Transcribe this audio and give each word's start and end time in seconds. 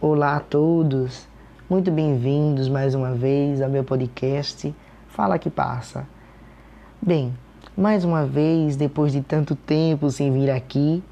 Olá 0.00 0.36
a 0.36 0.40
todos, 0.40 1.26
muito 1.68 1.90
bem-vindos 1.90 2.68
mais 2.68 2.94
uma 2.94 3.14
vez 3.14 3.60
ao 3.60 3.68
meu 3.68 3.82
podcast 3.82 4.72
Fala 5.08 5.40
que 5.40 5.50
Passa. 5.50 6.06
Bem, 7.02 7.34
mais 7.76 8.04
uma 8.04 8.24
vez, 8.24 8.76
depois 8.76 9.10
de 9.10 9.20
tanto 9.22 9.56
tempo 9.56 10.08
sem 10.08 10.30
vir 10.30 10.52
aqui, 10.52 11.02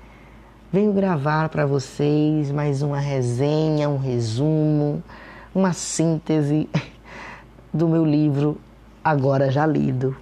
venho 0.73 0.93
gravar 0.93 1.49
para 1.49 1.67
vocês 1.67 2.53
mais 2.53 2.81
uma 2.81 3.01
resenha, 3.01 3.89
um 3.89 3.99
resumo, 3.99 5.03
uma 5.53 5.73
síntese 5.73 6.69
do 7.75 7.89
meu 7.89 8.05
livro 8.05 8.57
Agora 9.03 9.51
Já 9.51 9.67
Lido. 9.67 10.17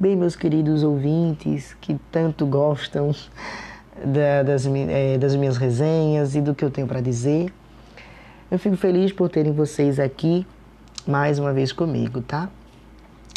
Bem, 0.00 0.16
meus 0.16 0.34
queridos 0.34 0.82
ouvintes 0.82 1.76
que 1.80 1.96
tanto 2.10 2.44
gostam 2.44 3.14
da, 4.04 4.42
das, 4.42 4.66
é, 4.66 5.18
das 5.18 5.34
minhas 5.36 5.56
resenhas 5.56 6.34
e 6.34 6.40
do 6.40 6.54
que 6.54 6.64
eu 6.64 6.70
tenho 6.70 6.86
para 6.86 7.00
dizer. 7.00 7.52
Eu 8.50 8.58
fico 8.58 8.76
feliz 8.76 9.12
por 9.12 9.28
terem 9.28 9.52
vocês 9.52 9.98
aqui 9.98 10.46
mais 11.06 11.38
uma 11.38 11.52
vez 11.52 11.72
comigo, 11.72 12.20
tá? 12.22 12.48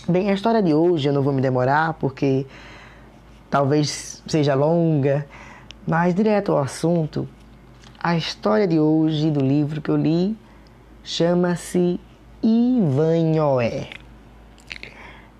Bem, 0.07 0.29
a 0.29 0.33
história 0.33 0.61
de 0.61 0.73
hoje 0.73 1.09
eu 1.09 1.13
não 1.13 1.21
vou 1.23 1.33
me 1.33 1.41
demorar 1.41 1.93
porque 1.93 2.45
talvez 3.49 4.21
seja 4.27 4.53
longa, 4.53 5.25
mas 5.87 6.13
direto 6.13 6.51
ao 6.51 6.59
assunto, 6.59 7.27
a 7.99 8.15
história 8.15 8.67
de 8.67 8.79
hoje 8.79 9.31
do 9.31 9.39
livro 9.39 9.81
que 9.81 9.89
eu 9.89 9.95
li 9.95 10.37
chama-se 11.03 11.99
Ivanhoé. 12.43 13.89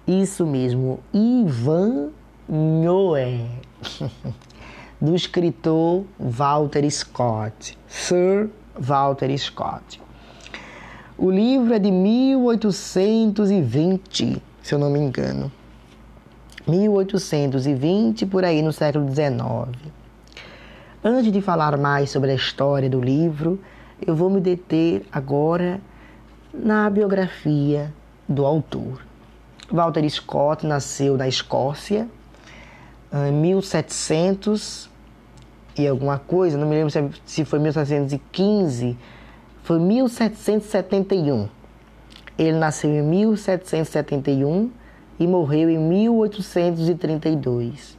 Isso 0.07 0.45
mesmo, 0.45 0.99
Ivanhoé. 1.13 2.09
do 4.99 5.15
escritor 5.15 6.03
Walter 6.19 6.89
Scott, 6.89 7.77
Sir 7.87 8.49
Walter 8.77 9.37
Scott. 9.37 10.01
O 11.17 11.31
livro 11.31 11.73
é 11.73 11.79
de 11.79 11.89
1820, 11.91 14.41
se 14.61 14.73
eu 14.73 14.79
não 14.79 14.89
me 14.89 14.99
engano. 14.99 15.49
1820, 16.67 18.25
por 18.25 18.43
aí 18.43 18.61
no 18.61 18.73
século 18.73 19.07
XIX. 19.07 19.69
Antes 21.03 21.31
de 21.31 21.41
falar 21.41 21.77
mais 21.77 22.09
sobre 22.09 22.31
a 22.31 22.35
história 22.35 22.89
do 22.89 22.99
livro, 22.99 23.59
eu 24.05 24.13
vou 24.15 24.29
me 24.29 24.41
deter 24.41 25.05
agora 25.11 25.79
na 26.53 26.89
biografia 26.89 27.93
do 28.27 28.45
autor. 28.45 29.01
Walter 29.71 30.09
Scott 30.09 30.65
nasceu 30.65 31.17
na 31.17 31.27
Escócia 31.27 32.07
em 33.29 33.31
1700 33.31 34.89
e 35.77 35.87
alguma 35.87 36.19
coisa, 36.19 36.57
não 36.57 36.67
me 36.67 36.75
lembro 36.75 36.91
se 37.25 37.45
foi 37.45 37.59
1715, 37.59 38.97
foi 39.63 39.79
1771. 39.79 41.47
Ele 42.37 42.57
nasceu 42.57 42.89
em 42.89 43.01
1771 43.01 44.69
e 45.17 45.25
morreu 45.27 45.69
em 45.69 45.77
1832. 45.77 47.97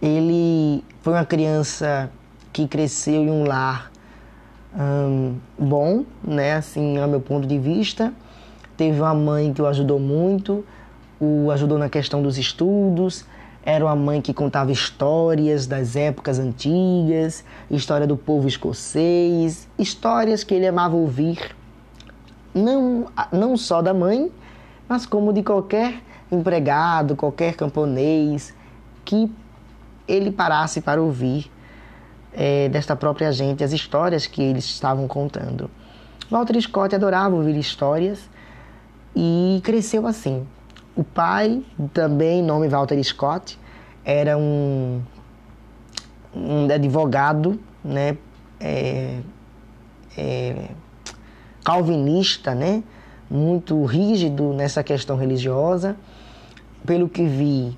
Ele 0.00 0.82
foi 1.02 1.12
uma 1.12 1.24
criança 1.24 2.10
que 2.52 2.66
cresceu 2.66 3.22
em 3.22 3.30
um 3.30 3.44
lar 3.44 3.92
bom, 5.58 6.04
né, 6.22 6.54
assim, 6.54 6.98
ao 6.98 7.08
meu 7.08 7.20
ponto 7.20 7.46
de 7.46 7.58
vista. 7.58 8.12
Teve 8.76 9.00
uma 9.00 9.14
mãe 9.14 9.52
que 9.52 9.62
o 9.62 9.66
ajudou 9.66 9.98
muito, 9.98 10.64
o 11.18 11.50
ajudou 11.50 11.78
na 11.78 11.88
questão 11.88 12.22
dos 12.22 12.36
estudos, 12.36 13.24
era 13.66 13.84
uma 13.84 13.96
mãe 13.96 14.22
que 14.22 14.32
contava 14.32 14.70
histórias 14.70 15.66
das 15.66 15.96
épocas 15.96 16.38
antigas, 16.38 17.44
história 17.68 18.06
do 18.06 18.16
povo 18.16 18.46
escocês, 18.46 19.66
histórias 19.76 20.44
que 20.44 20.54
ele 20.54 20.68
amava 20.68 20.94
ouvir, 20.94 21.56
não, 22.54 23.06
não 23.32 23.56
só 23.56 23.82
da 23.82 23.92
mãe, 23.92 24.30
mas 24.88 25.04
como 25.04 25.32
de 25.32 25.42
qualquer 25.42 26.00
empregado, 26.30 27.16
qualquer 27.16 27.56
camponês 27.56 28.54
que 29.04 29.28
ele 30.06 30.30
parasse 30.30 30.80
para 30.80 31.02
ouvir 31.02 31.50
é, 32.32 32.68
desta 32.68 32.94
própria 32.94 33.32
gente 33.32 33.64
as 33.64 33.72
histórias 33.72 34.28
que 34.28 34.42
eles 34.42 34.64
estavam 34.64 35.08
contando. 35.08 35.68
Walter 36.30 36.60
Scott 36.60 36.94
adorava 36.94 37.34
ouvir 37.34 37.56
histórias 37.56 38.30
e 39.14 39.60
cresceu 39.64 40.06
assim, 40.06 40.46
o 40.96 41.04
pai, 41.04 41.62
também 41.92 42.42
nome 42.42 42.68
Walter 42.68 43.02
Scott, 43.04 43.58
era 44.06 44.38
um, 44.38 45.02
um 46.32 46.72
advogado, 46.72 47.58
né, 47.84 48.16
é, 48.60 49.18
é, 50.16 50.68
calvinista, 51.64 52.54
né, 52.54 52.84
muito 53.28 53.84
rígido 53.84 54.52
nessa 54.52 54.84
questão 54.84 55.16
religiosa. 55.16 55.96
Pelo 56.86 57.08
que 57.08 57.26
vi 57.26 57.76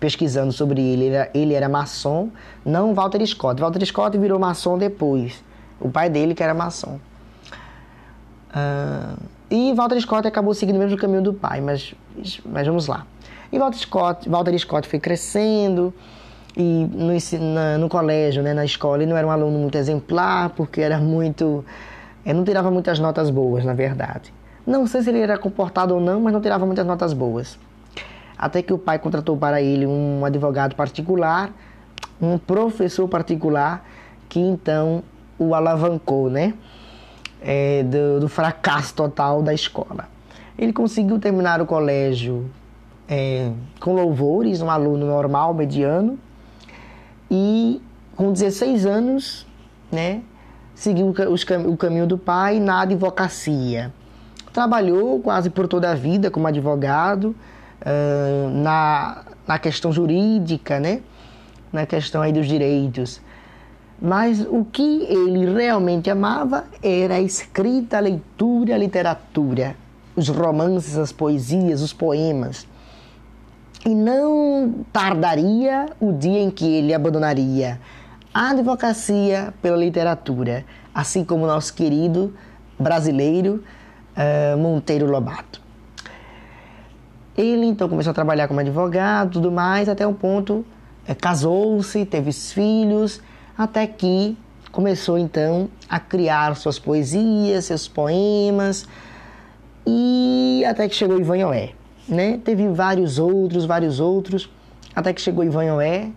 pesquisando 0.00 0.50
sobre 0.50 0.80
ele, 0.80 1.04
ele 1.04 1.14
era, 1.14 1.30
ele 1.34 1.52
era 1.52 1.68
maçom, 1.68 2.30
não 2.64 2.94
Walter 2.94 3.24
Scott. 3.26 3.60
Walter 3.60 3.84
Scott 3.84 4.16
virou 4.16 4.38
maçom 4.38 4.78
depois. 4.78 5.44
O 5.78 5.90
pai 5.90 6.08
dele 6.08 6.34
que 6.34 6.42
era 6.42 6.54
maçom. 6.54 6.98
Uh, 8.48 9.22
e 9.50 9.74
Walter 9.74 10.00
Scott 10.00 10.26
acabou 10.26 10.54
seguindo 10.54 10.76
o 10.76 10.78
mesmo 10.78 10.96
caminho 10.96 11.20
do 11.20 11.34
pai, 11.34 11.60
mas, 11.60 11.94
mas 12.46 12.66
vamos 12.66 12.86
lá. 12.86 13.06
E 13.50 13.58
Walter 13.58 13.78
Scott, 13.78 14.28
Walter 14.28 14.58
Scott 14.58 14.88
foi 14.88 14.98
crescendo 14.98 15.92
e 16.56 16.88
no, 16.90 17.12
na, 17.54 17.78
no 17.78 17.88
colégio, 17.88 18.42
né, 18.42 18.54
na 18.54 18.64
escola, 18.64 19.02
ele 19.02 19.10
não 19.10 19.16
era 19.16 19.26
um 19.26 19.30
aluno 19.30 19.58
muito 19.58 19.76
exemplar, 19.76 20.50
porque 20.50 20.80
era 20.80 20.98
muito... 20.98 21.64
Ele 22.24 22.34
não 22.34 22.44
tirava 22.44 22.70
muitas 22.70 22.98
notas 22.98 23.30
boas, 23.30 23.64
na 23.64 23.74
verdade. 23.74 24.32
Não 24.66 24.86
sei 24.86 25.02
se 25.02 25.10
ele 25.10 25.20
era 25.20 25.38
comportado 25.38 25.94
ou 25.94 26.00
não, 26.00 26.20
mas 26.20 26.32
não 26.32 26.40
tirava 26.40 26.66
muitas 26.66 26.84
notas 26.84 27.12
boas. 27.12 27.58
Até 28.36 28.62
que 28.62 28.72
o 28.72 28.78
pai 28.78 28.98
contratou 28.98 29.36
para 29.36 29.62
ele 29.62 29.86
um 29.86 30.24
advogado 30.24 30.74
particular, 30.74 31.50
um 32.20 32.36
professor 32.36 33.06
particular, 33.06 33.86
que 34.28 34.40
então 34.40 35.02
o 35.38 35.54
alavancou, 35.54 36.28
né? 36.28 36.54
é, 37.46 37.82
do, 37.84 38.20
do, 38.20 38.28
fracasso 38.28 38.94
total 38.94 39.42
da 39.42 39.54
escola. 39.54 40.08
Ele 40.58 40.72
conseguiu 40.72 41.18
terminar 41.18 41.60
o 41.60 41.66
colégio 41.66 42.50
é, 43.08 43.50
com 43.80 43.92
louvores, 43.92 44.60
um 44.60 44.70
aluno 44.70 45.06
normal, 45.06 45.54
mediano, 45.54 46.18
e 47.30 47.80
com 48.16 48.32
16 48.32 48.86
anos, 48.86 49.46
né, 49.90 50.22
seguiu 50.74 51.14
os, 51.30 51.44
o 51.66 51.76
caminho 51.76 52.06
do 52.06 52.18
pai 52.18 52.58
na 52.60 52.82
advocacia. 52.82 53.92
Trabalhou 54.52 55.20
quase 55.20 55.50
por 55.50 55.68
toda 55.68 55.90
a 55.90 55.94
vida 55.94 56.30
como 56.30 56.46
advogado, 56.46 57.34
uh, 57.82 58.50
na, 58.50 59.24
na 59.46 59.58
questão 59.58 59.92
jurídica, 59.92 60.80
né, 60.80 61.00
na 61.72 61.84
questão 61.84 62.22
aí 62.22 62.32
dos 62.32 62.46
direitos. 62.46 63.20
Mas 64.00 64.46
o 64.48 64.64
que 64.64 65.04
ele 65.04 65.52
realmente 65.54 66.10
amava 66.10 66.64
era 66.82 67.14
a 67.14 67.20
escrita, 67.20 67.96
a 67.96 68.00
leitura, 68.00 68.74
a 68.74 68.78
literatura, 68.78 69.74
os 70.14 70.28
romances, 70.28 70.98
as 70.98 71.12
poesias, 71.12 71.80
os 71.80 71.92
poemas. 71.92 72.66
E 73.86 73.94
não 73.94 74.84
tardaria 74.92 75.86
o 76.00 76.12
dia 76.12 76.40
em 76.40 76.50
que 76.50 76.66
ele 76.66 76.92
abandonaria 76.92 77.80
a 78.34 78.50
advocacia 78.50 79.54
pela 79.62 79.76
literatura, 79.76 80.64
assim 80.92 81.24
como 81.24 81.46
nosso 81.46 81.72
querido 81.72 82.34
brasileiro 82.76 83.62
uh, 84.16 84.58
Monteiro 84.58 85.06
Lobato. 85.06 85.62
Ele 87.38 87.64
então 87.64 87.88
começou 87.88 88.10
a 88.10 88.14
trabalhar 88.14 88.48
como 88.48 88.58
advogado, 88.58 89.34
tudo 89.34 89.52
mais, 89.52 89.88
até 89.88 90.04
um 90.04 90.14
ponto 90.14 90.64
uh, 91.08 91.14
casou-se, 91.20 92.04
teve 92.06 92.32
filhos 92.32 93.22
até 93.56 93.86
que 93.86 94.36
começou 94.72 95.16
então 95.16 95.68
a 95.88 96.00
criar 96.00 96.56
suas 96.56 96.76
poesias, 96.76 97.66
seus 97.66 97.86
poemas 97.86 98.84
e 99.86 100.64
até 100.68 100.88
que 100.88 100.94
chegou 100.96 101.20
Ivanhoé, 101.20 101.70
né? 102.08 102.40
Teve 102.44 102.68
vários 102.68 103.18
outros, 103.18 103.64
vários 103.64 104.00
outros, 104.00 104.50
até 104.94 105.12
que 105.12 105.20
chegou 105.20 105.44
Ivanhoé 105.44 106.10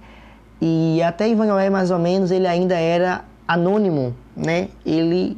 e 0.62 1.01
até 1.01 1.30
Ivanhoé 1.30 1.69
mais 1.69 1.91
ou 1.91 2.00
menos 2.00 2.31
ele 2.31 2.47
ainda 2.47 2.75
era 2.75 3.24
anônimo, 3.47 4.15
né? 4.36 4.69
Ele 4.86 5.38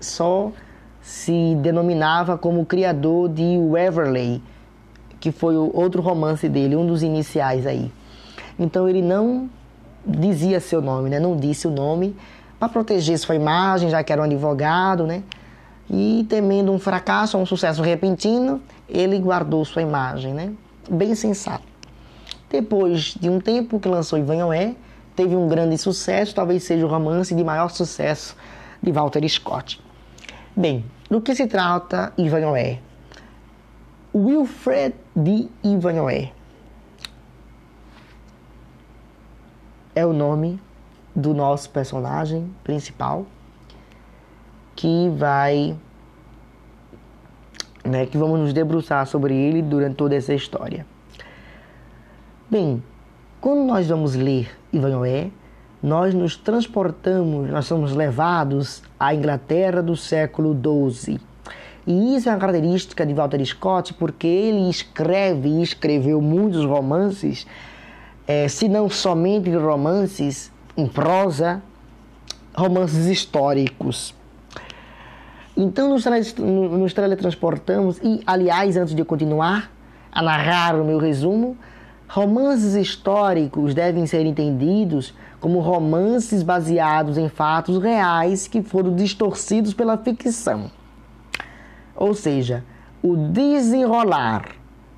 só 0.00 0.50
se 1.00 1.56
denominava 1.62 2.36
como 2.36 2.64
criador 2.64 3.28
de 3.28 3.58
Waverley, 3.70 4.42
que 5.18 5.30
foi 5.30 5.56
o 5.56 5.70
outro 5.74 6.02
romance 6.02 6.48
dele, 6.48 6.76
um 6.76 6.86
dos 6.86 7.02
iniciais 7.02 7.66
aí. 7.66 7.90
Então 8.58 8.88
ele 8.88 9.02
não 9.02 9.48
dizia 10.06 10.60
seu 10.60 10.80
nome, 10.80 11.10
né? 11.10 11.20
Não 11.20 11.36
disse 11.36 11.66
o 11.66 11.70
nome 11.70 12.16
para 12.58 12.68
proteger 12.68 13.18
sua 13.18 13.34
imagem, 13.34 13.88
já 13.90 14.02
que 14.02 14.12
era 14.12 14.20
um 14.20 14.24
advogado, 14.24 15.06
né? 15.06 15.22
E 15.92 16.24
temendo 16.28 16.70
um 16.70 16.78
fracasso 16.78 17.36
ou 17.36 17.42
um 17.42 17.46
sucesso 17.46 17.82
repentino, 17.82 18.62
ele 18.88 19.18
guardou 19.18 19.64
sua 19.64 19.82
imagem, 19.82 20.32
né? 20.32 20.52
Bem 20.88 21.16
sensato. 21.16 21.64
Depois 22.48 23.14
de 23.18 23.28
um 23.28 23.40
tempo 23.40 23.80
que 23.80 23.88
lançou 23.88 24.16
Ivanhoé, 24.16 24.76
teve 25.16 25.34
um 25.34 25.48
grande 25.48 25.76
sucesso, 25.76 26.34
talvez 26.34 26.62
seja 26.62 26.86
o 26.86 26.88
romance 26.88 27.34
de 27.34 27.42
maior 27.42 27.70
sucesso 27.70 28.36
de 28.80 28.92
Walter 28.92 29.28
Scott. 29.28 29.80
Bem, 30.56 30.84
do 31.08 31.20
que 31.20 31.34
se 31.34 31.46
trata 31.48 32.12
Ivanhoe? 32.16 32.80
Wilfred 34.14 34.94
de 35.14 35.48
Ivanhoe 35.62 36.32
é 39.94 40.06
o 40.06 40.12
nome 40.12 40.60
do 41.14 41.34
nosso 41.34 41.70
personagem 41.70 42.54
principal 42.62 43.26
que 44.80 45.10
vai 45.10 45.76
né, 47.84 48.06
que 48.06 48.16
vamos 48.16 48.40
nos 48.40 48.52
debruçar 48.54 49.06
sobre 49.06 49.36
ele 49.36 49.60
durante 49.60 49.96
toda 49.96 50.14
essa 50.14 50.32
história. 50.32 50.86
Bem, 52.48 52.82
quando 53.42 53.66
nós 53.66 53.88
vamos 53.88 54.14
ler 54.14 54.50
Ivanhoe, 54.72 55.30
nós 55.82 56.14
nos 56.14 56.34
transportamos, 56.34 57.50
nós 57.50 57.66
somos 57.66 57.94
levados 57.94 58.82
à 58.98 59.14
Inglaterra 59.14 59.82
do 59.82 59.94
século 59.94 60.58
XII. 60.90 61.20
E 61.86 62.16
isso 62.16 62.30
é 62.30 62.32
uma 62.32 62.38
característica 62.38 63.04
de 63.04 63.12
Walter 63.12 63.44
Scott, 63.44 63.92
porque 63.94 64.26
ele 64.26 64.70
escreve 64.70 65.48
e 65.50 65.62
escreveu 65.62 66.22
muitos 66.22 66.64
romances, 66.64 67.46
é, 68.26 68.48
se 68.48 68.66
não 68.66 68.88
somente 68.88 69.54
romances 69.54 70.50
em 70.74 70.86
prosa, 70.86 71.62
romances 72.54 73.06
históricos. 73.06 74.18
Então 75.62 75.90
nos, 75.90 76.06
nos 76.38 76.94
teletransportamos 76.94 77.98
e, 78.02 78.22
aliás, 78.26 78.78
antes 78.78 78.94
de 78.94 79.04
continuar 79.04 79.70
a 80.10 80.22
narrar 80.22 80.74
o 80.74 80.82
meu 80.82 80.96
resumo, 80.96 81.54
romances 82.08 82.74
históricos 82.74 83.74
devem 83.74 84.06
ser 84.06 84.24
entendidos 84.24 85.14
como 85.38 85.60
romances 85.60 86.42
baseados 86.42 87.18
em 87.18 87.28
fatos 87.28 87.76
reais 87.76 88.48
que 88.48 88.62
foram 88.62 88.94
distorcidos 88.94 89.74
pela 89.74 89.98
ficção. 89.98 90.70
Ou 91.94 92.14
seja, 92.14 92.64
o 93.02 93.14
desenrolar 93.14 94.52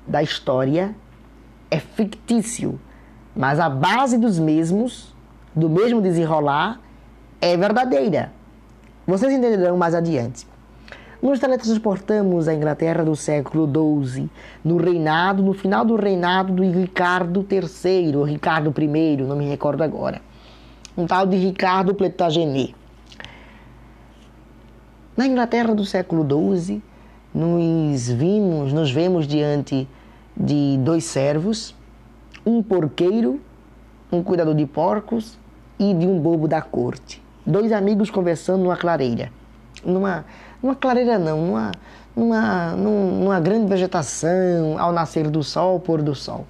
da 0.07 0.23
história 0.23 0.95
é 1.69 1.77
fictício, 1.77 2.79
mas 3.35 3.59
a 3.59 3.69
base 3.69 4.17
dos 4.17 4.39
mesmos, 4.39 5.13
do 5.53 5.69
mesmo 5.69 6.01
desenrolar, 6.01 6.79
é 7.41 7.57
verdadeira. 7.57 8.31
Vocês 9.05 9.33
entenderão 9.33 9.75
mais 9.75 9.93
adiante. 9.93 10.52
Nos 11.23 11.39
teletransportamos 11.39 12.49
à 12.49 12.53
Inglaterra 12.53 13.01
do 13.01 13.15
século 13.15 13.65
XII, 13.65 14.29
no 14.61 14.75
reinado, 14.75 15.41
no 15.41 15.53
final 15.53 15.85
do 15.85 15.95
reinado 15.95 16.51
do 16.51 16.63
Ricardo 16.69 17.47
III, 17.49 18.17
ou 18.17 18.23
Ricardo 18.25 18.73
I, 18.77 19.17
não 19.23 19.37
me 19.37 19.47
recordo 19.47 19.83
agora 19.83 20.21
um 20.97 21.07
tal 21.07 21.25
de 21.25 21.37
Ricardo 21.37 21.95
Plantagenet. 21.95 22.75
Na 25.15 25.25
Inglaterra 25.25 25.73
do 25.73 25.85
século 25.85 26.27
XII, 26.57 26.81
nos 27.33 28.09
vimos, 28.09 28.73
nos 28.73 28.91
vemos 28.91 29.25
diante 29.25 29.87
de 30.35 30.77
dois 30.79 31.05
servos, 31.05 31.73
um 32.45 32.61
porqueiro, 32.61 33.39
um 34.11 34.21
cuidador 34.21 34.55
de 34.55 34.65
porcos 34.65 35.37
e 35.79 35.93
de 35.93 36.05
um 36.05 36.19
bobo 36.19 36.49
da 36.49 36.61
corte. 36.61 37.23
Dois 37.45 37.71
amigos 37.71 38.09
conversando 38.09 38.63
numa 38.63 38.75
clareira. 38.77 39.31
Numa, 39.83 40.25
numa 40.63 40.75
clareira 40.75 41.19
não, 41.19 41.45
numa, 41.45 41.71
numa, 42.15 42.71
numa 42.71 43.39
grande 43.41 43.67
vegetação, 43.67 44.79
ao 44.79 44.93
nascer 44.93 45.29
do 45.29 45.43
sol, 45.43 45.73
ao 45.73 45.79
pôr 45.81 46.01
do 46.01 46.15
sol. 46.15 46.47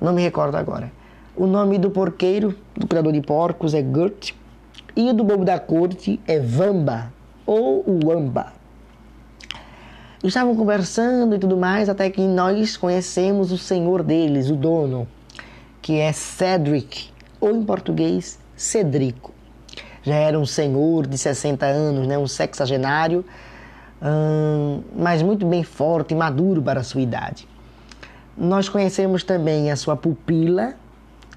Não 0.00 0.14
me 0.14 0.22
recordo 0.22 0.56
agora. 0.56 0.90
O 1.36 1.46
nome 1.46 1.76
do 1.76 1.90
porqueiro, 1.90 2.56
do 2.74 2.86
criador 2.86 3.12
de 3.12 3.20
porcos, 3.20 3.74
é 3.74 3.82
Gert, 3.82 4.32
e 4.96 5.10
o 5.10 5.12
do 5.12 5.22
bobo 5.22 5.44
da 5.44 5.58
corte 5.58 6.18
é 6.26 6.38
Vamba, 6.38 7.12
ou 7.44 7.84
Wamba. 8.02 8.54
Estavam 10.22 10.56
conversando 10.56 11.34
e 11.34 11.38
tudo 11.38 11.58
mais, 11.58 11.90
até 11.90 12.08
que 12.08 12.22
nós 12.22 12.78
conhecemos 12.78 13.52
o 13.52 13.58
senhor 13.58 14.02
deles, 14.02 14.48
o 14.48 14.56
dono, 14.56 15.06
que 15.82 15.98
é 15.98 16.10
Cedric, 16.12 17.10
ou 17.38 17.50
em 17.50 17.62
português, 17.62 18.38
Cedrico. 18.56 19.33
Já 20.04 20.14
era 20.14 20.38
um 20.38 20.44
senhor 20.44 21.06
de 21.06 21.16
60 21.16 21.64
anos, 21.64 22.06
né, 22.06 22.18
um 22.18 22.26
sexagenário, 22.26 23.24
hum, 24.02 24.82
mas 24.94 25.22
muito 25.22 25.46
bem 25.46 25.64
forte 25.64 26.12
e 26.12 26.16
maduro 26.16 26.62
para 26.62 26.80
a 26.80 26.84
sua 26.84 27.00
idade. 27.00 27.48
Nós 28.36 28.68
conhecemos 28.68 29.24
também 29.24 29.70
a 29.70 29.76
sua 29.76 29.96
pupila, 29.96 30.74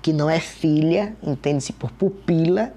que 0.02 0.12
não 0.12 0.30
é 0.30 0.40
filha, 0.40 1.16
entende-se 1.24 1.72
por 1.72 1.92
pupila, 1.92 2.74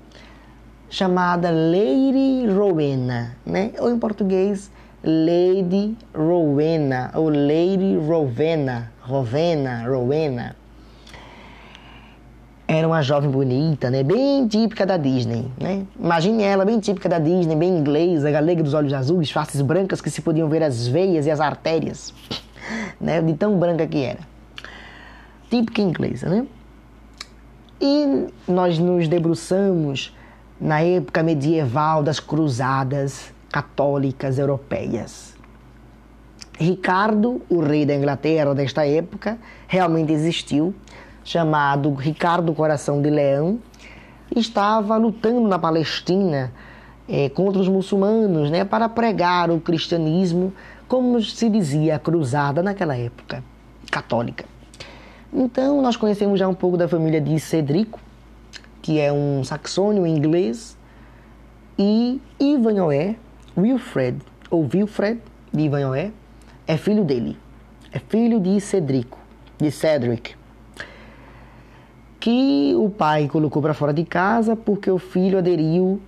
chamada 0.89 1.51
Lady 1.51 2.47
Rowena, 2.47 3.37
né? 3.45 3.73
ou 3.79 3.91
em 3.91 3.99
português, 3.99 4.71
Lady 5.03 5.97
Rowena, 6.15 7.11
ou 7.15 7.31
Lady 7.31 7.97
Rowena, 7.97 8.93
Rowena, 9.01 9.89
Rowena. 9.89 10.57
Era 12.73 12.87
uma 12.87 13.03
jovem 13.03 13.29
bonita, 13.29 13.91
né? 13.91 14.05
bem 14.05 14.47
típica 14.47 14.87
da 14.87 14.97
Disney. 14.97 15.51
Né? 15.61 15.85
Imagine 15.99 16.45
ela, 16.45 16.65
bem 16.65 16.79
típica 16.79 17.09
da 17.09 17.19
Disney, 17.19 17.57
bem 17.57 17.77
inglesa, 17.77 18.31
galega 18.31 18.63
dos 18.63 18.75
olhos 18.75 18.93
azuis, 18.93 19.29
faces 19.29 19.61
brancas 19.61 20.01
que 20.01 20.09
se 20.09 20.23
podiam 20.23 20.49
ver 20.49 20.63
as 20.63 20.87
veias 20.87 21.27
e 21.27 21.33
as 21.33 21.41
artérias, 21.41 22.15
né? 23.01 23.21
de 23.21 23.35
tão 23.35 23.59
branca 23.59 23.85
que 23.89 24.05
era. 24.05 24.21
Típica 25.51 25.83
inglesa, 25.83 26.29
né? 26.29 26.47
E 27.81 28.29
nós 28.47 28.79
nos 28.79 29.09
debruçamos 29.09 30.17
na 30.61 30.81
época 30.81 31.25
medieval 31.25 32.05
das 32.05 32.21
cruzadas 32.21 33.33
católicas 33.51 34.39
europeias. 34.39 35.35
Ricardo, 36.57 37.43
o 37.49 37.59
rei 37.59 37.85
da 37.85 37.97
Inglaterra 37.97 38.55
desta 38.55 38.87
época, 38.87 39.39
realmente 39.67 40.13
existiu, 40.13 40.73
chamado 41.25 41.93
Ricardo 41.95 42.53
Coração 42.53 43.01
de 43.01 43.11
Leão, 43.11 43.59
estava 44.35 44.97
lutando 44.97 45.47
na 45.49 45.59
Palestina 45.59 46.53
é, 47.09 47.29
contra 47.29 47.61
os 47.61 47.69
muçulmanos 47.69 48.51
né, 48.51 48.65
para 48.65 48.89
pregar 48.89 49.51
o 49.51 49.61
cristianismo, 49.61 50.53
como 50.87 51.21
se 51.23 51.49
dizia 51.49 51.97
a 51.97 51.99
cruzada 51.99 52.63
naquela 52.63 52.97
época, 52.97 53.43
católica. 53.91 54.45
Então, 55.33 55.81
nós 55.81 55.97
conhecemos 55.97 56.39
já 56.39 56.49
um 56.49 56.55
pouco 56.55 56.77
da 56.77 56.89
família 56.89 57.21
de 57.21 57.39
Cedrico, 57.39 58.01
que 58.83 58.99
é 58.99 59.13
um 59.13 59.45
saxônio 59.45 60.07
inglês, 60.07 60.77
e 61.79 62.21
Ivanhoe, 62.39 63.17
Wilfred, 63.57 64.19
ou 64.51 64.69
Wilfred 64.73 65.21
de 65.53 65.63
Ivanhoe, 65.63 66.13
é 66.67 66.77
filho 66.77 67.05
dele. 67.05 67.37
É 67.93 67.99
filho 67.99 68.39
de 68.39 68.61
Cedrico, 68.61 69.19
de 69.59 69.71
Cedric, 69.71 70.35
que 72.21 72.75
o 72.77 72.91
pai 72.91 73.27
colocou 73.27 73.63
para 73.63 73.73
fora 73.73 73.95
de 73.95 74.05
casa 74.05 74.55
porque 74.55 74.91
o 74.91 74.99
filho 74.99 75.39
aderiu 75.39 75.99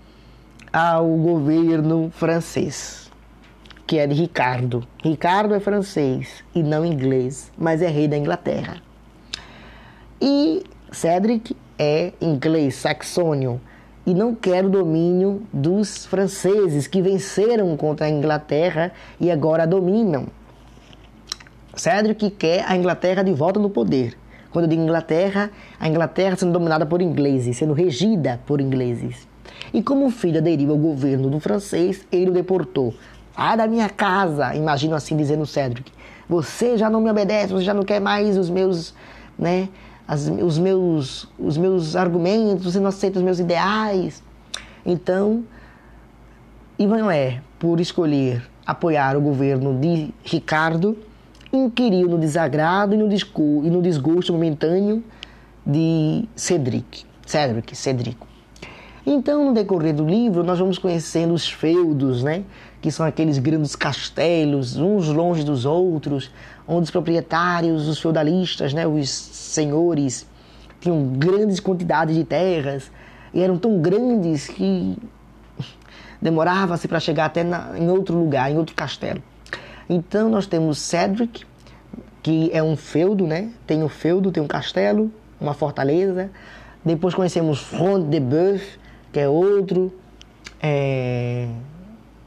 ao 0.71 1.07
governo 1.17 2.11
francês, 2.15 3.11
que 3.87 3.99
é 3.99 4.07
de 4.07 4.15
Ricardo. 4.15 4.87
Ricardo 5.03 5.55
é 5.55 5.61
francês 5.61 6.45
e 6.55 6.63
não 6.63 6.85
inglês, 6.85 7.51
mas 7.57 7.81
é 7.81 7.89
rei 7.89 8.07
da 8.07 8.19
Inglaterra. 8.19 8.83
E 10.21 10.63
Cedric 10.93 11.57
é 11.79 12.13
inglês, 12.21 12.75
saxônio, 12.75 13.59
e 14.05 14.13
não 14.13 14.35
quer 14.35 14.67
o 14.67 14.71
domínio 14.71 15.43
dos 15.53 16.05
franceses 16.05 16.87
que 16.87 17.01
venceram 17.01 17.75
contra 17.77 18.07
a 18.07 18.11
Inglaterra 18.11 18.93
e 19.19 19.31
agora 19.31 19.67
dominam. 19.67 20.27
Cedric 21.75 22.31
quer 22.31 22.65
a 22.69 22.77
Inglaterra 22.77 23.23
de 23.23 23.33
volta 23.33 23.59
no 23.59 23.71
poder. 23.71 24.22
Quando 24.53 24.67
eu 24.67 24.69
digo 24.69 24.83
Inglaterra, 24.83 25.51
a 25.81 25.89
Inglaterra 25.89 26.37
sendo 26.37 26.53
dominada 26.53 26.85
por 26.85 27.01
ingleses, 27.01 27.57
sendo 27.57 27.73
regida 27.73 28.41
por 28.47 28.61
ingleses. 28.61 29.27
E 29.73 29.83
como 29.83 30.07
o 30.07 30.11
filho 30.11 30.39
aderiu 30.39 30.71
ao 30.71 30.77
governo 30.77 31.31
do 31.31 31.41
francês, 31.41 32.07
ele 32.13 32.31
o 32.31 32.33
deportou. 32.33 32.95
Sai 33.35 33.57
da 33.57 33.67
minha 33.67 33.89
casa, 33.89 34.55
imagino 34.55 34.95
assim 34.95 35.17
dizendo 35.17 35.47
Cedric. 35.47 35.91
Você 36.29 36.77
já 36.77 36.91
não 36.91 37.01
me 37.01 37.11
obedece, 37.11 37.53
você 37.53 37.65
já 37.65 37.75
não 37.75 37.83
quer 37.83 38.01
mais 38.01 38.37
os 38.37 38.51
meus, 38.51 38.95
né, 39.39 39.69
as, 40.07 40.29
os, 40.29 40.59
meus, 40.59 41.29
os 41.39 41.57
meus 41.57 41.97
argumentos, 41.97 42.65
você 42.65 42.79
não 42.79 42.89
aceita 42.89 43.19
os 43.19 43.25
meus 43.25 43.39
ideais. 43.39 44.23
Então, 44.85 45.45
Ivanhoé, 46.79 47.41
por 47.59 47.81
escolher 47.81 48.43
apoiar 48.67 49.17
o 49.17 49.21
governo 49.21 49.79
de 49.79 50.13
Ricardo, 50.23 50.97
inquiriu 51.53 52.09
no 52.09 52.19
desagrado 52.19 52.95
e 52.95 52.97
no, 52.97 53.09
e 53.13 53.71
no 53.71 53.83
desgosto 53.83 54.33
momentâneo 54.33 55.03
de 55.65 56.29
Cedric, 56.35 57.05
Cedric, 57.27 57.77
Cedrico. 57.77 58.27
Então, 59.05 59.47
no 59.47 59.53
decorrer 59.53 59.95
do 59.95 60.07
livro, 60.07 60.45
nós 60.45 60.59
vamos 60.59 60.79
conhecendo 60.79 61.35
os 61.35 61.49
feudos, 61.49 62.23
né? 62.23 62.45
que 62.83 62.91
são 62.91 63.07
aqueles 63.07 63.39
grandes 63.39 63.77
castelos, 63.77 64.77
uns 64.77 65.07
longe 65.09 65.45
dos 65.45 65.65
outros, 65.65 66.31
onde 66.67 66.85
os 66.85 66.91
proprietários, 66.91 67.87
os 67.87 68.01
feudalistas, 68.01 68.75
né, 68.75 68.87
os 68.87 69.09
senhores, 69.09 70.27
tinham 70.81 71.07
grandes 71.17 71.61
quantidades 71.61 72.17
de 72.17 72.25
terras 72.25 72.91
e 73.33 73.41
eram 73.41 73.57
tão 73.57 73.81
grandes 73.81 74.49
que 74.49 74.99
demorava-se 76.21 76.89
para 76.89 76.99
chegar 76.99 77.27
até 77.27 77.45
na, 77.45 77.79
em 77.79 77.89
outro 77.89 78.19
lugar, 78.19 78.51
em 78.51 78.59
outro 78.59 78.75
castelo. 78.75 79.23
Então 79.95 80.31
nós 80.31 80.47
temos 80.47 80.79
Cedric, 80.79 81.45
que 82.23 82.51
é 82.51 82.63
um 82.63 82.77
feudo, 82.77 83.27
né? 83.27 83.51
Tem 83.67 83.83
um 83.83 83.91
feudo, 83.91 84.33
tem 84.33 84.43
um 84.43 84.47
castelo, 84.47 85.13
uma 85.39 85.53
fortaleza. 85.53 86.31
Depois 86.83 87.15
conhecemos 87.15 87.61
Front 87.61 88.09
de 88.09 88.19
Boeuf, 88.19 88.79
que 89.13 89.21
é 89.21 89.29
outro, 89.29 89.93
é, 90.63 91.47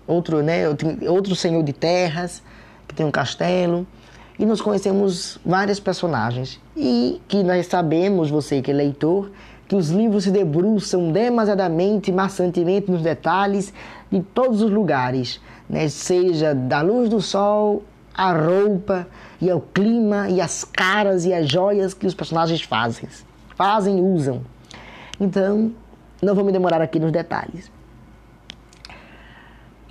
outro, 0.06 0.44
né? 0.44 0.70
Outro 1.10 1.36
senhor 1.36 1.64
de 1.64 1.74
terras, 1.74 2.44
que 2.88 2.94
tem 2.94 3.04
um 3.04 3.10
castelo. 3.10 3.88
E 4.38 4.46
nós 4.46 4.62
conhecemos 4.62 5.40
vários 5.44 5.80
personagens. 5.80 6.62
E 6.78 7.20
que 7.28 7.42
nós 7.42 7.66
sabemos, 7.66 8.30
você 8.30 8.62
que 8.62 8.70
é 8.70 8.76
leitor, 8.76 9.32
que 9.68 9.76
os 9.76 9.90
livros 9.90 10.26
se 10.26 10.30
debruçam 10.30 11.12
demasiadamente, 11.12 12.12
maçantemente 12.12 12.92
nos 12.92 13.02
detalhes 13.02 13.74
de 14.12 14.22
todos 14.22 14.62
os 14.62 14.70
lugares, 14.70 15.42
né? 15.70 15.88
seja 15.88 16.54
da 16.54 16.82
luz 16.82 17.10
do 17.10 17.22
sol, 17.22 17.84
a 18.14 18.32
roupa, 18.32 19.08
e 19.42 19.50
ao 19.50 19.60
clima, 19.60 20.30
e 20.30 20.40
as 20.40 20.64
caras 20.64 21.26
e 21.26 21.34
as 21.34 21.50
joias 21.50 21.94
que 21.94 22.08
os 22.08 22.14
personagens 22.14 22.62
fazem, 22.62 23.08
fazem 23.56 24.00
usam. 24.00 24.42
Então, 25.20 25.74
não 26.22 26.34
vou 26.34 26.44
me 26.44 26.52
demorar 26.52 26.82
aqui 26.82 27.00
nos 27.00 27.12
detalhes. 27.12 27.72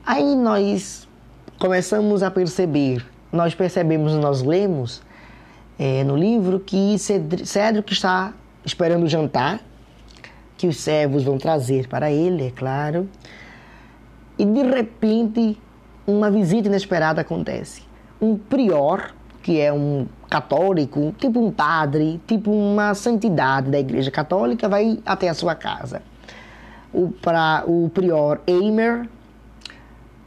Aí 0.06 0.34
nós 0.34 1.08
começamos 1.58 2.22
a 2.22 2.30
perceber, 2.30 3.04
nós 3.32 3.54
percebemos, 3.54 4.12
nós 4.14 4.42
lemos 4.42 5.02
é, 5.78 6.04
no 6.04 6.16
livro 6.16 6.60
que 6.60 6.96
Cedric 6.98 7.92
está 7.92 8.34
esperando 8.64 9.04
o 9.04 9.08
jantar, 9.08 9.60
que 10.56 10.66
os 10.66 10.78
servos 10.78 11.24
vão 11.24 11.38
trazer 11.38 11.88
para 11.88 12.10
ele, 12.10 12.46
é 12.46 12.50
claro. 12.50 13.08
E 14.38 14.44
de 14.44 14.62
repente, 14.62 15.58
uma 16.06 16.30
visita 16.30 16.68
inesperada 16.68 17.20
acontece. 17.20 17.82
Um 18.20 18.36
prior, 18.36 19.14
que 19.42 19.60
é 19.60 19.72
um 19.72 20.06
católico, 20.28 21.14
tipo 21.18 21.40
um 21.40 21.50
padre, 21.50 22.20
tipo 22.26 22.50
uma 22.50 22.94
santidade 22.94 23.70
da 23.70 23.78
Igreja 23.78 24.10
Católica, 24.10 24.68
vai 24.68 24.98
até 25.04 25.28
a 25.28 25.34
sua 25.34 25.54
casa. 25.54 26.02
O, 26.92 27.08
pra, 27.10 27.64
o 27.66 27.88
prior 27.88 28.40
Eimer, 28.46 29.08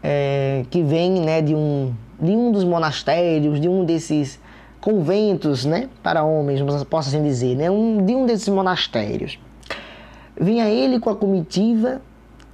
é, 0.03 0.65
que 0.69 0.83
vem 0.83 1.21
né, 1.21 1.41
de, 1.41 1.55
um, 1.55 1.93
de 2.19 2.31
um 2.31 2.51
dos 2.51 2.63
monastérios, 2.63 3.59
de 3.59 3.67
um 3.67 3.85
desses 3.85 4.39
conventos 4.79 5.65
né, 5.65 5.89
para 6.03 6.23
homens, 6.23 6.61
posso 6.85 7.09
assim 7.09 7.23
dizer, 7.23 7.55
né, 7.55 7.69
um, 7.69 8.05
de 8.05 8.15
um 8.15 8.25
desses 8.25 8.47
monastérios. 8.47 9.39
Vinha 10.39 10.69
ele 10.69 10.99
com 10.99 11.09
a 11.09 11.15
comitiva 11.15 12.01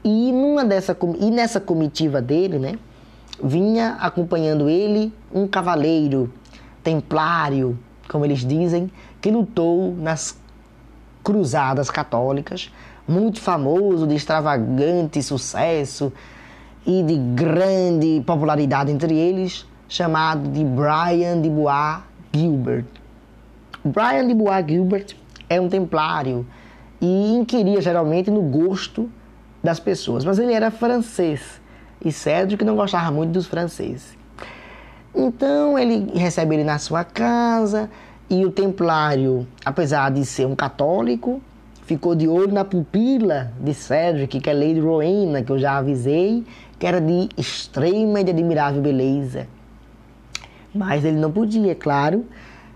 e, 0.03 0.31
numa 0.31 0.63
dessa, 0.63 0.97
e 1.19 1.29
nessa 1.29 1.59
comitiva 1.59 2.21
dele, 2.21 2.57
né, 2.57 2.75
vinha 3.41 3.97
acompanhando 3.99 4.69
ele 4.69 5.13
um 5.33 5.47
cavaleiro 5.47 6.31
templário, 6.83 7.79
como 8.09 8.25
eles 8.25 8.45
dizem, 8.45 8.91
que 9.21 9.31
lutou 9.31 9.95
nas 9.95 10.37
cruzadas 11.23 11.89
católicas, 11.89 12.71
muito 13.07 13.39
famoso, 13.39 14.05
de 14.05 14.15
extravagante 14.15 15.23
sucesso 15.23 16.11
e 16.85 17.01
de 17.01 17.15
grande 17.15 18.21
popularidade 18.25 18.91
entre 18.91 19.15
eles, 19.15 19.65
chamado 19.87 20.49
de 20.49 20.63
Brian 20.63 21.41
de 21.41 21.49
Bois 21.49 21.99
Gilbert. 22.33 22.85
Brian 23.83 24.27
de 24.27 24.33
Bois 24.33 24.65
Gilbert 24.67 25.15
é 25.49 25.59
um 25.59 25.69
templário 25.69 26.45
e 26.99 27.33
inquiria 27.33 27.81
geralmente 27.81 28.29
no 28.29 28.41
gosto 28.41 29.09
das 29.63 29.79
pessoas, 29.79 30.25
mas 30.25 30.39
ele 30.39 30.53
era 30.53 30.69
francês 30.69 31.62
e 32.03 32.11
Cédric 32.11 32.63
não 32.63 32.75
gostava 32.75 33.11
muito 33.11 33.31
dos 33.31 33.47
franceses. 33.47 34.17
Então 35.15 35.77
ele 35.77 36.11
recebe 36.17 36.55
ele 36.55 36.63
na 36.63 36.79
sua 36.79 37.03
casa 37.03 37.89
e 38.29 38.45
o 38.45 38.51
templário, 38.51 39.47
apesar 39.63 40.09
de 40.11 40.25
ser 40.25 40.47
um 40.47 40.55
católico, 40.55 41.41
ficou 41.85 42.15
de 42.15 42.27
olho 42.27 42.51
na 42.51 42.65
pupila 42.65 43.51
de 43.59 43.73
Cedric, 43.73 44.39
que 44.39 44.49
é 44.49 44.53
Lady 44.53 44.79
Rowena, 44.79 45.43
que 45.43 45.51
eu 45.51 45.59
já 45.59 45.77
avisei, 45.77 46.43
que 46.79 46.87
era 46.87 46.99
de 46.99 47.29
extrema 47.37 48.21
e 48.21 48.23
de 48.23 48.31
admirável 48.31 48.81
beleza. 48.81 49.47
Mas 50.73 51.05
ele 51.05 51.17
não 51.17 51.31
podia, 51.31 51.71
é 51.71 51.75
claro, 51.75 52.25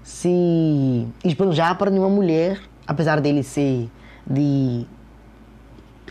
se 0.04 1.08
esbanjar 1.24 1.78
para 1.78 1.90
nenhuma 1.90 2.10
mulher, 2.10 2.60
apesar 2.86 3.20
dele 3.20 3.42
ser 3.42 3.90
de, 4.26 4.86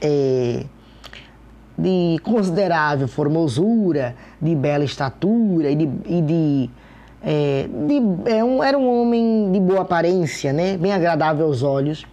é, 0.02 0.64
de 1.78 2.18
considerável 2.22 3.06
formosura, 3.06 4.14
de 4.40 4.54
bela 4.54 4.84
estatura 4.84 5.70
e 5.70 5.76
de, 5.76 5.90
e 6.06 6.22
de 6.22 6.70
é, 7.22 7.66
de, 7.68 8.30
é 8.30 8.44
um, 8.44 8.62
era 8.62 8.78
um 8.78 9.00
homem 9.00 9.50
de 9.50 9.58
boa 9.58 9.82
aparência, 9.82 10.52
né? 10.52 10.76
bem 10.76 10.92
agradável 10.92 11.46
aos 11.46 11.62
olhos, 11.62 12.06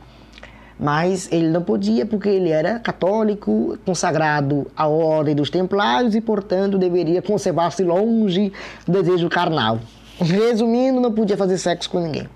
mas 0.80 1.32
ele 1.32 1.50
não 1.50 1.62
podia 1.62 2.06
porque 2.06 2.30
ele 2.30 2.50
era 2.50 2.80
católico, 2.80 3.78
consagrado 3.86 4.66
à 4.76 4.88
ordem 4.88 5.36
dos 5.36 5.50
templários 5.50 6.16
e, 6.16 6.22
portanto, 6.22 6.78
deveria 6.78 7.22
conservar-se 7.22 7.84
longe 7.84 8.52
do 8.88 9.04
desejo 9.04 9.30
carnal. 9.30 9.80
Resumindo, 10.20 11.00
não 11.00 11.12
podia 11.12 11.38
fazer 11.38 11.58
sexo 11.58 11.90
com 11.90 12.00
ninguém. 12.00 12.28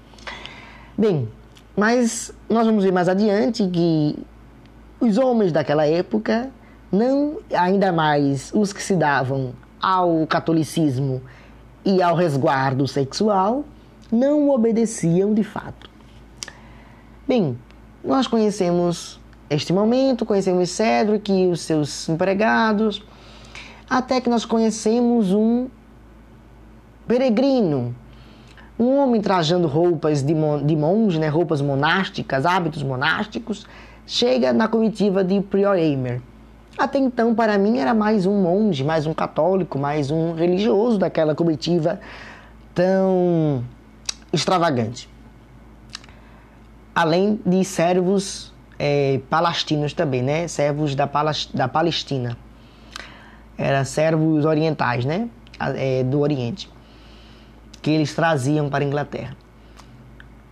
Bem, 0.95 1.27
mas 1.75 2.31
nós 2.49 2.65
vamos 2.65 2.83
ver 2.83 2.91
mais 2.91 3.09
adiante 3.09 3.67
que 3.67 4.17
os 4.99 5.17
homens 5.17 5.51
daquela 5.51 5.85
época, 5.85 6.49
não 6.91 7.39
ainda 7.53 7.91
mais 7.91 8.51
os 8.53 8.71
que 8.71 8.81
se 8.81 8.95
davam 8.95 9.53
ao 9.81 10.25
catolicismo 10.27 11.21
e 11.85 12.01
ao 12.01 12.15
resguardo 12.15 12.87
sexual, 12.87 13.63
não 14.11 14.49
obedeciam 14.49 15.33
de 15.33 15.43
fato. 15.43 15.89
Bem, 17.27 17.57
nós 18.03 18.27
conhecemos 18.27 19.19
este 19.49 19.71
momento, 19.71 20.25
conhecemos 20.25 20.69
Cedric 20.69 21.31
e 21.31 21.47
os 21.47 21.61
seus 21.61 22.07
empregados, 22.09 23.03
até 23.89 24.19
que 24.19 24.29
nós 24.29 24.45
conhecemos 24.45 25.31
um 25.31 25.67
peregrino, 27.07 27.95
um 28.77 28.97
homem 28.97 29.21
trajando 29.21 29.67
roupas 29.67 30.21
de, 30.21 30.33
de 30.65 30.75
monge, 30.75 31.19
né, 31.19 31.27
roupas 31.27 31.61
monásticas, 31.61 32.45
hábitos 32.45 32.83
monásticos, 32.83 33.65
chega 34.05 34.51
na 34.51 34.67
comitiva 34.67 35.23
de 35.23 35.39
Prior 35.41 35.75
Eimer. 35.75 36.21
Até 36.77 36.99
então, 36.99 37.33
para 37.33 37.57
mim, 37.57 37.79
era 37.79 37.93
mais 37.93 38.25
um 38.25 38.41
monge, 38.41 38.83
mais 38.83 39.05
um 39.05 39.13
católico, 39.13 39.79
mais 39.79 40.11
um 40.11 40.33
religioso 40.33 40.97
daquela 40.97 41.33
comitiva 41.33 41.99
tão 42.75 43.63
extravagante 44.31 45.09
além 46.97 47.39
de 47.45 47.63
servos 47.63 48.51
é, 48.79 49.21
palestinos 49.29 49.93
também, 49.93 50.23
né? 50.23 50.47
Servos 50.47 50.95
da, 50.95 51.07
da 51.53 51.67
Palestina. 51.67 52.35
Era 53.55 53.85
servos 53.85 54.45
orientais, 54.45 55.05
né? 55.05 55.29
É, 55.59 56.03
do 56.03 56.21
Oriente. 56.21 56.67
Que 57.83 57.91
eles 57.91 58.15
traziam 58.15 58.67
para 58.67 58.83
a 58.83 58.87
Inglaterra. 58.87 59.37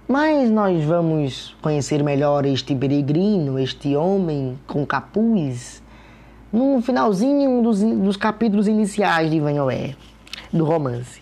Mas 0.08 0.52
nós 0.52 0.84
vamos 0.84 1.58
conhecer 1.64 2.04
melhor 2.04 2.46
este 2.46 2.76
peregrino, 2.76 3.58
este 3.58 3.96
homem 3.96 4.60
com 4.68 4.86
capuz, 4.86 5.82
no 6.56 6.82
finalzinho 6.82 7.62
dos, 7.62 7.82
dos 7.84 8.16
capítulos 8.16 8.66
iniciais 8.68 9.30
de 9.30 9.36
Ivanhoé, 9.36 9.96
do 10.54 10.64
romance. 10.64 11.22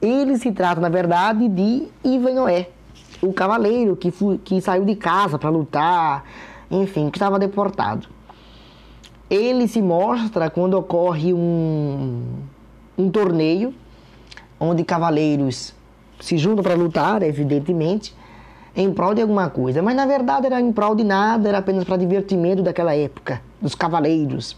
Ele 0.00 0.38
se 0.38 0.52
trata, 0.52 0.80
na 0.80 0.88
verdade, 0.88 1.48
de 1.48 1.88
Ivanhoé, 2.04 2.68
o 3.20 3.32
cavaleiro 3.32 3.96
que, 3.96 4.12
que 4.44 4.60
saiu 4.60 4.84
de 4.84 4.94
casa 4.94 5.36
para 5.38 5.50
lutar, 5.50 6.24
enfim, 6.70 7.10
que 7.10 7.18
estava 7.18 7.38
deportado. 7.38 8.06
Ele 9.28 9.66
se 9.66 9.82
mostra 9.82 10.48
quando 10.48 10.74
ocorre 10.74 11.32
um, 11.32 12.22
um 12.96 13.10
torneio 13.10 13.74
onde 14.60 14.84
cavaleiros 14.84 15.74
se 16.20 16.38
juntam 16.38 16.62
para 16.62 16.74
lutar, 16.74 17.22
evidentemente, 17.22 18.14
em 18.76 18.92
prol 18.92 19.12
de 19.12 19.22
alguma 19.22 19.50
coisa. 19.50 19.82
Mas 19.82 19.96
na 19.96 20.06
verdade 20.06 20.46
era 20.46 20.60
em 20.60 20.72
prol 20.72 20.94
de 20.94 21.02
nada, 21.02 21.48
era 21.48 21.58
apenas 21.58 21.82
para 21.82 21.96
divertimento 21.96 22.62
daquela 22.62 22.94
época, 22.94 23.42
dos 23.62 23.74
cavaleiros. 23.74 24.56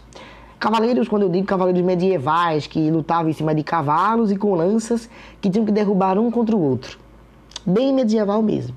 Cavaleiros, 0.59 1.07
quando 1.07 1.21
eu 1.21 1.29
digo 1.29 1.45
cavaleiros 1.45 1.81
medievais, 1.83 2.67
que 2.67 2.89
lutavam 2.89 3.29
em 3.29 3.33
cima 3.33 3.55
de 3.55 3.63
cavalos 3.63 4.31
e 4.31 4.35
com 4.35 4.55
lanças, 4.55 5.09
que 5.39 5.49
tinham 5.49 5.65
que 5.65 5.71
derrubar 5.71 6.17
um 6.17 6.29
contra 6.29 6.55
o 6.55 6.61
outro 6.61 7.05
bem 7.65 7.91
medieval 7.91 8.41
mesmo. 8.41 8.75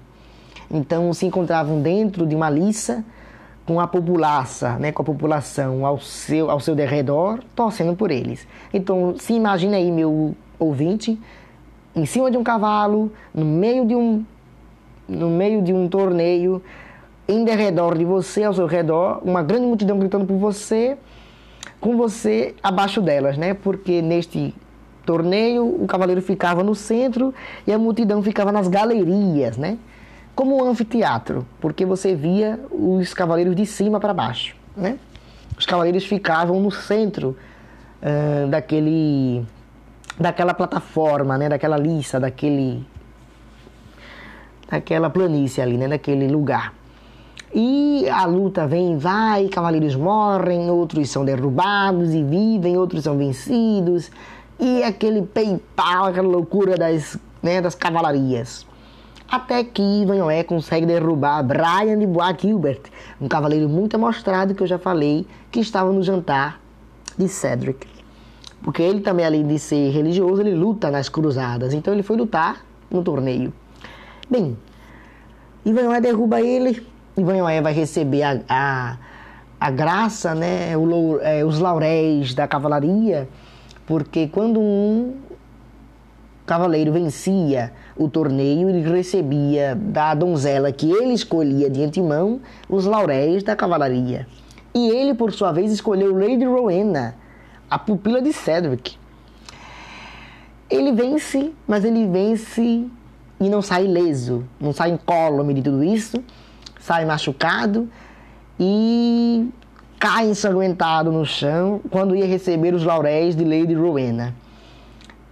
Então 0.70 1.12
se 1.12 1.26
encontravam 1.26 1.80
dentro 1.80 2.26
de 2.26 2.34
uma 2.34 2.48
liça 2.48 3.04
com 3.66 3.78
a 3.78 3.86
populaça, 3.86 4.78
né, 4.78 4.92
com 4.92 5.02
a 5.02 5.04
população 5.04 5.84
ao 5.84 6.00
seu, 6.00 6.50
ao 6.50 6.58
seu 6.58 6.74
derredor, 6.74 7.40
torcendo 7.54 7.94
por 7.94 8.10
eles. 8.10 8.46
Então 8.72 9.14
se 9.18 9.34
imagina 9.34 9.76
aí, 9.76 9.90
meu 9.90 10.34
ouvinte, 10.58 11.18
em 11.94 12.06
cima 12.06 12.30
de 12.30 12.38
um 12.38 12.42
cavalo, 12.42 13.12
no 13.34 13.44
meio 13.44 13.84
de 13.86 13.94
um, 13.94 14.24
no 15.06 15.28
meio 15.28 15.62
de 15.62 15.72
um 15.72 15.88
torneio, 15.88 16.62
em 17.28 17.44
derredor 17.44 17.96
de 17.96 18.06
você, 18.06 18.42
ao 18.44 18.54
seu 18.54 18.66
redor, 18.66 19.20
uma 19.22 19.42
grande 19.42 19.66
multidão 19.66 19.98
gritando 19.98 20.24
por 20.24 20.38
você, 20.38 20.96
com 21.78 21.96
você 21.96 22.54
abaixo 22.62 23.02
delas, 23.02 23.36
né? 23.36 23.52
Porque 23.52 24.00
neste 24.00 24.54
torneio 25.04 25.66
o 25.66 25.86
cavaleiro 25.86 26.22
ficava 26.22 26.64
no 26.64 26.74
centro 26.74 27.34
e 27.66 27.72
a 27.72 27.78
multidão 27.78 28.22
ficava 28.22 28.50
nas 28.50 28.66
galerias, 28.66 29.58
né? 29.58 29.78
Como 30.34 30.56
um 30.56 30.70
anfiteatro, 30.70 31.46
porque 31.60 31.84
você 31.84 32.14
via 32.14 32.58
os 32.70 33.12
cavaleiros 33.12 33.54
de 33.54 33.66
cima 33.66 34.00
para 34.00 34.14
baixo, 34.14 34.56
né? 34.74 34.98
Os 35.58 35.66
cavaleiros 35.66 36.06
ficavam 36.06 36.60
no 36.60 36.70
centro 36.70 37.36
uh, 38.02 38.48
daquele 38.48 39.44
daquela 40.18 40.54
plataforma, 40.54 41.36
né? 41.36 41.48
Daquela 41.48 41.76
liça, 41.76 42.18
daquele 42.18 42.86
daquela 44.70 45.10
planície 45.10 45.62
ali, 45.62 45.76
né? 45.76 45.88
Daquele 45.88 46.28
lugar. 46.28 46.72
E 47.54 48.08
a 48.10 48.26
luta 48.26 48.66
vem, 48.66 48.98
vai, 48.98 49.48
cavaleiros 49.48 49.96
morrem, 49.96 50.70
outros 50.70 51.08
são 51.10 51.24
derrubados 51.24 52.12
e 52.12 52.22
vivem, 52.22 52.76
outros 52.76 53.04
são 53.04 53.16
vencidos. 53.16 54.10
E 54.60 54.82
aquele 54.82 55.22
peipal, 55.22 56.06
aquela 56.06 56.28
loucura 56.28 56.76
das, 56.76 57.16
né, 57.42 57.60
das 57.60 57.74
cavalarias. 57.74 58.66
Até 59.30 59.62
que 59.62 59.82
Ivanhoé 59.82 60.42
consegue 60.42 60.86
derrubar 60.86 61.42
Brian 61.42 61.98
de 61.98 62.06
Bois 62.06 62.34
Gilbert, 62.40 62.80
um 63.20 63.28
cavaleiro 63.28 63.68
muito 63.68 63.94
amostrado 63.94 64.54
que 64.54 64.62
eu 64.62 64.66
já 64.66 64.78
falei, 64.78 65.26
que 65.50 65.60
estava 65.60 65.92
no 65.92 66.02
jantar 66.02 66.60
de 67.16 67.28
Cedric. 67.28 67.86
Porque 68.62 68.82
ele 68.82 69.00
também, 69.00 69.24
além 69.24 69.46
de 69.46 69.58
ser 69.58 69.90
religioso, 69.90 70.40
ele 70.42 70.54
luta 70.54 70.90
nas 70.90 71.08
cruzadas. 71.08 71.74
Então 71.74 71.92
ele 71.92 72.02
foi 72.02 72.16
lutar 72.16 72.64
no 72.90 73.02
torneio. 73.02 73.52
Bem, 74.30 74.56
Ivanhoé 75.64 76.00
derruba 76.00 76.40
ele, 76.40 76.86
Ivanhoé 77.20 77.60
vai 77.60 77.72
receber 77.72 78.22
a, 78.22 78.40
a, 78.48 78.96
a 79.60 79.70
graça, 79.70 80.34
né, 80.34 80.76
o, 80.76 81.18
é, 81.20 81.44
os 81.44 81.58
lauréis 81.58 82.34
da 82.34 82.46
cavalaria, 82.46 83.28
porque 83.86 84.28
quando 84.28 84.60
um 84.60 85.14
cavaleiro 86.46 86.92
vencia 86.92 87.72
o 87.96 88.08
torneio, 88.08 88.70
ele 88.70 88.88
recebia 88.90 89.74
da 89.74 90.14
donzela 90.14 90.72
que 90.72 90.90
ele 90.90 91.12
escolhia 91.12 91.68
de 91.68 91.82
antemão 91.82 92.40
os 92.68 92.86
lauréis 92.86 93.42
da 93.42 93.54
cavalaria. 93.54 94.26
E 94.74 94.88
ele, 94.90 95.14
por 95.14 95.32
sua 95.32 95.52
vez, 95.52 95.72
escolheu 95.72 96.16
Lady 96.16 96.44
Rowena, 96.44 97.16
a 97.70 97.78
pupila 97.78 98.22
de 98.22 98.32
Cedric. 98.32 98.96
Ele 100.70 100.92
vence, 100.92 101.52
mas 101.66 101.84
ele 101.84 102.06
vence 102.06 102.86
e 103.40 103.48
não 103.48 103.62
sai 103.62 103.84
ileso, 103.84 104.44
não 104.60 104.72
sai 104.72 104.90
incólume 104.90 105.54
de 105.54 105.62
tudo 105.62 105.84
isso, 105.84 106.22
sai 106.88 107.04
machucado 107.04 107.86
e 108.58 109.50
cai 110.00 110.26
ensanguentado 110.30 111.12
no 111.12 111.26
chão 111.26 111.82
quando 111.90 112.16
ia 112.16 112.24
receber 112.24 112.72
os 112.72 112.82
lauréis 112.82 113.36
de 113.36 113.44
Lady 113.44 113.74
Rowena, 113.74 114.34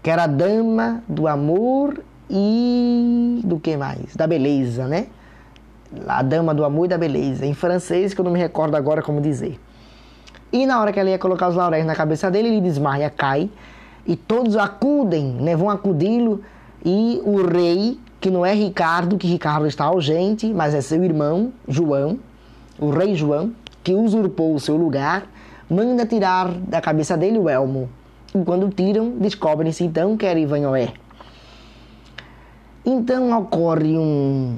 que 0.03 0.11
era 0.11 0.25
a 0.25 0.27
dama 0.27 1.03
do 1.09 1.27
amor 1.27 2.05
e 2.29 3.41
do 3.43 3.59
que 3.59 3.75
mais? 3.75 4.15
Da 4.15 4.27
beleza, 4.27 4.87
né? 4.87 5.07
A 6.07 6.23
dama 6.23 6.53
do 6.53 6.63
amor 6.63 6.85
e 6.85 6.89
da 6.89 6.99
beleza, 6.99 7.47
em 7.47 7.55
francês 7.55 8.13
que 8.13 8.21
eu 8.21 8.25
não 8.25 8.33
me 8.33 8.39
recordo 8.39 8.75
agora 8.75 9.01
como 9.01 9.19
dizer. 9.19 9.59
E 10.53 10.67
na 10.67 10.79
hora 10.79 10.93
que 10.93 11.01
ela 11.01 11.09
ia 11.09 11.19
colocar 11.19 11.49
os 11.49 11.57
lauréis 11.57 11.87
na 11.87 11.95
cabeça 11.95 12.31
dele, 12.31 12.49
ele 12.49 12.61
desmaia, 12.61 13.09
cai, 13.09 13.49
e 14.07 14.15
todos 14.15 14.59
acudem, 14.59 15.33
né, 15.41 15.57
vão 15.57 15.71
acudi-lo, 15.71 16.43
e 16.85 17.19
o 17.25 17.47
rei 17.47 17.99
que 18.21 18.31
não 18.31 18.45
é 18.45 18.53
Ricardo, 18.53 19.19
que 19.19 19.27
Ricardo 19.27 19.67
está 19.67 19.85
ausente, 19.85 20.47
mas 20.53 20.75
é 20.75 20.81
seu 20.81 21.03
irmão, 21.05 21.53
João, 21.69 22.19
o 22.79 22.91
rei 22.91 23.15
João, 23.15 23.53
que 23.83 23.95
usurpou 23.95 24.55
o 24.55 24.61
seu 24.61 24.77
lugar, 24.77 25.27
manda 25.69 26.07
tirar 26.07 26.51
da 26.51 26.81
cabeça 26.81 27.17
dele 27.17 27.39
o 27.39 27.49
elmo. 27.49 27.89
E 28.35 28.45
quando 28.45 28.69
tiram, 28.69 29.11
descobrem-se 29.11 29.85
então 29.85 30.17
que 30.17 30.27
era 30.27 30.39
Ivanhoé. 30.39 30.93
Então 32.85 33.37
ocorre 33.39 33.97
um 33.97 34.57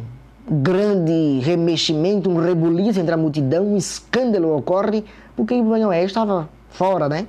grande 0.50 1.40
remeximento, 1.42 2.30
um 2.30 2.40
rebuliço 2.40 3.00
entre 3.00 3.14
a 3.14 3.16
multidão, 3.16 3.66
um 3.66 3.76
escândalo 3.76 4.56
ocorre, 4.56 5.04
porque 5.36 5.54
Ivanhoé 5.54 6.04
estava 6.04 6.48
fora, 6.70 7.08
né? 7.08 7.26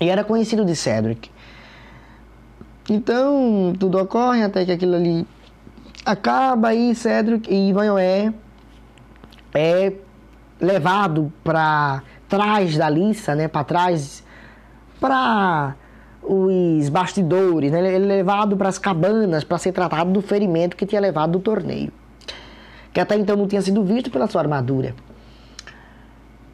E 0.00 0.08
era 0.08 0.24
conhecido 0.24 0.64
de 0.64 0.74
Cedric. 0.74 1.30
Então, 2.90 3.72
tudo 3.78 3.98
ocorre 3.98 4.42
até 4.42 4.64
que 4.64 4.72
aquilo 4.72 4.96
ali 4.96 5.26
acaba 6.04 6.74
e 6.74 6.94
Cedric 6.94 7.52
e 7.52 7.68
Ivanhoé 7.70 8.32
é 9.54 9.92
levado 10.60 11.32
para 11.42 12.02
trás 12.28 12.76
da 12.76 12.88
liça, 12.88 13.34
né, 13.34 13.48
para 13.48 13.64
trás 13.64 14.24
para 15.00 15.74
os 16.22 16.88
bastidores, 16.88 17.72
né? 17.72 17.78
ele 17.94 18.04
é 18.04 18.16
levado 18.16 18.56
para 18.56 18.68
as 18.68 18.78
cabanas 18.78 19.42
para 19.42 19.58
ser 19.58 19.72
tratado 19.72 20.12
do 20.12 20.22
ferimento 20.22 20.76
que 20.76 20.86
tinha 20.86 21.00
levado 21.00 21.32
do 21.32 21.40
torneio, 21.40 21.92
que 22.92 23.00
até 23.00 23.16
então 23.16 23.36
não 23.36 23.48
tinha 23.48 23.60
sido 23.60 23.82
visto 23.82 24.10
pela 24.10 24.28
sua 24.28 24.40
armadura. 24.40 24.94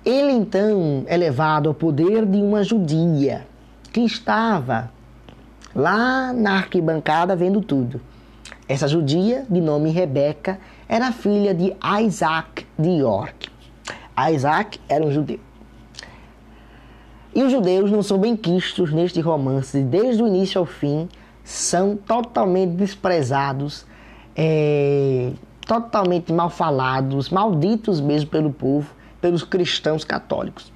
Ele 0.05 0.33
então 0.33 1.05
é 1.07 1.17
levado 1.19 1.69
ao 1.69 1.75
poder 1.75 2.25
de 2.25 2.39
uma 2.39 2.63
judia 2.63 3.47
que 3.93 4.01
estava 4.01 4.91
lá 5.75 6.33
na 6.33 6.57
arquibancada 6.57 7.37
vendo 7.37 7.61
tudo. 7.61 8.01
Essa 8.69 8.87
judia, 8.87 9.47
de 9.49 9.61
nome 9.61 9.91
Rebeca, 9.91 10.59
era 10.87 11.11
filha 11.11 11.55
de 11.55 11.75
Isaac 12.05 12.67
de 12.79 12.91
York. 12.91 13.49
Isaac 14.31 14.79
era 14.89 15.05
um 15.05 15.11
judeu. 15.11 15.41
E 17.35 17.43
os 17.43 17.51
judeus 17.51 17.91
não 17.91 18.03
são 18.03 18.19
bem 18.19 18.37
quistos 18.37 18.93
neste 18.93 19.21
romance, 19.21 19.81
desde 19.81 20.23
o 20.23 20.27
início 20.27 20.59
ao 20.59 20.67
fim, 20.67 21.09
são 21.43 21.97
totalmente 21.97 22.73
desprezados, 22.73 23.87
é, 24.37 25.33
totalmente 25.67 26.31
mal 26.33 26.51
falados, 26.51 27.31
malditos 27.31 28.01
mesmo 28.01 28.29
pelo 28.29 28.53
povo, 28.53 28.93
pelos 29.21 29.45
cristãos 29.45 30.05
católicos. 30.05 30.71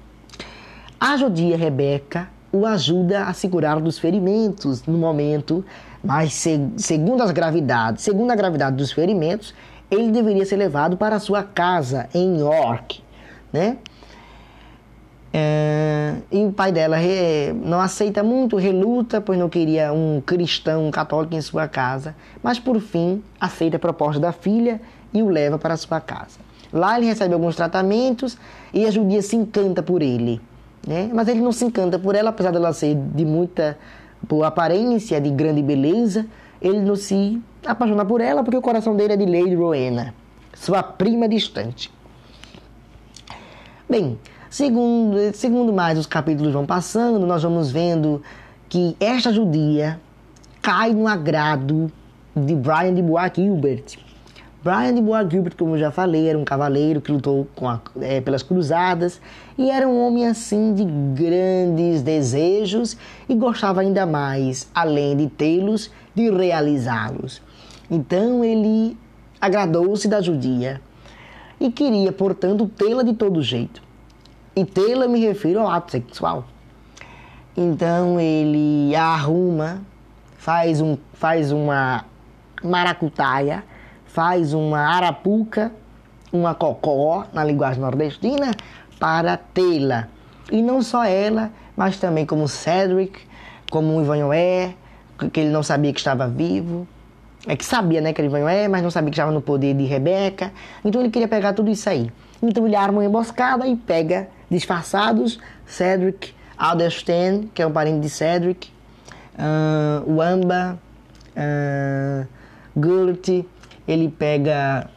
A 0.99 1.15
judia 1.17 1.57
Rebeca 1.57 2.29
o 2.51 2.67
ajuda 2.67 3.23
a 3.25 3.33
segurar 3.33 3.81
dos 3.81 3.97
ferimentos 3.97 4.85
no 4.85 4.97
momento, 4.97 5.65
mas 6.03 6.33
segundo 6.77 7.23
as 7.23 7.31
gravidades, 7.31 8.03
segundo 8.03 8.31
a 8.31 8.35
gravidade 8.35 8.75
dos 8.75 8.91
ferimentos, 8.91 9.53
ele 9.89 10.11
deveria 10.11 10.45
ser 10.45 10.57
levado 10.57 10.97
para 10.97 11.19
sua 11.19 11.43
casa 11.43 12.09
em 12.13 12.39
York, 12.39 13.01
né? 13.51 13.77
É, 15.35 16.13
e 16.31 16.45
o 16.45 16.51
pai 16.51 16.71
dela 16.71 16.95
re, 16.95 17.53
não 17.53 17.79
aceita 17.79 18.21
muito, 18.21 18.55
reluta, 18.55 19.19
pois 19.19 19.39
não 19.39 19.49
queria 19.49 19.91
um 19.91 20.21
cristão 20.21 20.87
um 20.87 20.91
católico 20.91 21.33
em 21.33 21.41
sua 21.41 21.67
casa, 21.67 22.15
mas 22.43 22.59
por 22.59 22.79
fim 22.79 23.23
aceita 23.41 23.77
a 23.77 23.79
proposta 23.79 24.19
da 24.19 24.31
filha 24.31 24.79
e 25.11 25.23
o 25.23 25.29
leva 25.29 25.57
para 25.57 25.75
sua 25.75 25.99
casa. 25.99 26.37
Lá 26.71 26.97
ele 26.97 27.07
recebe 27.07 27.33
alguns 27.33 27.55
tratamentos 27.55 28.37
e 28.71 28.85
a 28.85 28.91
judia 28.91 29.23
se 29.23 29.35
encanta 29.35 29.81
por 29.81 30.03
ele. 30.03 30.39
Né? 30.85 31.09
Mas 31.13 31.27
ele 31.27 31.39
não 31.39 31.51
se 31.51 31.65
encanta 31.65 31.97
por 31.97 32.13
ela, 32.13 32.29
apesar 32.29 32.51
dela 32.51 32.73
ser 32.73 32.95
de 32.95 33.25
muita 33.25 33.77
boa 34.27 34.47
aparência, 34.47 35.19
de 35.19 35.29
grande 35.29 35.61
beleza, 35.61 36.25
ele 36.61 36.79
não 36.79 36.95
se 36.95 37.41
apaixona 37.65 38.05
por 38.05 38.21
ela 38.21 38.43
porque 38.43 38.57
o 38.57 38.61
coração 38.61 38.95
dele 38.95 39.13
é 39.13 39.17
de 39.17 39.25
Lady 39.25 39.55
Rowena, 39.55 40.13
sua 40.53 40.81
prima 40.81 41.27
distante. 41.27 41.91
Bem, 43.89 44.17
segundo, 44.49 45.17
segundo 45.33 45.73
mais 45.73 45.99
os 45.99 46.05
capítulos 46.05 46.53
vão 46.53 46.65
passando, 46.65 47.25
nós 47.25 47.43
vamos 47.43 47.71
vendo 47.71 48.21
que 48.69 48.95
esta 48.99 49.31
judia 49.31 49.99
cai 50.61 50.93
no 50.93 51.07
agrado 51.07 51.91
de 52.35 52.55
Brian 52.55 52.93
de 52.93 53.01
Bois 53.01 53.31
Gilbert, 53.35 53.97
Brian 54.63 54.95
de 54.95 55.01
Bois 55.01 55.29
Gilbert, 55.29 55.57
como 55.57 55.75
eu 55.75 55.77
já 55.77 55.91
falei, 55.91 56.29
era 56.29 56.39
um 56.39 56.45
cavaleiro 56.45 57.01
que 57.01 57.11
lutou 57.11 57.45
a, 57.63 57.81
é, 57.99 58.21
pelas 58.21 58.41
cruzadas 58.41 59.19
e 59.57 59.69
era 59.69 59.85
um 59.85 60.07
homem 60.07 60.25
assim 60.25 60.73
de 60.73 60.85
grandes 60.85 62.01
desejos 62.01 62.95
e 63.27 63.35
gostava 63.35 63.81
ainda 63.81 64.05
mais, 64.05 64.69
além 64.73 65.17
de 65.17 65.27
tê-los, 65.27 65.91
de 66.15 66.31
realizá-los. 66.31 67.41
Então 67.91 68.41
ele 68.41 68.97
agradou-se 69.41 70.07
da 70.07 70.21
judia 70.21 70.79
e 71.59 71.69
queria, 71.69 72.13
portanto, 72.13 72.65
tê-la 72.65 73.03
de 73.03 73.13
todo 73.13 73.41
jeito. 73.41 73.83
E 74.55 74.63
tê-la 74.63 75.09
me 75.09 75.19
refiro 75.19 75.59
ao 75.59 75.67
ato 75.67 75.91
sexual. 75.91 76.45
Então 77.57 78.17
ele 78.17 78.95
arruma, 78.95 79.81
faz, 80.37 80.79
um, 80.79 80.97
faz 81.11 81.51
uma 81.51 82.05
maracutaia 82.63 83.61
faz 84.13 84.53
uma 84.53 84.79
arapuca, 84.79 85.71
uma 86.31 86.53
cocó, 86.53 87.25
na 87.33 87.43
linguagem 87.43 87.81
nordestina, 87.81 88.51
para 88.99 89.35
tê-la. 89.35 90.07
E 90.51 90.61
não 90.61 90.83
só 90.83 91.03
ela, 91.03 91.51
mas 91.75 91.97
também 91.97 92.23
como 92.23 92.47
Cedric, 92.47 93.19
como 93.71 93.99
Ivanhoé, 93.99 94.75
que 95.31 95.39
ele 95.39 95.49
não 95.49 95.63
sabia 95.63 95.91
que 95.91 95.99
estava 95.99 96.27
vivo. 96.27 96.87
É 97.47 97.55
que 97.55 97.65
sabia, 97.65 97.99
né, 98.01 98.13
que 98.13 98.21
era 98.21 98.27
Ivanhoé, 98.27 98.67
mas 98.67 98.83
não 98.83 98.91
sabia 98.91 99.09
que 99.09 99.15
estava 99.15 99.31
no 99.31 99.41
poder 99.41 99.73
de 99.73 99.83
Rebeca. 99.83 100.53
Então 100.85 101.01
ele 101.01 101.09
queria 101.09 101.27
pegar 101.27 101.53
tudo 101.53 101.71
isso 101.71 101.89
aí. 101.89 102.11
Então 102.41 102.67
ele 102.67 102.75
arma 102.75 102.99
uma 102.99 103.05
emboscada 103.05 103.65
e 103.65 103.75
pega 103.75 104.29
disfarçados, 104.49 105.39
Cedric, 105.65 106.35
Alderstan, 106.55 107.45
que 107.53 107.63
é 107.63 107.67
um 107.67 107.71
parente 107.71 107.99
de 107.99 108.09
Cedric, 108.09 108.69
uh, 109.39 110.15
Wamba, 110.15 110.77
uh, 111.35 112.27
Gurt, 112.75 113.43
ele 113.87 114.09
pega 114.09 114.89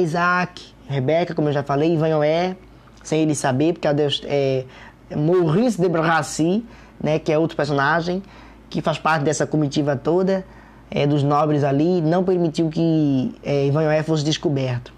Isaac, 0.00 0.62
Rebeca, 0.88 1.34
como 1.34 1.48
eu 1.48 1.52
já 1.52 1.62
falei, 1.62 1.94
Ivanhoé, 1.94 2.56
sem 3.02 3.22
ele 3.22 3.34
saber, 3.34 3.74
porque 3.74 3.88
é, 4.26 4.64
é 5.10 5.16
Maurice 5.16 5.80
de 5.80 5.88
Brassy, 5.88 6.64
né, 7.02 7.18
que 7.18 7.32
é 7.32 7.38
outro 7.38 7.56
personagem, 7.56 8.22
que 8.68 8.80
faz 8.80 8.98
parte 8.98 9.22
dessa 9.22 9.46
comitiva 9.46 9.96
toda, 9.96 10.44
é, 10.90 11.06
dos 11.06 11.22
nobres 11.22 11.64
ali, 11.64 12.00
não 12.00 12.24
permitiu 12.24 12.68
que 12.68 13.34
é, 13.42 14.02
fosse 14.02 14.24
descoberto. 14.24 14.92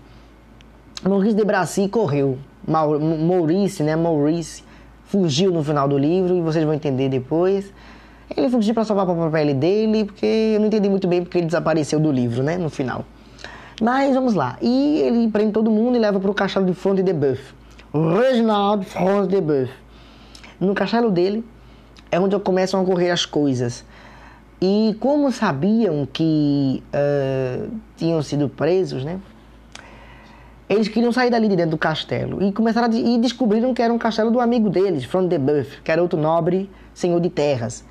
Maurice 1.02 1.36
de 1.36 1.44
Brassy 1.44 1.88
correu, 1.88 2.38
Maurice, 2.66 3.82
né, 3.82 3.94
Maurice, 3.96 4.64
fugiu 5.04 5.52
no 5.52 5.62
final 5.62 5.88
do 5.88 5.96
livro, 5.96 6.36
e 6.36 6.40
vocês 6.40 6.64
vão 6.64 6.74
entender 6.74 7.08
depois. 7.08 7.72
Ele 8.34 8.48
fugiu 8.48 8.74
para 8.74 8.84
salvar 8.84 9.08
a 9.08 9.30
pele 9.30 9.54
dele, 9.54 10.04
porque 10.04 10.26
eu 10.26 10.60
não 10.60 10.66
entendi 10.66 10.88
muito 10.88 11.06
bem 11.06 11.22
porque 11.22 11.38
ele 11.38 11.46
desapareceu 11.46 12.00
do 12.00 12.10
livro, 12.10 12.42
né, 12.42 12.56
no 12.56 12.68
final. 12.68 13.04
Mas 13.80 14.14
vamos 14.14 14.34
lá. 14.34 14.56
E 14.60 15.00
ele 15.00 15.28
prende 15.28 15.52
todo 15.52 15.70
mundo 15.70 15.96
e 15.96 15.98
leva 15.98 16.18
para 16.18 16.30
o 16.30 16.34
castelo 16.34 16.64
de 16.64 16.72
Fronte 16.72 17.02
de 17.02 17.12
Boeuf. 17.12 17.54
Reginald 17.92 18.84
Fronte 18.86 19.28
de 19.28 19.40
Boeuf. 19.40 19.72
No 20.58 20.74
castelo 20.74 21.10
dele 21.10 21.44
é 22.10 22.18
onde 22.18 22.38
começam 22.38 22.80
a 22.80 22.82
ocorrer 22.82 23.12
as 23.12 23.26
coisas. 23.26 23.84
E 24.60 24.96
como 24.98 25.30
sabiam 25.30 26.08
que 26.10 26.82
uh, 26.88 27.70
tinham 27.96 28.22
sido 28.22 28.48
presos, 28.48 29.04
né? 29.04 29.20
Eles 30.68 30.88
queriam 30.88 31.12
sair 31.12 31.30
dali 31.30 31.48
de 31.48 31.54
dentro 31.54 31.72
do 31.72 31.78
castelo 31.78 32.42
e 32.42 32.50
começaram 32.50 32.88
a, 32.88 32.96
e 32.96 33.18
descobriram 33.18 33.72
que 33.74 33.82
era 33.82 33.92
um 33.92 33.98
castelo 33.98 34.30
do 34.30 34.40
amigo 34.40 34.70
deles, 34.70 35.04
Front 35.04 35.28
de 35.28 35.38
Boeuf, 35.38 35.82
que 35.82 35.92
era 35.92 36.02
outro 36.02 36.18
nobre 36.18 36.70
senhor 36.94 37.20
de 37.20 37.28
terras. 37.28 37.84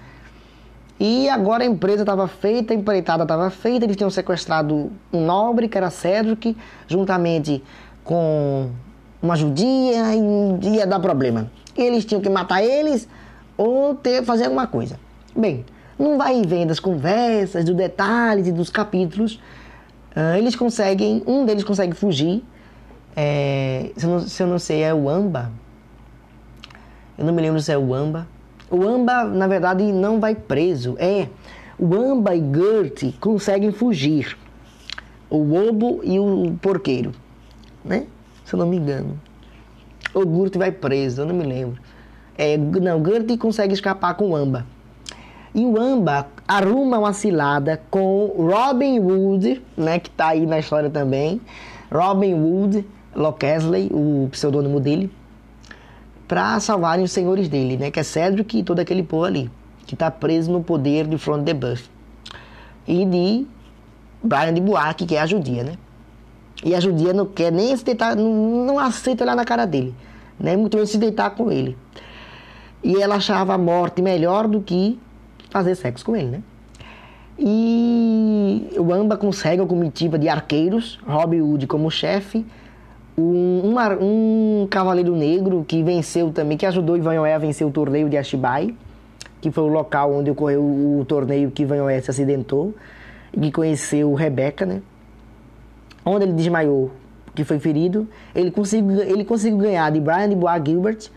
E 1.00 1.28
agora 1.28 1.64
a 1.64 1.68
empresa 1.68 2.04
estava 2.04 2.28
feita, 2.28 2.74
a 2.74 2.76
empreitada 2.76 3.24
estava 3.24 3.50
feita, 3.50 3.86
eles 3.86 3.98
tinham 3.98 4.10
sequestrado 4.10 4.92
um 5.12 5.26
nobre, 5.26 5.68
que 5.68 5.78
era 5.78 5.90
Cedric, 5.90 6.56
juntamente 6.88 7.62
com 8.04 8.70
uma 9.22 9.36
judia, 9.36 10.16
e 10.16 10.76
ia 10.76 10.88
dar 10.88 11.00
problema. 11.00 11.52
Eles 11.76 12.06
tinham 12.06 12.22
que 12.22 12.30
matar 12.30 12.64
eles 12.64 13.10
ou 13.58 13.96
ter, 13.96 14.24
fazer 14.24 14.46
alguma 14.46 14.68
coisa. 14.68 14.98
Bem, 15.36 15.66
não 16.00 16.18
vai 16.18 16.42
vendo 16.44 16.70
das 16.70 16.80
conversas, 16.80 17.66
dos 17.66 17.76
detalhes 17.76 18.48
e 18.48 18.52
dos 18.52 18.70
capítulos. 18.70 19.36
Uh, 20.16 20.38
eles 20.38 20.56
conseguem, 20.56 21.22
um 21.28 21.46
deles 21.46 21.64
consegue 21.64 21.94
fugir. 21.94 22.42
É, 23.16 23.92
se, 23.98 24.06
eu 24.06 24.10
não, 24.10 24.20
se 24.20 24.44
eu 24.44 24.48
não 24.48 24.60
sei, 24.60 24.84
é 24.84 24.94
o 24.94 25.10
Amba. 25.10 25.52
Eu 27.18 27.26
não 27.26 27.34
me 27.34 27.42
lembro 27.42 27.62
se 27.62 27.72
é 27.72 27.78
o 27.78 27.94
Amba. 27.94 28.28
O 28.76 28.86
Amba, 28.86 29.24
na 29.24 29.48
verdade, 29.48 29.90
não 29.94 30.20
vai 30.20 30.36
preso. 30.36 30.98
É, 31.00 31.30
o 31.80 31.96
Amba 31.96 32.36
e 32.36 32.42
Gert 32.42 33.18
conseguem 33.22 33.72
fugir. 33.72 34.38
O 35.30 35.42
lobo 35.42 36.02
e 36.04 36.20
o 36.20 36.58
porqueiro, 36.62 37.14
né? 37.86 38.06
Se 38.44 38.54
eu 38.54 38.60
não 38.60 38.68
me 38.68 38.76
engano. 38.76 39.18
O 40.14 40.26
Gurt 40.26 40.58
vai 40.58 40.74
preso, 40.74 41.22
eu 41.22 41.26
não 41.26 41.34
me 41.34 41.46
lembro. 41.46 41.82
É, 42.38 42.58
não, 42.58 43.04
Gert 43.04 43.38
consegue 43.38 43.74
escapar 43.74 44.16
com 44.16 44.32
o 44.32 44.36
Amba. 44.36 44.66
E 45.54 45.66
o 45.66 45.80
Amba 45.80 46.28
arruma 46.46 47.00
uma 47.00 47.14
cilada 47.14 47.82
com 47.90 48.34
Robin 48.38 49.00
Wood, 49.00 49.64
né, 49.78 50.00
que 50.00 50.10
está 50.10 50.28
aí 50.28 50.46
na 50.46 50.60
história 50.60 50.90
também. 50.90 51.40
Robin 51.90 52.34
Wood, 52.34 52.86
Locksley, 53.16 53.90
o 53.94 54.28
pseudônimo 54.30 54.82
dele 54.82 55.10
para 56.28 56.60
salvarem 56.60 57.04
os 57.04 57.12
senhores 57.12 57.48
dele, 57.48 57.78
né? 57.78 57.92
Que 57.92 58.00
é 58.00 58.04
Cedric 58.04 58.60
e 58.60 58.64
todo 58.64 58.80
aquele 58.80 59.04
povo 59.04 59.26
ali, 59.26 59.52
que 59.86 59.94
está 59.94 60.10
preso 60.10 60.52
no 60.52 60.64
poder 60.64 61.08
de 61.08 61.18
Front 61.18 61.44
de 61.44 61.54
Buff. 61.54 61.90
E 62.88 63.06
de 63.06 63.48
Brian 64.24 64.54
de 64.54 64.62
Buarque, 64.62 65.06
que 65.06 65.16
é 65.16 65.22
a 65.22 65.26
judia, 65.26 65.64
né? 65.64 65.78
E 66.64 66.74
a 66.74 66.80
judia 66.80 67.14
não 67.14 67.26
quer 67.26 67.52
nem 67.52 67.76
se 67.76 67.84
deitar, 67.84 68.16
não, 68.16 68.66
não 68.66 68.80
aceita 68.80 69.24
olhar 69.24 69.36
na 69.36 69.46
cara 69.46 69.66
dele, 69.66 69.94
né? 70.40 70.56
Muito 70.56 70.76
menos 70.76 70.90
se 70.90 70.98
deitar 70.98 71.32
com 71.32 71.52
ele. 71.52 71.78
E 72.84 73.02
ela 73.02 73.16
achava 73.16 73.54
a 73.54 73.58
morte 73.58 74.02
melhor 74.02 74.48
do 74.48 74.62
que 74.62 75.00
fazer 75.50 75.76
sexo 75.76 76.06
com 76.06 76.16
ele, 76.16 76.30
né? 76.30 76.44
E 77.38 78.70
o 78.78 78.94
Amba 78.94 79.18
consegue 79.18 79.62
a 79.62 79.66
comitiva 79.66 80.18
de 80.18 80.30
arqueiros, 80.30 81.00
Robin 81.06 81.42
Hood 81.42 81.68
como 81.68 81.92
chefe, 81.92 82.46
um, 83.18 83.74
um, 83.74 83.76
um, 84.02 84.68
cavaleiro 84.68 85.16
negro 85.16 85.64
que 85.68 85.82
venceu 85.82 86.32
também, 86.32 86.58
que 86.58 86.66
ajudou 86.66 86.98
Ivanhoé 86.98 87.34
a 87.34 87.38
vencer 87.38 87.66
o 87.66 87.72
torneio 87.72 88.10
de 88.10 88.18
Atibaia, 88.18 88.74
que 89.40 89.52
foi 89.52 89.64
o 89.64 89.68
local 89.68 90.14
onde 90.14 90.30
ocorreu 90.30 90.62
o 90.62 91.06
torneio 91.08 91.52
que 91.52 91.64
Ivanhoé 91.64 92.02
se 92.02 92.12
acidentou, 92.12 92.74
e 93.34 93.40
que 93.40 93.52
conheceu 93.52 94.14
Rebeca, 94.14 94.66
né? 94.66 94.82
Onde 96.06 96.26
ele 96.26 96.34
desmaiou, 96.34 96.92
que 97.34 97.44
foi 97.44 97.60
ferido, 97.60 98.08
ele 98.34 98.52
conseguiu, 98.52 99.02
ele 99.02 99.26
conseguiu 99.26 99.60
ganhar 99.60 99.92
de 99.92 100.00
Brian 100.00 100.30
de 100.30 100.36
Bois 100.36 100.62
Gilbert 100.66 101.10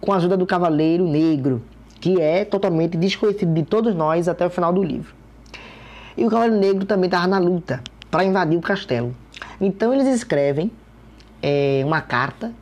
com 0.00 0.12
a 0.12 0.16
ajuda 0.16 0.36
do 0.36 0.46
Cavaleiro 0.46 1.06
Negro, 1.06 1.62
que 2.00 2.20
é 2.20 2.44
totalmente 2.44 2.96
desconhecido 2.96 3.52
de 3.52 3.62
todos 3.62 3.94
nós 3.94 4.28
até 4.28 4.46
o 4.46 4.50
final 4.50 4.72
do 4.72 4.82
livro. 4.82 5.14
E 6.16 6.24
o 6.24 6.30
Cavaleiro 6.30 6.60
Negro 6.60 6.84
também 6.84 7.08
estava 7.08 7.26
na 7.26 7.38
luta 7.38 7.80
para 8.10 8.24
invadir 8.24 8.58
o 8.58 8.60
castelo. 8.60 9.14
Então 9.60 9.92
eles 9.92 10.06
escrevem 10.06 10.70
é, 11.46 11.82
uma 11.84 12.00
carta 12.00 12.52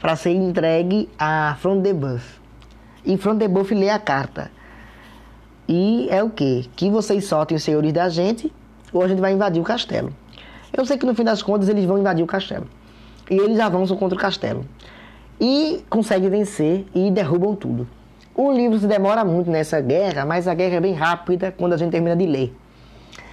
para 0.00 0.14
ser 0.14 0.30
entregue 0.30 1.08
a 1.18 1.56
Front 1.58 1.82
de 1.82 1.92
Buff. 1.92 2.40
E 3.04 3.16
Front 3.16 3.38
de 3.38 3.48
Buff 3.48 3.74
lê 3.74 3.90
a 3.90 3.98
carta. 3.98 4.52
E 5.68 6.06
é 6.08 6.22
o 6.22 6.30
que? 6.30 6.70
Que 6.76 6.88
vocês 6.88 7.24
soltem 7.24 7.56
os 7.56 7.64
senhores 7.64 7.92
da 7.92 8.08
gente 8.08 8.52
ou 8.92 9.02
a 9.02 9.08
gente 9.08 9.20
vai 9.20 9.32
invadir 9.32 9.60
o 9.60 9.64
castelo. 9.64 10.14
Eu 10.72 10.86
sei 10.86 10.96
que 10.96 11.04
no 11.04 11.12
fim 11.12 11.24
das 11.24 11.42
contas 11.42 11.68
eles 11.68 11.84
vão 11.84 11.98
invadir 11.98 12.22
o 12.22 12.26
castelo. 12.26 12.68
E 13.28 13.36
eles 13.36 13.58
avançam 13.58 13.96
contra 13.96 14.16
o 14.16 14.20
castelo. 14.20 14.64
E 15.40 15.84
conseguem 15.90 16.30
vencer 16.30 16.86
e 16.94 17.10
derrubam 17.10 17.56
tudo. 17.56 17.88
O 18.32 18.52
livro 18.52 18.78
se 18.78 18.86
demora 18.86 19.24
muito 19.24 19.50
nessa 19.50 19.80
guerra, 19.80 20.24
mas 20.24 20.46
a 20.46 20.54
guerra 20.54 20.76
é 20.76 20.80
bem 20.80 20.94
rápida 20.94 21.52
quando 21.56 21.72
a 21.72 21.76
gente 21.76 21.90
termina 21.90 22.14
de 22.14 22.26
ler. 22.26 22.54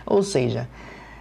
Ou 0.07 0.23
seja, 0.23 0.67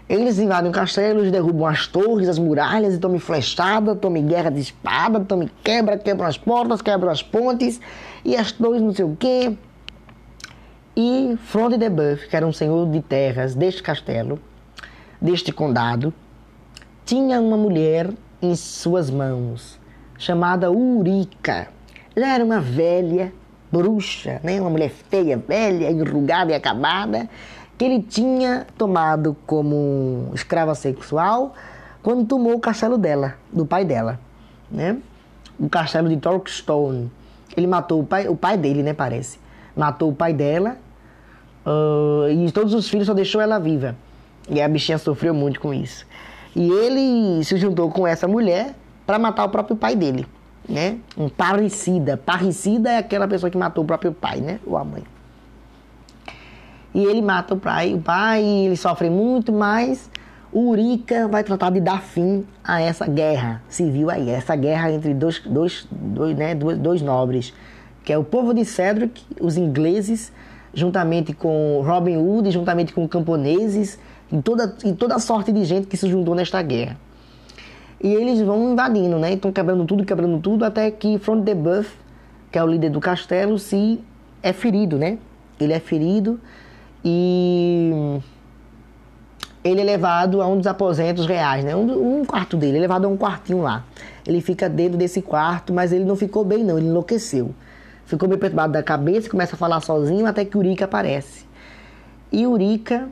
eles 0.08 0.38
invadem 0.38 0.70
castelos, 0.70 1.32
derrubam 1.32 1.66
as 1.66 1.86
torres, 1.88 2.28
as 2.28 2.38
muralhas, 2.38 2.94
e 2.94 2.98
tomam 2.98 3.18
flechada, 3.18 3.94
tomam 3.96 4.22
guerra 4.22 4.50
de 4.50 4.60
espada, 4.60 5.20
tomam 5.20 5.50
quebra, 5.64 5.98
quebram 5.98 6.28
as 6.28 6.38
portas, 6.38 6.80
quebram 6.80 7.10
as 7.10 7.22
pontes, 7.22 7.80
e 8.24 8.36
as 8.36 8.52
torres 8.52 8.80
não 8.80 8.94
sei 8.94 9.04
o 9.04 9.16
quê. 9.16 9.56
E 10.96 11.36
Fronte 11.44 11.76
de 11.76 11.90
Buff, 11.90 12.28
que 12.28 12.36
era 12.36 12.46
um 12.46 12.52
senhor 12.52 12.88
de 12.88 13.02
terras 13.02 13.54
deste 13.54 13.82
castelo, 13.82 14.38
deste 15.20 15.52
condado, 15.52 16.14
tinha 17.04 17.40
uma 17.40 17.56
mulher 17.56 18.10
em 18.40 18.54
suas 18.54 19.10
mãos, 19.10 19.78
chamada 20.16 20.70
Urica. 20.70 21.68
Já 22.16 22.34
era 22.34 22.44
uma 22.44 22.60
velha 22.60 23.32
bruxa, 23.70 24.40
né? 24.42 24.60
uma 24.60 24.70
mulher 24.70 24.90
feia, 24.90 25.36
velha, 25.36 25.90
enrugada 25.90 26.52
e 26.52 26.54
acabada, 26.54 27.28
que 27.76 27.84
ele 27.84 28.02
tinha 28.02 28.66
tomado 28.76 29.36
como 29.46 30.30
escrava 30.34 30.74
sexual 30.74 31.54
quando 32.02 32.24
tomou 32.26 32.54
o 32.54 32.60
castelo 32.60 32.96
dela, 32.96 33.34
do 33.52 33.66
pai 33.66 33.84
dela, 33.84 34.18
né? 34.70 34.96
O 35.58 35.68
castelo 35.68 36.08
de 36.08 36.16
Torquestone. 36.16 37.10
Ele 37.56 37.66
matou 37.66 38.00
o 38.00 38.04
pai, 38.04 38.28
o 38.28 38.36
pai 38.36 38.56
dele, 38.56 38.82
né, 38.82 38.92
parece. 38.92 39.38
Matou 39.76 40.10
o 40.10 40.14
pai 40.14 40.32
dela 40.32 40.76
uh, 41.66 42.30
e 42.30 42.50
todos 42.52 42.74
os 42.74 42.88
filhos 42.88 43.06
só 43.06 43.14
deixou 43.14 43.40
ela 43.40 43.58
viva. 43.58 43.96
E 44.48 44.60
a 44.60 44.68
bichinha 44.68 44.98
sofreu 44.98 45.34
muito 45.34 45.60
com 45.60 45.74
isso. 45.74 46.06
E 46.54 46.70
ele 46.70 47.44
se 47.44 47.56
juntou 47.56 47.90
com 47.90 48.06
essa 48.06 48.28
mulher 48.28 48.74
para 49.06 49.18
matar 49.18 49.44
o 49.44 49.48
próprio 49.48 49.76
pai 49.76 49.96
dele, 49.96 50.26
né? 50.68 50.98
Um 51.16 51.28
parricida. 51.28 52.16
Parricida 52.16 52.90
é 52.90 52.98
aquela 52.98 53.26
pessoa 53.26 53.50
que 53.50 53.58
matou 53.58 53.84
o 53.84 53.86
próprio 53.86 54.12
pai, 54.12 54.40
né? 54.40 54.60
Ou 54.66 54.76
a 54.76 54.84
mãe 54.84 55.02
e 56.96 57.04
ele 57.04 57.20
mata 57.20 57.52
o 57.52 57.58
pai. 57.58 57.92
O 57.92 58.00
pai 58.00 58.42
ele 58.42 58.74
sofre 58.74 59.10
muito, 59.10 59.52
mas 59.52 60.10
o 60.50 60.70
Urica 60.70 61.28
vai 61.28 61.44
tratar 61.44 61.68
de 61.68 61.78
dar 61.78 62.00
fim 62.00 62.46
a 62.64 62.80
essa 62.80 63.06
guerra 63.06 63.62
civil 63.68 64.08
aí, 64.08 64.30
essa 64.30 64.56
guerra 64.56 64.90
entre 64.90 65.12
dois, 65.12 65.38
dois, 65.40 65.86
dois, 65.90 66.34
né, 66.34 66.54
dois, 66.54 66.78
dois 66.78 67.02
nobres, 67.02 67.52
que 68.02 68.10
é 68.10 68.16
o 68.16 68.24
povo 68.24 68.54
de 68.54 68.64
Cedric, 68.64 69.22
os 69.38 69.58
ingleses, 69.58 70.32
juntamente 70.72 71.34
com 71.34 71.82
Robin 71.84 72.16
Hood, 72.16 72.50
juntamente 72.50 72.94
com 72.94 73.06
camponeses 73.06 73.98
e 74.32 74.40
toda, 74.40 74.74
e 74.82 74.94
toda 74.94 75.18
sorte 75.18 75.52
de 75.52 75.66
gente 75.66 75.86
que 75.88 75.98
se 75.98 76.08
juntou 76.08 76.34
nesta 76.34 76.62
guerra. 76.62 76.96
E 78.02 78.08
eles 78.08 78.40
vão 78.40 78.72
invadindo, 78.72 79.18
né? 79.18 79.34
Estão 79.34 79.52
quebrando 79.52 79.84
tudo, 79.84 80.02
quebrando 80.02 80.38
tudo, 80.38 80.64
até 80.64 80.90
que 80.90 81.18
Front 81.18 81.44
de 81.44 81.54
Buff, 81.54 81.94
que 82.50 82.58
é 82.58 82.64
o 82.64 82.66
líder 82.66 82.88
do 82.88 83.00
castelo, 83.00 83.58
se 83.58 84.00
é 84.42 84.54
ferido, 84.54 84.96
né? 84.96 85.18
Ele 85.60 85.74
é 85.74 85.80
ferido 85.80 86.40
e 87.08 88.20
ele 89.62 89.80
é 89.80 89.84
levado 89.84 90.42
a 90.42 90.48
um 90.48 90.56
dos 90.56 90.66
aposentos 90.66 91.24
reais, 91.24 91.64
né? 91.64 91.76
Um, 91.76 92.20
um, 92.20 92.24
quarto 92.24 92.56
dele, 92.56 92.78
é 92.78 92.80
levado 92.80 93.04
a 93.04 93.08
um 93.08 93.16
quartinho 93.16 93.62
lá. 93.62 93.84
Ele 94.26 94.40
fica 94.40 94.68
dentro 94.68 94.98
desse 94.98 95.22
quarto, 95.22 95.72
mas 95.72 95.92
ele 95.92 96.04
não 96.04 96.16
ficou 96.16 96.44
bem 96.44 96.64
não, 96.64 96.76
ele 96.76 96.88
enlouqueceu. 96.88 97.54
Ficou 98.06 98.28
meio 98.28 98.40
perturbado 98.40 98.72
da 98.72 98.82
cabeça, 98.82 99.30
começa 99.30 99.54
a 99.54 99.58
falar 99.58 99.80
sozinho 99.82 100.26
até 100.26 100.44
que 100.44 100.58
Urica 100.58 100.84
aparece. 100.84 101.46
E 102.32 102.44
Urica, 102.44 103.08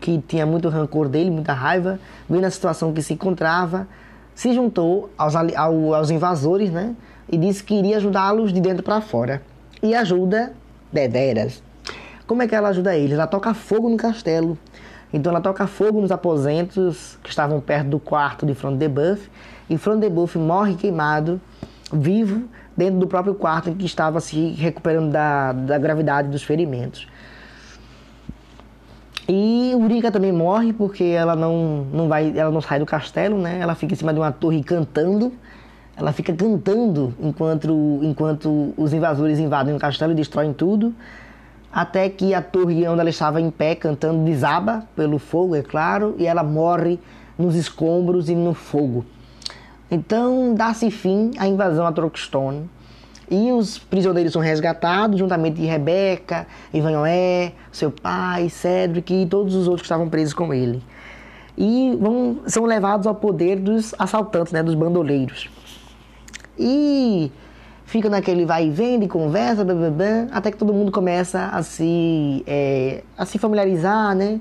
que 0.00 0.16
tinha 0.26 0.46
muito 0.46 0.70
rancor 0.70 1.06
dele, 1.06 1.30
muita 1.30 1.52
raiva, 1.52 2.00
vendo 2.26 2.46
a 2.46 2.50
situação 2.50 2.90
que 2.90 3.02
se 3.02 3.12
encontrava, 3.12 3.86
se 4.34 4.54
juntou 4.54 5.10
aos, 5.18 5.34
aos 5.36 6.10
invasores, 6.10 6.70
né? 6.70 6.96
E 7.30 7.36
disse 7.36 7.62
que 7.62 7.74
iria 7.74 7.98
ajudá-los 7.98 8.50
de 8.50 8.62
dentro 8.62 8.82
para 8.82 9.02
fora. 9.02 9.42
E 9.82 9.94
ajuda 9.94 10.54
deveras. 10.90 11.62
Como 12.30 12.42
é 12.42 12.46
que 12.46 12.54
ela 12.54 12.68
ajuda 12.68 12.96
eles? 12.96 13.14
Ela 13.14 13.26
toca 13.26 13.52
fogo 13.52 13.88
no 13.88 13.96
castelo 13.96 14.56
então 15.12 15.30
ela 15.32 15.40
toca 15.40 15.66
fogo 15.66 16.00
nos 16.00 16.12
aposentos 16.12 17.18
que 17.22 17.30
estavam 17.30 17.60
perto 17.60 17.88
do 17.88 17.98
quarto 17.98 18.46
de 18.46 18.54
Front 18.54 18.78
de 18.78 18.88
Buff 18.88 19.28
e 19.68 19.76
Front 19.76 20.00
de 20.00 20.08
Buff 20.08 20.38
morre 20.38 20.74
queimado, 20.76 21.40
vivo, 21.92 22.44
dentro 22.76 23.00
do 23.00 23.06
próprio 23.06 23.34
quarto 23.34 23.70
em 23.70 23.74
que 23.74 23.84
estava 23.84 24.20
se 24.20 24.50
recuperando 24.50 25.10
da, 25.10 25.52
da 25.52 25.78
gravidade 25.78 26.28
dos 26.28 26.42
ferimentos. 26.42 27.08
E 29.28 29.72
Urica 29.76 30.10
também 30.10 30.32
morre 30.32 30.72
porque 30.72 31.04
ela 31.04 31.36
não, 31.36 31.86
não 31.92 32.08
vai, 32.08 32.32
ela 32.36 32.50
não 32.50 32.60
sai 32.60 32.78
do 32.78 32.86
castelo, 32.86 33.38
né? 33.38 33.58
Ela 33.60 33.74
fica 33.74 33.94
em 33.94 33.96
cima 33.96 34.12
de 34.12 34.18
uma 34.18 34.32
torre 34.32 34.62
cantando. 34.62 35.32
Ela 35.96 36.12
fica 36.12 36.32
cantando 36.32 37.14
enquanto, 37.20 38.00
enquanto 38.02 38.72
os 38.76 38.92
invasores 38.92 39.38
invadem 39.38 39.74
o 39.74 39.78
castelo 39.78 40.12
e 40.12 40.14
destroem 40.14 40.52
tudo 40.52 40.94
até 41.72 42.08
que 42.08 42.34
a 42.34 42.42
torre 42.42 42.86
onde 42.88 43.00
ela 43.00 43.10
estava 43.10 43.40
em 43.40 43.50
pé 43.50 43.74
cantando 43.74 44.24
desaba 44.24 44.84
pelo 44.96 45.18
fogo, 45.18 45.54
é 45.54 45.62
claro, 45.62 46.14
e 46.18 46.26
ela 46.26 46.42
morre 46.42 46.98
nos 47.38 47.54
escombros 47.54 48.28
e 48.28 48.34
no 48.34 48.54
fogo. 48.54 49.04
Então 49.90 50.54
dá-se 50.54 50.90
fim 50.90 51.32
à 51.38 51.46
invasão 51.46 51.86
a 51.86 51.92
Trokstone 51.92 52.68
e 53.30 53.52
os 53.52 53.78
prisioneiros 53.78 54.32
são 54.32 54.42
resgatados 54.42 55.18
juntamente 55.18 55.60
de 55.60 55.66
Rebeca, 55.66 56.46
Ivanoé, 56.74 57.52
seu 57.70 57.90
pai, 57.90 58.48
Cedric 58.48 59.14
e 59.14 59.26
todos 59.26 59.54
os 59.54 59.66
outros 59.68 59.82
que 59.82 59.86
estavam 59.86 60.08
presos 60.08 60.34
com 60.34 60.52
ele. 60.52 60.82
E 61.56 61.96
vão, 62.00 62.40
são 62.46 62.64
levados 62.64 63.06
ao 63.06 63.14
poder 63.14 63.56
dos 63.56 63.94
assaltantes, 63.98 64.52
né, 64.52 64.62
dos 64.62 64.74
bandoleiros. 64.74 65.48
E 66.58 67.30
fica 67.90 68.08
naquele 68.08 68.46
vai 68.46 68.68
e 68.68 68.70
vem 68.70 69.00
de 69.00 69.08
conversa, 69.08 69.64
blá, 69.64 69.74
blá, 69.74 69.90
blá, 69.90 70.28
até 70.30 70.52
que 70.52 70.56
todo 70.56 70.72
mundo 70.72 70.92
começa 70.92 71.46
a 71.46 71.60
se, 71.60 72.44
é, 72.46 73.02
a 73.18 73.26
se 73.26 73.36
familiarizar, 73.36 74.14
né? 74.14 74.40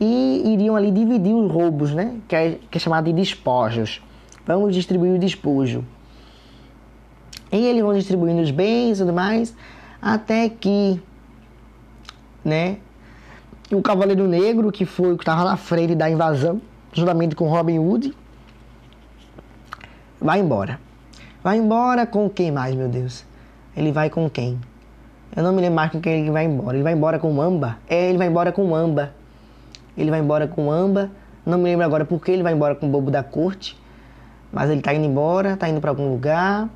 E 0.00 0.42
iriam 0.54 0.74
ali 0.74 0.90
dividir 0.90 1.34
os 1.34 1.52
roubos, 1.52 1.92
né? 1.92 2.16
Que 2.26 2.34
é, 2.34 2.58
que 2.70 2.78
é 2.78 2.80
chamado 2.80 3.04
de 3.04 3.12
despojos. 3.12 4.02
Vamos 4.46 4.74
distribuir 4.74 5.12
o 5.12 5.18
despojo. 5.18 5.84
E 7.52 7.66
eles 7.66 7.82
vão 7.82 7.92
distribuindo 7.92 8.40
os 8.40 8.50
bens 8.50 8.96
e 8.96 9.00
tudo 9.02 9.12
mais, 9.12 9.54
até 10.00 10.48
que, 10.48 10.98
né? 12.42 12.78
O 13.70 13.82
Cavaleiro 13.82 14.26
Negro, 14.26 14.72
que 14.72 14.86
foi 14.86 15.12
o 15.12 15.16
que 15.18 15.22
estava 15.22 15.44
na 15.44 15.58
frente 15.58 15.94
da 15.94 16.08
invasão, 16.08 16.62
juntamente 16.94 17.36
com 17.36 17.46
Robin 17.46 17.78
Hood, 17.78 18.16
vai 20.18 20.40
embora. 20.40 20.85
Vai 21.46 21.58
embora 21.58 22.04
com 22.04 22.28
quem 22.28 22.50
mais, 22.50 22.74
meu 22.74 22.88
Deus? 22.88 23.24
Ele 23.76 23.92
vai 23.92 24.10
com 24.10 24.28
quem? 24.28 24.58
Eu 25.36 25.44
não 25.44 25.52
me 25.52 25.60
lembro 25.60 25.76
mais 25.76 25.92
com 25.92 26.00
quem 26.00 26.22
ele 26.22 26.30
vai 26.32 26.44
embora. 26.44 26.76
Ele 26.76 26.82
vai 26.82 26.92
embora 26.92 27.20
com 27.20 27.40
Amba? 27.40 27.78
É, 27.88 28.08
ele 28.08 28.18
vai 28.18 28.26
embora 28.26 28.50
com 28.50 28.74
Amba. 28.74 29.14
Ele 29.96 30.10
vai 30.10 30.18
embora 30.18 30.48
com 30.48 30.68
Amba. 30.72 31.08
Não 31.46 31.56
me 31.56 31.62
lembro 31.62 31.84
agora 31.86 32.04
por 32.04 32.20
que 32.20 32.32
ele 32.32 32.42
vai 32.42 32.52
embora 32.52 32.74
com 32.74 32.88
o 32.88 32.90
bobo 32.90 33.12
da 33.12 33.22
corte. 33.22 33.80
Mas 34.52 34.70
ele 34.70 34.82
tá 34.82 34.92
indo 34.92 35.06
embora, 35.06 35.56
tá 35.56 35.68
indo 35.68 35.80
para 35.80 35.88
algum 35.88 36.10
lugar. 36.10 36.68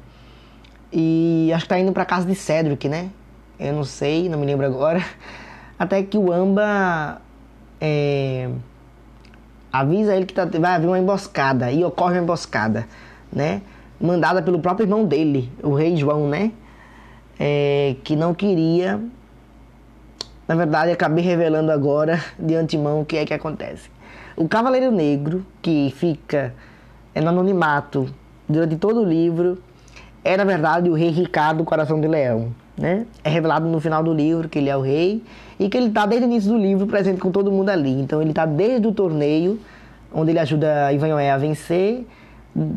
E 0.93 1.51
acho 1.53 1.65
que 1.65 1.69
tá 1.69 1.77
indo 1.77 1.91
pra 1.91 2.05
casa 2.05 2.25
de 2.25 2.37
Cedric, 2.37 2.89
né? 2.89 3.11
Eu 3.59 3.73
não 3.73 3.83
sei, 3.83 4.29
não 4.29 4.39
me 4.39 4.47
lembro 4.47 4.65
agora. 4.65 5.05
Até 5.77 6.01
que 6.05 6.17
o 6.17 6.31
Amba 6.31 7.21
é, 7.81 8.49
avisa 9.73 10.15
ele 10.15 10.27
que 10.27 10.33
tá, 10.33 10.45
vai 10.45 10.77
haver 10.77 10.87
uma 10.87 10.99
emboscada. 11.01 11.73
E 11.73 11.83
ocorre 11.83 12.19
uma 12.19 12.23
emboscada, 12.23 12.87
né? 13.33 13.63
Mandada 14.01 14.41
pelo 14.43 14.59
próprio 14.59 14.85
irmão 14.85 15.05
dele, 15.05 15.51
o 15.63 15.75
rei 15.75 15.97
João, 15.97 16.29
né? 16.29 16.53
É, 17.39 17.97
que 18.03 18.17
não 18.17 18.35
queria. 18.35 19.01
Na 20.49 20.55
verdade, 20.55 20.91
acabei 20.91 21.25
revelando 21.25 21.71
agora 21.71 22.23
de 22.39 22.55
antemão 22.55 23.03
o 23.03 23.05
que 23.05 23.17
é 23.17 23.25
que 23.25 23.35
acontece. 23.35 23.91
O 24.37 24.49
Cavaleiro 24.49 24.91
Negro, 24.91 25.45
que 25.61 25.93
fica 25.97 26.55
no 27.15 27.29
anonimato 27.29 28.09
durante 28.49 28.77
todo 28.77 29.01
o 29.01 29.05
livro, 29.05 29.59
é 30.25 30.37
na 30.37 30.45
verdade 30.45 30.89
o 30.89 30.95
rei 30.95 31.11
Ricardo 31.11 31.65
Coração 31.65 32.01
de 32.01 32.09
Leão. 32.09 32.55
Né? 32.77 33.07
É 33.23 33.29
revelado 33.29 33.69
no 33.69 33.79
final 33.79 34.03
do 34.03 34.13
livro 34.15 34.49
que 34.49 34.59
ele 34.59 34.71
é 34.71 34.77
o 34.77 34.81
rei 34.81 35.23
e 35.59 35.69
que 35.69 35.77
ele 35.77 35.89
está 35.89 36.07
desde 36.07 36.27
o 36.27 36.31
início 36.31 36.51
do 36.51 36.57
livro 36.57 36.87
presente 36.87 37.21
com 37.21 37.31
todo 37.31 37.53
mundo 37.53 37.69
ali. 37.69 37.91
Então 38.01 38.23
ele 38.23 38.31
está 38.31 38.47
desde 38.47 38.87
o 38.87 38.93
torneio, 38.93 39.61
onde 40.13 40.31
ele 40.31 40.39
ajuda 40.39 40.91
Ivanhoé 40.91 41.31
a 41.31 41.37
vencer, 41.37 42.07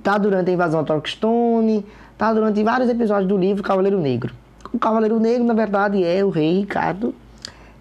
Tá 0.03 0.17
durante 0.17 0.49
a 0.49 0.53
invasão 0.53 0.79
a 0.79 0.83
Torquestone, 0.83 1.85
tá 2.17 2.33
durante 2.33 2.63
vários 2.63 2.89
episódios 2.89 3.27
do 3.27 3.37
livro 3.37 3.63
Cavaleiro 3.63 3.99
Negro. 3.99 4.33
O 4.71 4.79
Cavaleiro 4.79 5.19
Negro, 5.19 5.43
na 5.43 5.53
verdade, 5.53 6.03
é 6.03 6.23
o 6.23 6.29
rei 6.29 6.59
Ricardo, 6.59 7.13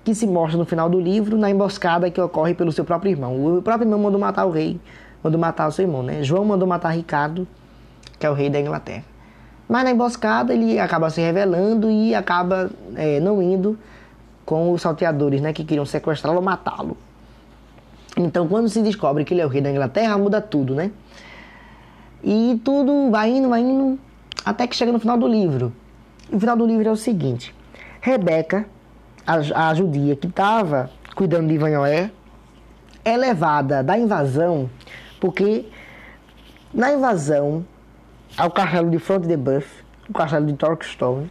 que 0.05 0.15
se 0.15 0.27
mostra 0.27 0.59
no 0.59 0.65
final 0.65 0.89
do 0.89 1.01
livro 1.01 1.37
na 1.39 1.51
emboscada 1.51 2.11
que 2.11 2.21
ocorre 2.21 2.55
pelo 2.55 2.73
seu 2.73 2.85
próprio 2.85 3.11
irmão. 3.11 3.59
O 3.59 3.63
próprio 3.63 3.87
irmão 3.87 3.99
mandou 3.99 4.21
matar 4.21 4.45
o 4.45 4.51
rei, 4.51 4.81
mandou 5.23 5.41
matar 5.41 5.69
o 5.69 5.73
seu 5.73 5.85
irmão, 5.85 6.03
né? 6.03 6.23
João 6.23 6.45
mandou 6.45 6.67
matar 6.67 6.91
Ricardo, 6.91 7.47
que 8.19 8.27
é 8.27 8.31
o 8.31 8.35
rei 8.35 8.51
da 8.51 8.61
Inglaterra. 8.61 9.05
Mas 9.69 9.85
na 9.85 9.91
emboscada 9.91 10.53
ele 10.53 10.79
acaba 10.79 11.09
se 11.09 11.21
revelando 11.21 11.91
e 11.91 12.15
acaba 12.15 12.71
é, 12.97 13.21
não 13.21 13.41
indo 13.41 13.79
com 14.45 14.73
os 14.73 14.83
salteadores, 14.83 15.41
né? 15.41 15.53
Que 15.53 15.65
queriam 15.65 15.87
sequestrá-lo 15.87 16.37
ou 16.37 16.43
matá-lo. 16.43 16.97
Então, 18.17 18.47
quando 18.47 18.69
se 18.69 18.83
descobre 18.83 19.25
que 19.25 19.33
ele 19.33 19.41
é 19.41 19.47
o 19.47 19.49
rei 19.49 19.63
da 19.63 19.71
Inglaterra, 19.71 20.19
muda 20.19 20.41
tudo, 20.41 20.75
né? 20.75 20.91
E 22.23 22.61
tudo 22.65 23.11
vai 23.11 23.31
indo, 23.31 23.49
vai 23.49 23.61
indo, 23.61 23.99
até 24.45 24.67
que 24.67 24.77
chega 24.77 24.93
no 24.93 25.01
final 25.01 25.19
do 25.19 25.27
livro. 25.27 25.73
E 26.31 26.37
o 26.37 26.41
final 26.41 26.57
do 26.57 26.65
livro 26.65 26.89
é 26.89 26.93
o 26.93 26.97
seguinte: 26.97 27.53
Rebeca, 28.01 28.67
a, 29.27 29.69
a 29.69 29.75
judia 29.75 30.15
que 30.15 30.29
estava 30.29 30.89
cuidando 31.17 31.49
de 31.49 31.55
Ivanhoé, 31.55 32.13
é 33.05 33.17
levada 33.17 33.83
da 33.83 33.99
invasão, 33.99 34.71
porque 35.21 35.67
na 36.73 36.93
invasão 36.93 37.67
ao 38.37 38.51
castelo 38.51 38.89
de 38.89 38.99
Front 39.01 39.27
de 39.27 39.37
Buff, 39.37 39.83
o 40.09 40.13
castelo 40.13 40.47
de 40.47 40.53
Torquestone, 40.55 41.31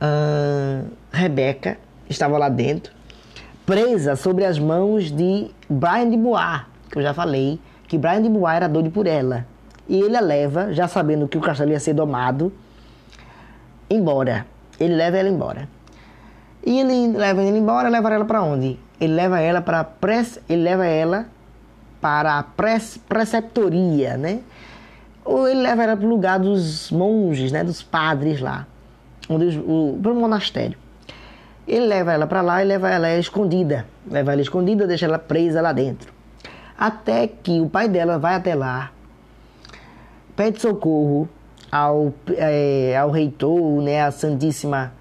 uh, 0.00 0.90
Rebeca 1.12 1.78
estava 2.10 2.36
lá 2.36 2.48
dentro, 2.48 2.92
presa 3.64 4.16
sobre 4.16 4.44
as 4.44 4.58
mãos 4.58 5.12
de 5.12 5.50
Brian 5.70 6.10
de 6.10 6.16
Bois, 6.16 6.62
que 6.90 6.98
eu 6.98 7.02
já 7.02 7.14
falei, 7.14 7.60
que 7.86 7.96
Brian 7.96 8.20
de 8.20 8.28
Bois 8.28 8.56
era 8.56 8.68
doido 8.68 8.90
por 8.90 9.06
ela 9.06 9.46
e 9.88 10.00
ele 10.00 10.16
a 10.16 10.20
leva, 10.20 10.72
já 10.72 10.86
sabendo 10.86 11.28
que 11.28 11.36
o 11.36 11.40
castelo 11.40 11.70
ia 11.70 11.80
ser 11.80 11.94
domado, 11.94 12.52
embora. 13.90 14.46
Ele 14.78 14.94
leva 14.94 15.18
ela 15.18 15.28
embora. 15.28 15.68
E 16.64 16.80
ele 16.80 17.16
leva 17.16 17.42
ela 17.42 17.58
embora, 17.58 17.88
leva 17.88 18.12
ela 18.12 18.24
para 18.24 18.42
onde? 18.42 18.78
Ele 19.00 19.14
leva 19.14 19.40
ela 19.40 19.60
para 19.60 19.88
ele 20.48 20.62
leva 20.62 20.86
ela 20.86 21.26
para 22.00 22.38
a 22.38 22.42
pres, 22.42 22.98
preceptoria, 23.08 24.16
né? 24.16 24.40
Ou 25.24 25.48
ele 25.48 25.60
leva 25.60 25.82
ela 25.82 25.96
para 25.96 26.06
o 26.06 26.08
lugar 26.08 26.38
dos 26.38 26.90
monges, 26.90 27.52
né, 27.52 27.62
dos 27.62 27.82
padres 27.82 28.40
lá, 28.40 28.66
onde 29.28 29.58
o 29.58 29.98
para 30.02 30.12
o 30.12 30.14
monastério. 30.14 30.78
Ele 31.66 31.86
leva 31.86 32.12
ela 32.12 32.26
para 32.26 32.40
lá 32.40 32.62
e 32.62 32.66
leva 32.66 32.90
ela 32.90 33.16
escondida, 33.16 33.86
leva 34.10 34.32
ela 34.32 34.42
escondida, 34.42 34.86
deixa 34.86 35.06
ela 35.06 35.18
presa 35.18 35.60
lá 35.60 35.72
dentro. 35.72 36.12
Até 36.76 37.28
que 37.28 37.60
o 37.60 37.68
pai 37.68 37.88
dela 37.88 38.18
vai 38.18 38.34
até 38.34 38.54
lá 38.54 38.90
pede 40.36 40.60
socorro 40.60 41.28
ao, 41.70 42.12
é, 42.30 42.96
ao 42.96 43.10
reitor, 43.10 43.82
né, 43.82 44.02
a 44.02 44.10
santíssima, 44.10 44.92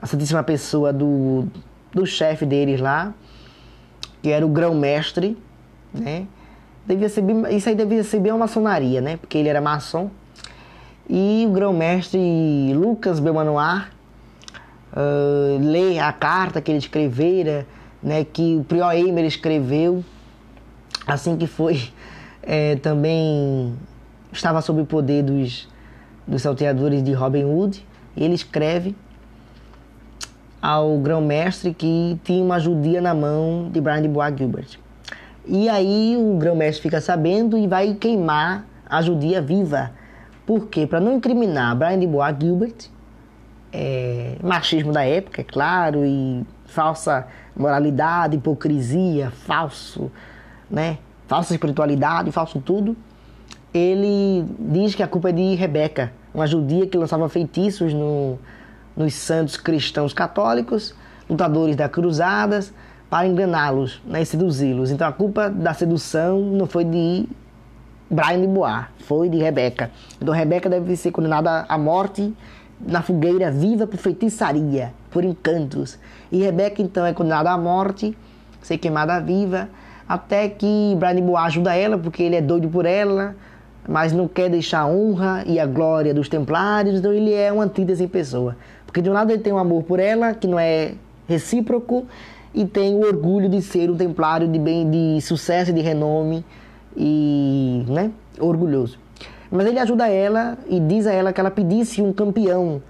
a 0.00 0.06
santíssima 0.06 0.42
pessoa 0.42 0.92
do, 0.92 1.46
do 1.92 2.06
chefe 2.06 2.44
deles 2.44 2.80
lá, 2.80 3.14
que 4.22 4.30
era 4.30 4.44
o 4.44 4.48
grão-mestre, 4.48 5.36
né? 5.92 6.26
Devia 6.86 7.08
ser 7.08 7.22
bem, 7.22 7.44
isso 7.54 7.68
aí 7.68 7.74
devia 7.74 8.02
ser 8.02 8.18
bem 8.20 8.32
uma 8.32 8.38
maçonaria, 8.38 9.00
né? 9.00 9.16
Porque 9.18 9.36
ele 9.36 9.48
era 9.48 9.60
maçom. 9.60 10.10
E 11.08 11.44
o 11.46 11.52
grão-mestre 11.52 12.18
Lucas 12.74 13.20
Belmanoir 13.20 13.90
uh, 14.92 15.58
lê 15.60 15.98
a 15.98 16.12
carta 16.12 16.60
que 16.60 16.70
ele 16.70 16.78
escrevera, 16.78 17.66
né? 18.02 18.24
Que 18.24 18.56
o 18.56 18.64
prior 18.64 18.92
Eimer 18.92 19.24
escreveu, 19.24 20.02
assim 21.06 21.36
que 21.36 21.46
foi 21.46 21.90
é, 22.42 22.76
também 22.76 23.74
estava 24.32 24.60
sob 24.60 24.80
o 24.80 24.86
poder 24.86 25.22
dos, 25.22 25.68
dos 26.26 26.42
salteadores 26.42 27.02
de 27.02 27.12
Robin 27.12 27.44
Hood, 27.44 27.84
ele 28.16 28.34
escreve 28.34 28.94
ao 30.60 30.98
grão-mestre 30.98 31.72
que 31.72 32.18
tinha 32.24 32.42
uma 32.42 32.58
judia 32.58 33.00
na 33.00 33.14
mão 33.14 33.68
de 33.70 33.80
Brian 33.80 34.02
de 34.02 34.08
Bois 34.08 34.36
Gilbert. 34.36 34.78
E 35.46 35.68
aí 35.68 36.16
o 36.18 36.36
grão-mestre 36.36 36.82
fica 36.82 37.00
sabendo 37.00 37.56
e 37.56 37.66
vai 37.66 37.94
queimar 37.94 38.66
a 38.88 39.00
judia 39.00 39.40
viva. 39.40 39.92
Por 40.44 40.66
quê? 40.66 40.86
Para 40.86 41.00
não 41.00 41.16
incriminar 41.16 41.76
Brian 41.76 41.98
de 41.98 42.06
Bois 42.06 42.36
Gilbert, 42.38 42.90
é, 43.72 44.36
machismo 44.42 44.92
da 44.92 45.04
época, 45.04 45.40
é 45.40 45.44
claro, 45.44 46.04
e 46.04 46.44
falsa 46.66 47.26
moralidade, 47.56 48.36
hipocrisia, 48.36 49.30
falso, 49.30 50.10
né? 50.70 50.98
Falsa 51.26 51.52
espiritualidade, 51.52 52.32
falso 52.32 52.60
tudo. 52.60 52.96
Ele 53.72 54.46
diz 54.58 54.94
que 54.94 55.02
a 55.02 55.08
culpa 55.08 55.28
é 55.28 55.32
de 55.32 55.54
Rebeca, 55.54 56.12
uma 56.32 56.46
judia 56.46 56.86
que 56.86 56.96
lançava 56.96 57.28
feitiços 57.28 57.92
no, 57.92 58.38
nos 58.96 59.14
santos 59.14 59.56
cristãos 59.56 60.12
católicos, 60.12 60.94
lutadores 61.28 61.76
das 61.76 61.90
cruzadas, 61.90 62.72
para 63.10 63.26
enganá-los 63.26 64.02
né, 64.06 64.22
e 64.22 64.26
seduzi-los. 64.26 64.90
Então 64.90 65.06
a 65.06 65.12
culpa 65.12 65.48
da 65.48 65.72
sedução 65.72 66.40
não 66.40 66.66
foi 66.66 66.84
de 66.84 67.28
Brian 68.10 68.40
de 68.40 68.46
Bois, 68.46 68.84
foi 69.00 69.28
de 69.28 69.38
Rebeca. 69.38 69.90
Então 70.20 70.32
Rebeca 70.32 70.68
deve 70.68 70.96
ser 70.96 71.10
condenada 71.10 71.66
à 71.68 71.78
morte 71.78 72.34
na 72.80 73.02
fogueira 73.02 73.50
viva 73.50 73.86
por 73.86 73.98
feitiçaria, 73.98 74.92
por 75.10 75.24
encantos. 75.24 75.98
E 76.30 76.38
Rebeca 76.38 76.80
então 76.82 77.04
é 77.04 77.12
condenada 77.12 77.50
à 77.50 77.58
morte, 77.58 78.16
ser 78.62 78.78
queimada 78.78 79.20
viva, 79.20 79.68
até 80.08 80.48
que 80.48 80.96
Brian 80.98 81.16
de 81.16 81.22
Bois 81.22 81.44
ajuda 81.44 81.74
ela, 81.74 81.98
porque 81.98 82.22
ele 82.22 82.36
é 82.36 82.40
doido 82.40 82.68
por 82.68 82.86
ela, 82.86 83.34
mas 83.88 84.12
não 84.12 84.28
quer 84.28 84.50
deixar 84.50 84.80
a 84.80 84.86
honra 84.86 85.42
e 85.46 85.58
a 85.58 85.64
glória 85.64 86.12
dos 86.12 86.28
templários, 86.28 86.98
então 86.98 87.10
ele 87.10 87.32
é 87.32 87.50
uma 87.50 87.64
antítese 87.64 88.04
em 88.04 88.08
pessoa. 88.08 88.54
Porque 88.84 89.00
de 89.00 89.08
um 89.08 89.14
lado 89.14 89.30
ele 89.30 89.40
tem 89.40 89.50
um 89.50 89.56
amor 89.56 89.82
por 89.82 89.98
ela, 89.98 90.34
que 90.34 90.46
não 90.46 90.58
é 90.58 90.92
recíproco, 91.26 92.06
e 92.54 92.66
tem 92.66 92.94
o 92.94 93.00
orgulho 93.00 93.48
de 93.48 93.62
ser 93.62 93.90
um 93.90 93.96
templário 93.96 94.46
de 94.46 94.58
bem 94.58 94.90
de 94.90 95.22
sucesso 95.22 95.70
e 95.70 95.74
de 95.74 95.80
renome 95.80 96.44
e, 96.94 97.82
né, 97.88 98.10
orgulhoso. 98.38 98.98
Mas 99.50 99.66
ele 99.66 99.78
ajuda 99.78 100.06
ela 100.06 100.58
e 100.68 100.78
diz 100.78 101.06
a 101.06 101.12
ela 101.12 101.32
que 101.32 101.40
ela 101.40 101.50
pedisse 101.50 102.02
um 102.02 102.12
campeão 102.12 102.82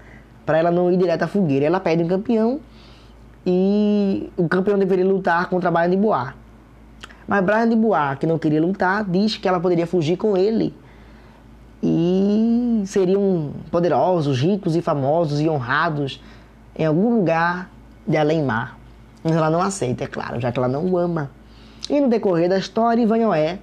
para 0.45 0.57
ela 0.57 0.69
não 0.69 0.91
ir 0.91 0.97
direto 0.97 1.23
à 1.23 1.27
fogueira. 1.27 1.65
Ela 1.65 1.79
pede 1.79 2.03
um 2.03 2.07
campeão 2.07 2.59
e 3.45 4.29
o 4.35 4.49
campeão 4.49 4.77
deveria 4.77 5.05
lutar 5.05 5.49
contra 5.49 5.71
Brian 5.71 5.89
de 5.89 5.95
Bois. 5.95 6.33
Mas 7.25 7.41
Brian 7.41 7.69
de 7.69 7.75
Bois, 7.77 8.17
que 8.19 8.27
não 8.27 8.37
queria 8.37 8.61
lutar, 8.61 9.05
diz 9.05 9.37
que 9.37 9.47
ela 9.47 9.61
poderia 9.61 9.87
fugir 9.87 10.17
com 10.17 10.35
ele 10.35 10.73
e 11.81 12.83
seriam 12.85 13.51
poderosos, 13.71 14.41
ricos 14.41 14.75
e 14.75 14.81
famosos 14.81 15.39
e 15.39 15.49
honrados 15.49 16.21
em 16.77 16.85
algum 16.85 17.15
lugar 17.15 17.69
de 18.07 18.17
além-mar. 18.17 18.77
Mas 19.23 19.35
ela 19.35 19.49
não 19.49 19.61
aceita, 19.61 20.03
é 20.03 20.07
claro, 20.07 20.39
já 20.39 20.51
que 20.51 20.59
ela 20.59 20.67
não 20.67 20.85
o 20.85 20.97
ama. 20.97 21.29
E 21.89 21.99
no 21.99 22.07
decorrer 22.07 22.49
da 22.49 22.57
história, 22.57 23.01
Ivanhoé 23.01 23.59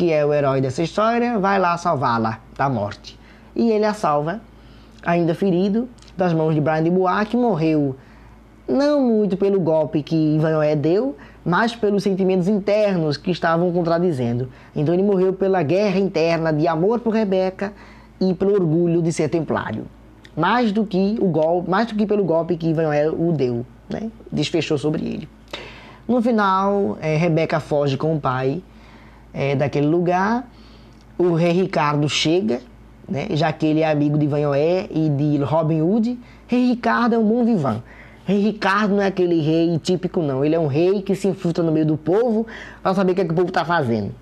que 0.00 0.12
é 0.12 0.24
o 0.24 0.32
herói 0.32 0.62
dessa 0.62 0.82
história, 0.82 1.38
vai 1.38 1.58
lá 1.58 1.76
salvá-la 1.76 2.38
da 2.56 2.70
morte. 2.70 3.18
E 3.54 3.70
ele 3.70 3.84
a 3.84 3.92
salva, 3.92 4.40
ainda 5.04 5.34
ferido, 5.34 5.88
das 6.16 6.32
mãos 6.32 6.54
de 6.54 6.60
Brian 6.60 6.82
de 6.82 6.90
Bois, 6.90 7.28
que 7.28 7.36
morreu 7.36 7.96
não 8.66 9.02
muito 9.02 9.36
pelo 9.36 9.60
golpe 9.60 10.02
que 10.02 10.16
Ivanhoé 10.36 10.74
deu, 10.74 11.16
mas 11.44 11.74
pelos 11.74 12.02
sentimentos 12.02 12.48
internos 12.48 13.16
que 13.16 13.30
estavam 13.30 13.72
contradizendo. 13.72 14.48
Então 14.74 14.92
ele 14.94 15.02
morreu 15.02 15.32
pela 15.32 15.62
guerra 15.62 15.98
interna 15.98 16.52
de 16.52 16.66
amor 16.68 17.00
por 17.00 17.14
Rebeca 17.14 17.72
e 18.20 18.34
pelo 18.34 18.52
orgulho 18.52 19.02
de 19.02 19.12
ser 19.12 19.28
templário. 19.28 19.84
Mais 20.36 20.72
do 20.72 20.84
que 20.84 21.16
o 21.20 21.26
golpe, 21.26 21.70
mais 21.70 21.86
do 21.86 21.94
que 21.94 22.06
pelo 22.06 22.24
golpe 22.24 22.56
que 22.56 22.68
Ivanhoé 22.68 23.08
o 23.08 23.32
deu, 23.32 23.64
né? 23.88 24.10
desfechou 24.30 24.78
sobre 24.78 25.04
ele. 25.04 25.28
No 26.06 26.20
final, 26.20 26.98
é, 27.00 27.16
Rebeca 27.16 27.60
foge 27.60 27.96
com 27.96 28.14
o 28.14 28.20
pai 28.20 28.62
é, 29.32 29.54
daquele 29.54 29.86
lugar. 29.86 30.48
O 31.16 31.34
rei 31.34 31.52
Ricardo 31.52 32.08
chega, 32.08 32.60
né, 33.08 33.28
já 33.30 33.52
que 33.52 33.66
ele 33.66 33.80
é 33.80 33.90
amigo 33.90 34.18
de 34.18 34.26
Vanhoé 34.26 34.88
e 34.90 35.08
de 35.08 35.38
Robin 35.38 35.82
Hood. 35.82 36.18
Rei 36.46 36.66
Ricardo 36.68 37.14
é 37.14 37.18
um 37.18 37.24
bom 37.24 37.44
vivan. 37.44 37.82
Rei 38.24 38.38
Ricardo 38.40 38.94
não 38.94 39.02
é 39.02 39.06
aquele 39.06 39.40
rei 39.40 39.78
típico, 39.78 40.20
não. 40.22 40.44
Ele 40.44 40.54
é 40.54 40.58
um 40.58 40.66
rei 40.66 41.02
que 41.02 41.14
se 41.14 41.26
infiltra 41.28 41.64
no 41.64 41.72
meio 41.72 41.86
do 41.86 41.96
povo 41.96 42.46
para 42.82 42.94
saber 42.94 43.12
o 43.12 43.14
que, 43.14 43.20
é 43.22 43.24
que 43.24 43.32
o 43.32 43.34
povo 43.34 43.48
está 43.48 43.64
fazendo. 43.64 44.12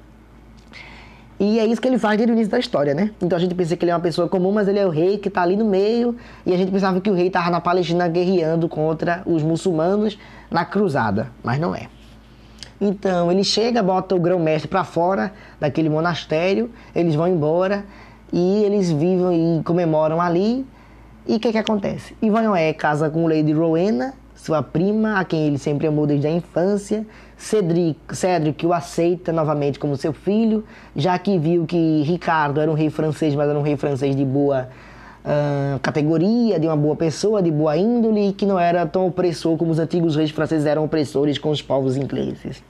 E 1.40 1.60
é 1.60 1.66
isso 1.66 1.80
que 1.80 1.86
ele 1.86 1.98
faz 1.98 2.16
desde 2.16 2.32
o 2.32 2.34
início 2.34 2.50
da 2.50 2.58
história, 2.58 2.94
né? 2.94 3.12
Então 3.22 3.36
a 3.36 3.40
gente 3.40 3.54
pensa 3.54 3.76
que 3.76 3.84
ele 3.84 3.92
é 3.92 3.94
uma 3.94 4.00
pessoa 4.00 4.28
comum, 4.28 4.50
mas 4.50 4.66
ele 4.66 4.78
é 4.78 4.86
o 4.86 4.90
rei 4.90 5.18
que 5.18 5.28
está 5.28 5.42
ali 5.42 5.56
no 5.56 5.64
meio. 5.64 6.16
E 6.44 6.52
a 6.52 6.56
gente 6.56 6.72
pensava 6.72 7.00
que 7.00 7.08
o 7.08 7.14
rei 7.14 7.28
estava 7.28 7.48
na 7.48 7.60
Palestina 7.60 8.08
guerreando 8.08 8.68
contra 8.68 9.22
os 9.24 9.42
muçulmanos 9.42 10.18
na 10.50 10.64
cruzada, 10.64 11.30
mas 11.44 11.60
não 11.60 11.74
é. 11.74 11.86
Então 12.80 13.30
ele 13.30 13.44
chega, 13.44 13.82
bota 13.82 14.16
o 14.16 14.20
grão-mestre 14.20 14.68
para 14.68 14.82
fora 14.82 15.32
daquele 15.60 15.88
monastério, 15.88 16.70
eles 16.94 17.14
vão 17.14 17.28
embora 17.28 17.84
e 18.32 18.64
eles 18.64 18.90
vivem 18.90 19.58
e 19.58 19.62
comemoram 19.62 20.20
ali. 20.20 20.66
E 21.26 21.36
o 21.36 21.40
que, 21.40 21.52
que 21.52 21.58
acontece? 21.58 22.16
Ivanhoé 22.22 22.72
casa 22.72 23.10
com 23.10 23.26
Lady 23.26 23.52
Rowena, 23.52 24.14
sua 24.34 24.62
prima, 24.62 25.18
a 25.18 25.24
quem 25.24 25.46
ele 25.46 25.58
sempre 25.58 25.86
amou 25.86 26.06
desde 26.06 26.26
a 26.26 26.30
infância. 26.30 27.06
Cedric, 27.36 27.98
Cedric 28.16 28.66
o 28.66 28.72
aceita 28.72 29.32
novamente 29.32 29.78
como 29.78 29.96
seu 29.96 30.12
filho, 30.12 30.64
já 30.96 31.18
que 31.18 31.38
viu 31.38 31.66
que 31.66 32.02
Ricardo 32.02 32.60
era 32.60 32.70
um 32.70 32.74
rei 32.74 32.90
francês, 32.90 33.34
mas 33.34 33.48
era 33.48 33.58
um 33.58 33.62
rei 33.62 33.76
francês 33.76 34.16
de 34.16 34.24
boa 34.24 34.68
uh, 35.28 35.78
categoria, 35.80 36.58
de 36.58 36.66
uma 36.66 36.76
boa 36.76 36.96
pessoa, 36.96 37.42
de 37.42 37.50
boa 37.50 37.76
índole, 37.76 38.30
e 38.30 38.32
que 38.32 38.46
não 38.46 38.58
era 38.58 38.86
tão 38.86 39.06
opressor 39.06 39.56
como 39.58 39.70
os 39.70 39.78
antigos 39.78 40.16
reis 40.16 40.30
franceses 40.30 40.64
eram 40.64 40.84
opressores 40.84 41.38
com 41.38 41.50
os 41.50 41.60
povos 41.60 41.96
ingleses. 41.96 42.62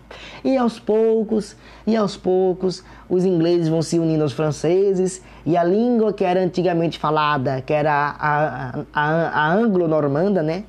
E 0.45 0.57
aos 0.57 0.81
poucos, 0.81 1.57
e 1.87 1.97
aos 1.97 2.17
poucos, 2.17 2.83
os 3.09 3.25
ingleses 3.25 3.69
vão 3.69 3.81
se 3.81 3.99
unindo 3.99 4.25
aos 4.25 4.33
franceses, 4.33 5.23
e 5.47 5.57
a 5.57 5.63
língua 5.63 6.13
que 6.13 6.25
era 6.25 6.41
antigamente 6.41 6.99
falada, 6.99 7.63
que 7.63 7.73
era 7.73 8.17
a, 8.19 8.85
a, 8.93 9.45
a 9.45 9.55
anglo-normanda, 9.55 10.43
né? 10.43 10.65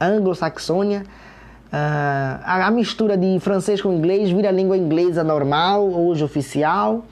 Anglo-saxônia, 0.00 1.04
Uh, 1.64 2.38
a, 2.44 2.68
a, 2.68 2.70
mistura 2.70 3.16
de 3.16 3.40
francês 3.40 3.82
com 3.82 3.92
inglês 3.92 4.30
vira 4.30 4.48
língua 4.52 4.76
inglesa 4.76 5.24
normal, 5.24 5.90
hoje 5.90 6.22
oficial, 6.22 7.04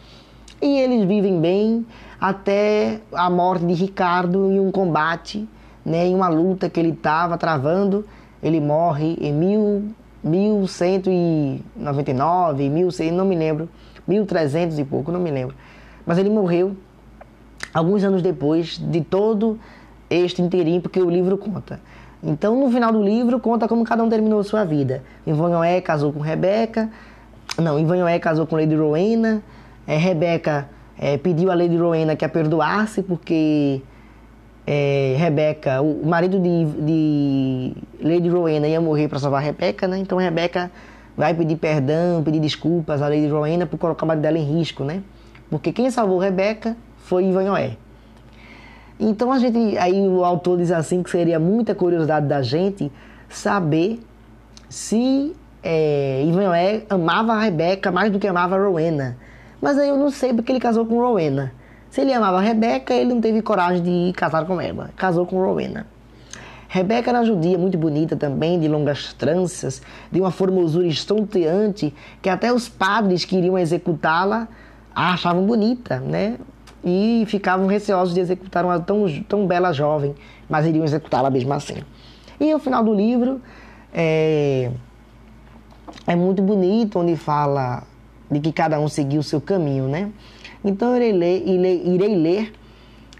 e 0.62 0.78
eles 0.78 1.04
vivem 1.04 1.40
bem 1.40 1.84
até 2.22 3.00
a 3.12 3.28
morte 3.28 3.66
de 3.66 3.74
Ricardo 3.74 4.50
em 4.52 4.60
um 4.60 4.70
combate, 4.70 5.48
né, 5.84 6.06
em 6.06 6.14
uma 6.14 6.28
luta 6.28 6.70
que 6.70 6.78
ele 6.78 6.90
estava 6.90 7.36
travando. 7.36 8.06
Ele 8.40 8.60
morre 8.60 9.18
em 9.20 9.32
mil, 9.32 9.92
1199, 10.22 12.68
1100, 12.68 13.10
não 13.10 13.24
me 13.24 13.34
lembro, 13.34 13.68
1300 14.06 14.78
e 14.78 14.84
pouco, 14.84 15.10
não 15.10 15.18
me 15.18 15.32
lembro. 15.32 15.56
Mas 16.06 16.16
ele 16.16 16.30
morreu 16.30 16.76
alguns 17.74 18.04
anos 18.04 18.22
depois 18.22 18.78
de 18.78 19.00
todo 19.00 19.58
este 20.08 20.42
interim, 20.42 20.80
porque 20.80 21.02
o 21.02 21.10
livro 21.10 21.36
conta. 21.36 21.80
Então, 22.22 22.54
no 22.54 22.70
final 22.70 22.92
do 22.92 23.02
livro, 23.02 23.40
conta 23.40 23.66
como 23.66 23.82
cada 23.82 24.00
um 24.00 24.08
terminou 24.08 24.44
sua 24.44 24.64
vida. 24.64 25.02
Ivanhoé 25.26 25.80
casou 25.80 26.12
com 26.12 26.20
Rebeca, 26.20 26.88
não, 27.58 27.80
Ivanhoé 27.80 28.20
casou 28.20 28.46
com 28.46 28.54
Lady 28.54 28.76
Rowena, 28.76 29.42
é, 29.88 29.96
Rebeca 29.96 30.68
é, 30.98 31.16
pediu 31.16 31.50
a 31.50 31.54
Lady 31.54 31.76
Rowena 31.76 32.16
que 32.16 32.24
a 32.24 32.28
perdoasse 32.28 33.02
porque 33.02 33.82
é, 34.66 35.16
Rebeca, 35.18 35.80
o 35.80 36.06
marido 36.06 36.38
de, 36.38 36.64
de 36.64 37.74
Lady 38.00 38.28
Rowena 38.28 38.66
ia 38.66 38.80
morrer 38.80 39.08
para 39.08 39.18
salvar 39.18 39.42
Rebeca, 39.42 39.88
né? 39.88 39.98
Então 39.98 40.18
Rebeca 40.18 40.70
vai 41.16 41.34
pedir 41.34 41.56
perdão, 41.56 42.22
pedir 42.22 42.40
desculpas 42.40 43.02
a 43.02 43.08
Lady 43.08 43.26
Rowena 43.26 43.66
por 43.66 43.78
colocar 43.78 44.04
o 44.04 44.08
marido 44.08 44.22
dela 44.22 44.38
em 44.38 44.58
risco, 44.58 44.84
né? 44.84 45.02
Porque 45.50 45.72
quem 45.72 45.90
salvou 45.90 46.18
Rebeca 46.18 46.76
foi 46.98 47.26
Ivanhoé. 47.26 47.76
Então 48.98 49.32
a 49.32 49.38
gente, 49.38 49.76
aí 49.78 50.06
o 50.06 50.24
autor 50.24 50.58
diz 50.58 50.70
assim 50.70 51.02
que 51.02 51.10
seria 51.10 51.38
muita 51.38 51.74
curiosidade 51.74 52.26
da 52.26 52.40
gente 52.40 52.90
saber 53.28 54.00
se 54.68 55.34
é, 55.62 56.24
Ivanhoé 56.24 56.84
amava 56.88 57.32
a 57.32 57.40
Rebeca 57.40 57.90
mais 57.90 58.12
do 58.12 58.18
que 58.18 58.28
amava 58.28 58.54
a 58.54 58.58
Rowena. 58.58 59.16
Mas 59.62 59.78
aí 59.78 59.88
eu 59.88 59.96
não 59.96 60.10
sei 60.10 60.34
porque 60.34 60.50
ele 60.50 60.58
casou 60.58 60.84
com 60.84 60.98
Rowena. 60.98 61.54
Se 61.88 62.00
ele 62.00 62.12
amava 62.12 62.40
Rebeca, 62.40 62.92
ele 62.92 63.14
não 63.14 63.20
teve 63.20 63.40
coragem 63.40 63.80
de 63.80 64.12
casar 64.14 64.44
com 64.44 64.60
ela. 64.60 64.90
Casou 64.96 65.24
com 65.24 65.36
Rowena. 65.36 65.86
Rebeca 66.68 67.10
era 67.10 67.24
judia 67.24 67.56
muito 67.56 67.78
bonita 67.78 68.16
também, 68.16 68.58
de 68.58 68.66
longas 68.66 69.12
tranças, 69.12 69.80
de 70.10 70.18
uma 70.20 70.32
formosura 70.32 70.86
estonteante, 70.88 71.94
que 72.20 72.28
até 72.28 72.52
os 72.52 72.68
padres 72.68 73.24
que 73.24 73.36
iriam 73.36 73.56
executá-la 73.56 74.48
achavam 74.92 75.44
bonita, 75.46 76.00
né? 76.00 76.38
E 76.82 77.22
ficavam 77.28 77.68
receosos 77.68 78.14
de 78.14 78.20
executar 78.20 78.64
uma 78.64 78.80
tão, 78.80 79.04
tão 79.28 79.46
bela 79.46 79.72
jovem, 79.72 80.12
mas 80.48 80.66
iriam 80.66 80.84
executá-la 80.84 81.30
mesmo 81.30 81.52
assim. 81.52 81.84
E 82.40 82.52
o 82.52 82.58
final 82.58 82.82
do 82.82 82.92
livro 82.92 83.40
é, 83.94 84.72
é 86.04 86.16
muito 86.16 86.42
bonito, 86.42 86.98
onde 86.98 87.14
fala 87.14 87.84
de 88.32 88.40
que 88.40 88.52
cada 88.52 88.80
um 88.80 88.88
seguiu 88.88 89.20
o 89.20 89.22
seu 89.22 89.40
caminho, 89.40 89.86
né? 89.86 90.10
Então 90.64 90.90
eu 90.90 90.96
irei 90.96 91.12
ler, 91.12 91.46
irei, 91.46 91.82
irei 91.84 92.16
ler 92.16 92.52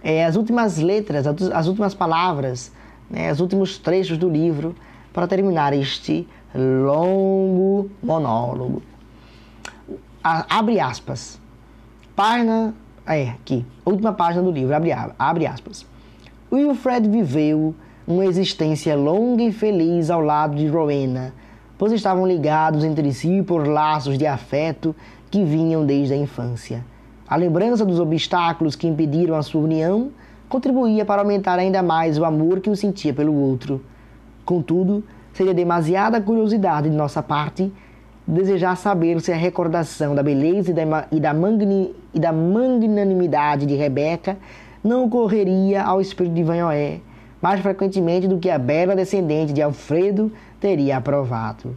é, 0.03 0.25
as 0.25 0.37
últimas 0.37 0.79
letras, 0.79 1.27
as 1.27 1.67
últimas 1.69 1.95
palavras, 1.95 2.73
né, 3.11 3.31
os 3.31 3.41
últimos 3.41 3.79
trechos 3.79 4.17
do 4.17 4.29
livro 4.29 4.75
para 5.13 5.27
terminar 5.27 5.73
este 5.73 6.27
longo 6.55 7.91
monólogo. 8.03 8.83
abre 10.23 10.81
aspas. 10.81 11.41
Página. 12.17 12.75
É, 13.07 13.31
aqui. 13.31 13.67
Última 13.85 14.13
página 14.13 14.43
do 14.43 14.51
livro, 14.51 14.75
abre, 14.75 14.93
abre 15.19 15.47
aspas. 15.47 15.85
Wilfred 16.53 17.09
viveu 17.09 17.75
uma 18.07 18.25
existência 18.25 18.95
longa 18.95 19.43
e 19.43 19.53
feliz 19.53 20.11
ao 20.11 20.21
lado 20.21 20.55
de 20.57 20.67
Rowena, 20.69 21.33
pois 21.83 21.91
estavam 21.91 22.25
ligados 22.25 22.85
entre 22.85 23.13
si 23.13 23.43
por 23.43 23.67
laços 23.67 24.17
de 24.17 24.25
afeto 24.25 24.95
que 25.29 25.43
vinham 25.43 25.85
desde 25.85 26.15
a 26.15 26.17
infância. 26.17 26.85
A 27.29 27.35
lembrança 27.35 27.85
dos 27.85 27.99
obstáculos 27.99 28.77
que 28.77 28.87
impediram 28.87 29.35
a 29.35 29.43
sua 29.43 29.63
união 29.63 30.13
contribuía 30.49 31.05
para 31.05 31.23
aumentar 31.23 31.59
ainda 31.59 31.83
mais 31.83 32.21
o 32.21 32.25
amor 32.25 32.61
que 32.61 32.71
um 32.71 32.77
sentia 32.77 33.13
pelo 33.13 33.35
outro. 33.35 33.83
Contudo, 34.45 35.03
seria 35.33 35.53
demasiada 35.53 36.21
curiosidade 36.21 36.89
de 36.89 36.95
nossa 36.95 37.21
parte 37.21 37.73
desejar 38.25 38.77
saber 38.77 39.21
se 39.21 39.33
a 39.33 39.37
recordação 39.37 40.15
da 40.15 40.23
beleza 40.23 40.71
e 40.71 40.75
da, 40.75 41.09
e 41.11 41.19
da, 41.19 41.35
magni, 41.35 41.97
e 42.15 42.21
da 42.21 42.33
magnanimidade 42.33 43.67
de 43.67 43.75
Rebeca 43.75 44.39
não 44.85 45.07
ocorreria 45.07 45.83
ao 45.83 46.01
espírito 46.01 46.37
de 46.37 46.45
Vanhoé 46.45 47.01
mais 47.43 47.61
frequentemente 47.61 48.29
do 48.29 48.39
que 48.39 48.49
a 48.49 48.57
bela 48.57 48.95
descendente 48.95 49.53
de 49.53 49.61
Alfredo 49.61 50.31
teria 50.63 50.99
aprovado. 50.99 51.77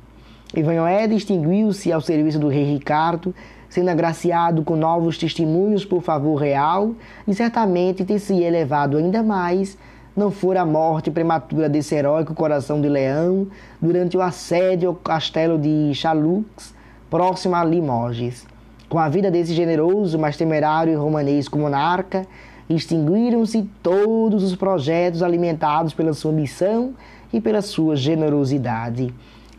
Ivanhoé 0.56 1.08
distinguiu-se 1.08 1.92
ao 1.92 2.00
serviço 2.00 2.38
do 2.38 2.48
rei 2.48 2.64
Ricardo, 2.64 3.34
sendo 3.68 3.90
agraciado 3.90 4.64
com 4.64 4.76
novos 4.76 5.18
testemunhos 5.18 5.84
por 5.84 6.04
favor 6.04 6.36
real, 6.36 6.94
e 7.28 7.34
certamente 7.34 8.06
ter 8.06 8.20
se 8.20 8.40
elevado 8.42 8.96
ainda 8.96 9.24
mais 9.24 9.76
não 10.16 10.32
fora 10.32 10.62
a 10.62 10.66
morte 10.66 11.12
prematura 11.12 11.68
desse 11.68 11.96
heróico 11.96 12.34
coração 12.36 12.80
de 12.80 12.88
leão 12.88 13.48
durante 13.82 14.16
o 14.16 14.22
assédio 14.22 14.90
ao 14.90 14.96
castelo 14.96 15.58
de 15.58 15.92
Chalux, 15.94 16.74
próximo 17.10 17.56
a 17.56 17.66
Limoges. 17.66 18.46
Com 18.88 19.00
a 19.00 19.10
vida 19.10 19.30
desse 19.32 19.54
generoso, 19.54 20.18
mas 20.18 20.38
temerário 20.38 20.94
e 20.94 20.96
romanesco 20.96 21.58
monarca, 21.58 22.26
extinguiram-se 22.70 23.68
todos 23.84 24.44
os 24.44 24.56
projetos 24.56 25.22
alimentados 25.22 25.94
pela 25.94 26.14
sua 26.14 26.32
missão 26.32 26.94
e 27.32 27.42
pela 27.42 27.62
sua 27.62 27.96
generosidade. 27.96 29.14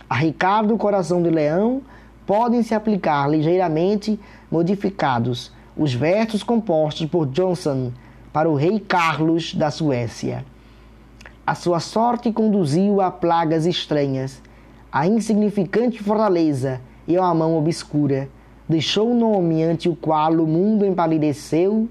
A 0.08 0.14
Ricardo 0.14 0.76
Coração 0.76 1.22
de 1.22 1.30
Leão 1.30 1.82
podem 2.26 2.62
se 2.62 2.74
aplicar 2.74 3.28
ligeiramente 3.28 4.18
modificados 4.50 5.52
os 5.76 5.92
versos 5.92 6.42
compostos 6.42 7.06
por 7.06 7.26
Johnson 7.26 7.92
para 8.32 8.48
o 8.48 8.54
rei 8.54 8.80
Carlos 8.80 9.54
da 9.54 9.70
Suécia. 9.70 10.44
A 11.46 11.54
sua 11.54 11.78
sorte 11.78 12.32
conduziu 12.32 13.00
a 13.00 13.10
plagas 13.10 13.66
estranhas, 13.66 14.42
a 14.90 15.06
insignificante 15.06 16.02
fortaleza 16.02 16.80
e 17.06 17.16
a 17.16 17.34
mão 17.34 17.56
obscura. 17.56 18.28
Deixou 18.68 19.12
o 19.12 19.14
nome 19.14 19.62
ante 19.62 19.88
o 19.88 19.94
qual 19.94 20.32
o 20.32 20.46
mundo 20.46 20.84
empalideceu 20.84 21.88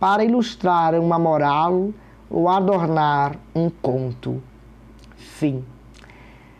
para 0.00 0.24
ilustrar 0.24 0.94
uma 0.94 1.18
moral 1.18 1.90
ou 2.30 2.48
adornar 2.48 3.36
um 3.54 3.68
conto. 3.68 4.42
Fim. 5.38 5.64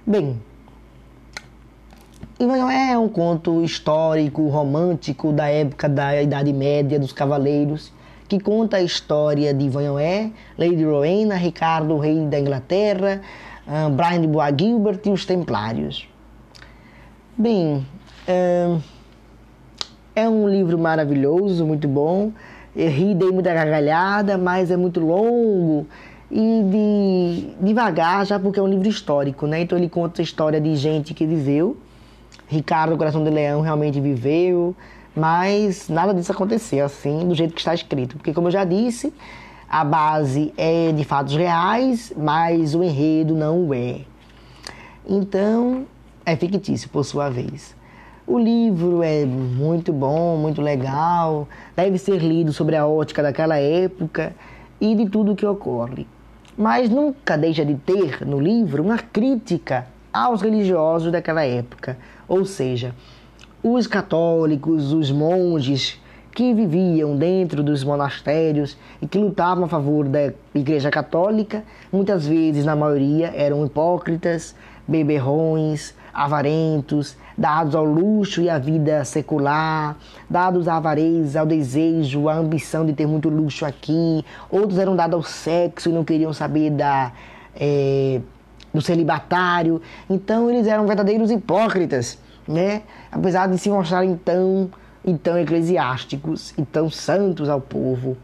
Bem, 0.07 0.41
não 2.39 2.71
é 2.71 2.97
um 2.97 3.09
conto 3.09 3.65
histórico, 3.65 4.47
romântico 4.47 5.33
da 5.33 5.49
época 5.49 5.89
da 5.89 6.23
Idade 6.23 6.53
Média 6.53 6.97
dos 6.97 7.13
Cavaleiros, 7.13 7.93
que 8.29 8.39
conta 8.39 8.77
a 8.77 8.81
história 8.81 9.53
de 9.53 9.65
Ivanhoé, 9.65 10.31
Lady 10.57 10.85
Rowena, 10.85 11.35
Ricardo, 11.35 11.99
rei 11.99 12.25
da 12.27 12.39
Inglaterra, 12.39 13.21
uh, 13.67 13.91
Brian 13.91 14.21
de 14.21 14.29
Bois 14.29 14.55
Gilbert 14.57 15.01
e 15.05 15.11
os 15.11 15.27
Templários. 15.27 16.09
Bem, 17.37 17.85
uh, 18.29 18.81
é 20.15 20.29
um 20.29 20.49
livro 20.49 20.79
maravilhoso, 20.79 21.67
muito 21.67 21.89
bom. 21.89 22.31
Eu 22.77 22.91
ri, 22.91 23.13
dei 23.13 23.33
muita 23.33 23.53
gargalhada, 23.53 24.39
mas 24.39 24.71
é 24.71 24.77
muito 24.77 25.01
longo 25.01 25.85
e 26.31 27.51
de, 27.61 27.67
devagar, 27.67 28.27
já 28.27 28.39
porque 28.39 28.61
é 28.61 28.63
um 28.63 28.69
livro 28.69 28.89
histórico, 28.89 29.47
né? 29.47 29.63
Então 29.63 29.79
ele 29.79 29.89
conta 29.89 30.21
a 30.21 30.25
história 30.25 30.61
de 30.61 30.77
gente 30.77 31.15
que 31.15 31.27
viveu. 31.27 31.77
Ricardo, 32.47 32.97
Coração 32.97 33.25
de 33.25 33.31
Leão, 33.31 33.61
realmente 33.61 34.01
viveu, 34.01 34.75
mas 35.15 35.89
nada 35.89 36.15
disso 36.15 36.33
aconteceu 36.33 36.85
assim, 36.85 37.27
do 37.27 37.35
jeito 37.35 37.53
que 37.55 37.61
está 37.61 37.75
escrito. 37.75 38.17
Porque, 38.17 38.33
como 38.33 38.49
eu 38.49 38.53
já 38.53 38.65
disse, 38.65 39.13
a 39.69 39.85
base 39.85 40.53
é 40.57 40.93
de 40.93 41.05
fatos 41.05 41.35
reais, 41.35 42.13
mas 42.17 42.75
o 42.75 42.83
enredo 42.83 43.35
não 43.35 43.73
é. 43.73 44.01
Então, 45.07 45.87
é 46.25 46.37
fictício 46.37 46.89
por 46.91 47.05
sua 47.05 47.29
vez. 47.29 47.77
O 48.27 48.39
livro 48.39 49.03
é 49.03 49.25
muito 49.25 49.91
bom, 49.93 50.37
muito 50.37 50.61
legal, 50.61 51.49
deve 51.75 51.97
ser 51.97 52.19
lido 52.19 52.53
sobre 52.53 52.77
a 52.77 52.87
ótica 52.87 53.23
daquela 53.23 53.57
época 53.57 54.35
e 54.79 54.95
de 54.95 55.09
tudo 55.09 55.33
o 55.33 55.37
que 55.37 55.47
ocorre. 55.47 56.07
Mas 56.61 56.91
nunca 56.91 57.39
deixa 57.39 57.65
de 57.65 57.77
ter 57.77 58.27
no 58.27 58.41
livro 58.41 58.83
uma 58.83 58.99
crítica 58.99 59.87
aos 60.13 60.43
religiosos 60.43 61.13
daquela 61.13 61.45
época, 61.45 61.97
ou 62.27 62.45
seja, 62.45 62.93
os 63.63 63.87
católicos, 63.87 64.93
os 64.93 65.09
monges 65.13 66.01
que 66.33 66.53
viviam 66.53 67.17
dentro 67.17 67.63
dos 67.63 67.85
monastérios 67.85 68.77
e 69.01 69.07
que 69.07 69.19
lutavam 69.19 69.67
a 69.67 69.69
favor 69.69 70.09
da 70.09 70.33
Igreja 70.53 70.91
Católica, 70.91 71.63
muitas 71.93 72.27
vezes, 72.27 72.65
na 72.65 72.75
maioria, 72.75 73.33
eram 73.37 73.65
hipócritas, 73.65 74.53
beberrões, 74.87 75.95
avarentos, 76.13 77.17
dados 77.39 77.77
ao 77.77 77.85
luxo 77.85 78.43
e 78.43 78.51
à 78.51 78.59
vida 78.59 79.05
secular, 79.05 79.97
dados 80.29 80.67
à 80.67 80.77
avareza, 80.77 81.39
ao 81.39 81.47
desejo, 81.47 82.29
à 82.29 82.35
ambição 82.35 82.85
de 82.85 82.93
ter 82.93 83.07
muito 83.07 83.29
luxo 83.29 83.65
aqui. 83.65 84.25
Outros 84.51 84.77
eram 84.77 84.97
dados 84.97 85.15
ao 85.15 85.23
sexo 85.23 85.89
e 85.89 85.93
não 85.93 86.05
queriam 86.05 86.33
saber 86.33 86.71
da, 86.71 87.13
é, 87.55 88.21
do 88.75 88.83
celibatário. 88.83 89.81
Então 90.11 90.51
eles 90.51 90.67
eram 90.67 90.85
verdadeiros 90.85 91.31
hipócritas, 91.31 92.19
né? 92.47 92.83
apesar 93.13 93.47
de 93.47 93.57
se 93.57 93.71
mostrarem 93.71 94.17
tão, 94.17 94.69
tão 95.23 95.39
eclesiásticos 95.39 96.53
e 96.59 96.65
tão 96.65 96.91
santos 96.91 97.49
ao 97.49 97.61
povo. 97.61 98.17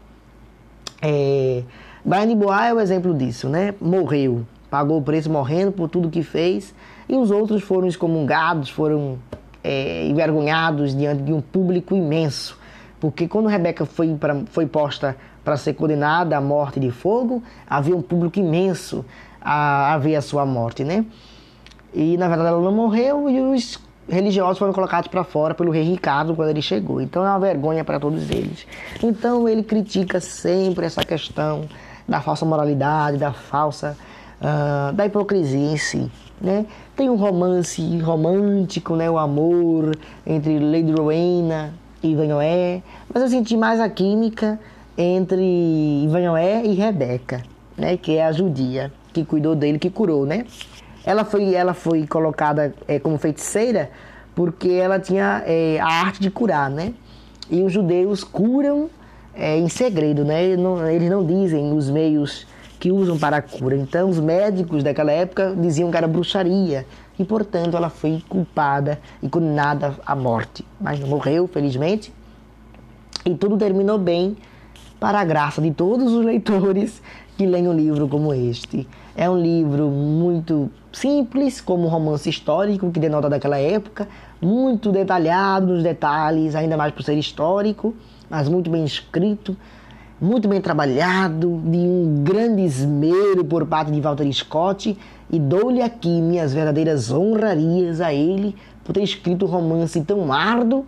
É, 1.01 1.63
Brian 2.03 2.27
de 2.27 2.35
Bois 2.35 2.61
é 2.61 2.73
o 2.73 2.79
exemplo 2.81 3.13
disso, 3.13 3.49
né? 3.49 3.73
Morreu, 3.81 4.45
pagou 4.69 4.97
o 4.97 5.01
preço 5.01 5.29
morrendo 5.29 5.71
por 5.71 5.89
tudo 5.89 6.09
que 6.09 6.23
fez 6.23 6.73
e 7.07 7.15
os 7.15 7.31
outros 7.31 7.63
foram 7.63 7.87
excomungados, 7.87 8.69
foram 8.69 9.17
é, 9.63 10.05
envergonhados 10.07 10.95
diante 10.95 11.23
de 11.23 11.33
um 11.33 11.41
público 11.41 11.95
imenso. 11.95 12.57
Porque 12.99 13.27
quando 13.27 13.47
Rebeca 13.47 13.85
foi, 13.85 14.15
pra, 14.15 14.41
foi 14.47 14.65
posta 14.65 15.15
para 15.43 15.57
ser 15.57 15.73
condenada 15.73 16.35
à 16.35 16.41
morte 16.41 16.79
de 16.79 16.91
fogo, 16.91 17.43
havia 17.69 17.95
um 17.95 18.01
público 18.01 18.39
imenso 18.39 19.05
a, 19.39 19.93
a 19.93 19.97
ver 19.97 20.15
a 20.15 20.21
sua 20.21 20.45
morte, 20.45 20.83
né? 20.83 21.05
E 21.93 22.17
na 22.17 22.27
verdade 22.27 22.49
ela 22.49 22.61
não 22.61 22.71
morreu 22.71 23.29
e 23.29 23.39
os 23.39 23.79
religiosos 24.09 24.57
foram 24.57 24.73
colocados 24.73 25.07
para 25.07 25.23
fora 25.23 25.53
pelo 25.53 25.71
rei 25.71 25.83
Ricardo 25.83 26.35
quando 26.35 26.49
ele 26.49 26.61
chegou. 26.61 27.01
Então 27.01 27.25
é 27.25 27.29
uma 27.29 27.39
vergonha 27.39 27.83
para 27.83 27.99
todos 27.99 28.29
eles. 28.29 28.65
Então 29.01 29.47
ele 29.47 29.63
critica 29.63 30.19
sempre 30.19 30.85
essa 30.85 31.03
questão 31.03 31.65
da 32.07 32.21
falsa 32.21 32.45
moralidade, 32.45 33.17
da 33.17 33.31
falsa, 33.31 33.97
uh, 34.41 34.93
da 34.93 35.05
hipocrisia 35.05 35.71
em 35.71 35.77
si 35.77 36.11
né? 36.39 36.65
Tem 36.95 37.09
um 37.09 37.15
romance 37.15 37.81
romântico, 37.99 38.95
né? 38.95 39.09
O 39.09 39.17
amor 39.17 39.97
entre 40.25 40.59
Lady 40.59 40.91
Rowena 40.91 41.73
e 42.03 42.11
Ivanhoé, 42.11 42.81
mas 43.13 43.23
eu 43.23 43.29
senti 43.29 43.57
mais 43.57 43.79
a 43.79 43.89
química 43.89 44.59
entre 44.97 45.43
Ivanhoé 46.03 46.63
e 46.65 46.73
Rebeca, 46.73 47.43
né? 47.77 47.97
Que 47.97 48.17
é 48.17 48.25
a 48.25 48.31
judia 48.31 48.91
que 49.13 49.23
cuidou 49.23 49.55
dele, 49.55 49.79
que 49.79 49.89
curou, 49.89 50.25
né? 50.25 50.45
Ela 51.05 51.23
foi, 51.23 51.53
ela 51.53 51.73
foi 51.73 52.05
colocada 52.05 52.73
é, 52.87 52.99
como 52.99 53.17
feiticeira 53.17 53.89
porque 54.33 54.69
ela 54.69 54.99
tinha 54.99 55.43
é, 55.45 55.79
a 55.79 55.87
arte 55.87 56.19
de 56.19 56.29
curar, 56.29 56.69
né? 56.69 56.93
E 57.49 57.61
os 57.61 57.71
judeus 57.71 58.23
curam 58.23 58.89
é, 59.33 59.57
em 59.57 59.69
segredo, 59.69 60.25
né? 60.25 60.43
Eles 60.43 60.59
não, 60.59 60.89
eles 60.89 61.09
não 61.09 61.25
dizem 61.25 61.71
os 61.73 61.89
meios 61.89 62.45
que 62.85 62.91
usam 62.91 63.17
para 63.17 63.37
a 63.37 63.41
cura. 63.41 63.75
Então, 63.75 64.07
os 64.11 64.19
médicos 64.19 64.83
daquela 64.83 65.11
época 65.11 65.55
diziam 65.59 65.89
que 65.89 65.97
era 65.97 66.07
bruxaria 66.07 66.85
e, 67.17 67.25
portanto, 67.25 67.75
ela 67.75 67.89
foi 67.89 68.23
culpada 68.29 68.99
e 69.23 69.27
condenada 69.27 69.95
à 70.05 70.15
morte. 70.15 70.63
Mas 70.79 70.99
não 70.99 71.07
morreu, 71.07 71.47
felizmente, 71.47 72.13
e 73.25 73.33
tudo 73.33 73.57
terminou 73.57 73.97
bem 73.97 74.37
para 74.99 75.19
a 75.19 75.25
graça 75.25 75.63
de 75.63 75.71
todos 75.71 76.13
os 76.13 76.23
leitores 76.23 77.01
que 77.35 77.47
leem 77.47 77.67
um 77.67 77.73
livro 77.73 78.07
como 78.07 78.31
este. 78.31 78.87
É 79.17 79.27
um 79.27 79.41
livro 79.41 79.89
muito 79.89 80.69
simples, 80.93 81.59
como 81.59 81.85
um 81.85 81.89
romance 81.89 82.29
histórico 82.29 82.91
que 82.91 82.99
denota 82.99 83.27
daquela 83.27 83.57
época, 83.57 84.07
muito 84.39 84.91
detalhado 84.91 85.73
nos 85.73 85.81
detalhes, 85.81 86.53
ainda 86.53 86.77
mais 86.77 86.93
por 86.93 87.01
ser 87.01 87.17
histórico, 87.17 87.95
mas 88.29 88.47
muito 88.47 88.69
bem 88.69 88.85
escrito 88.85 89.57
muito 90.19 90.47
bem 90.47 90.61
trabalhado, 90.61 91.61
de 91.65 91.77
um 91.77 92.23
grande 92.23 92.61
esmero 92.63 93.43
por 93.43 93.65
parte 93.65 93.91
de 93.91 93.99
Walter 93.99 94.31
Scott, 94.31 94.97
e 95.29 95.39
dou-lhe 95.39 95.81
aqui 95.81 96.21
minhas 96.21 96.53
verdadeiras 96.53 97.11
honrarias 97.11 97.99
a 97.99 98.13
ele 98.13 98.55
por 98.83 98.93
ter 98.93 99.03
escrito 99.03 99.45
um 99.45 99.49
romance 99.49 99.99
tão 100.01 100.31
árduo 100.31 100.85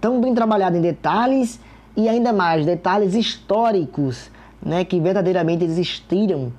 tão 0.00 0.20
bem 0.20 0.34
trabalhado 0.34 0.76
em 0.76 0.80
detalhes 0.80 1.58
e 1.96 2.08
ainda 2.08 2.32
mais 2.32 2.64
detalhes 2.64 3.14
históricos, 3.14 4.30
né, 4.64 4.84
que 4.84 5.00
verdadeiramente 5.00 5.64
existiram 5.64 6.52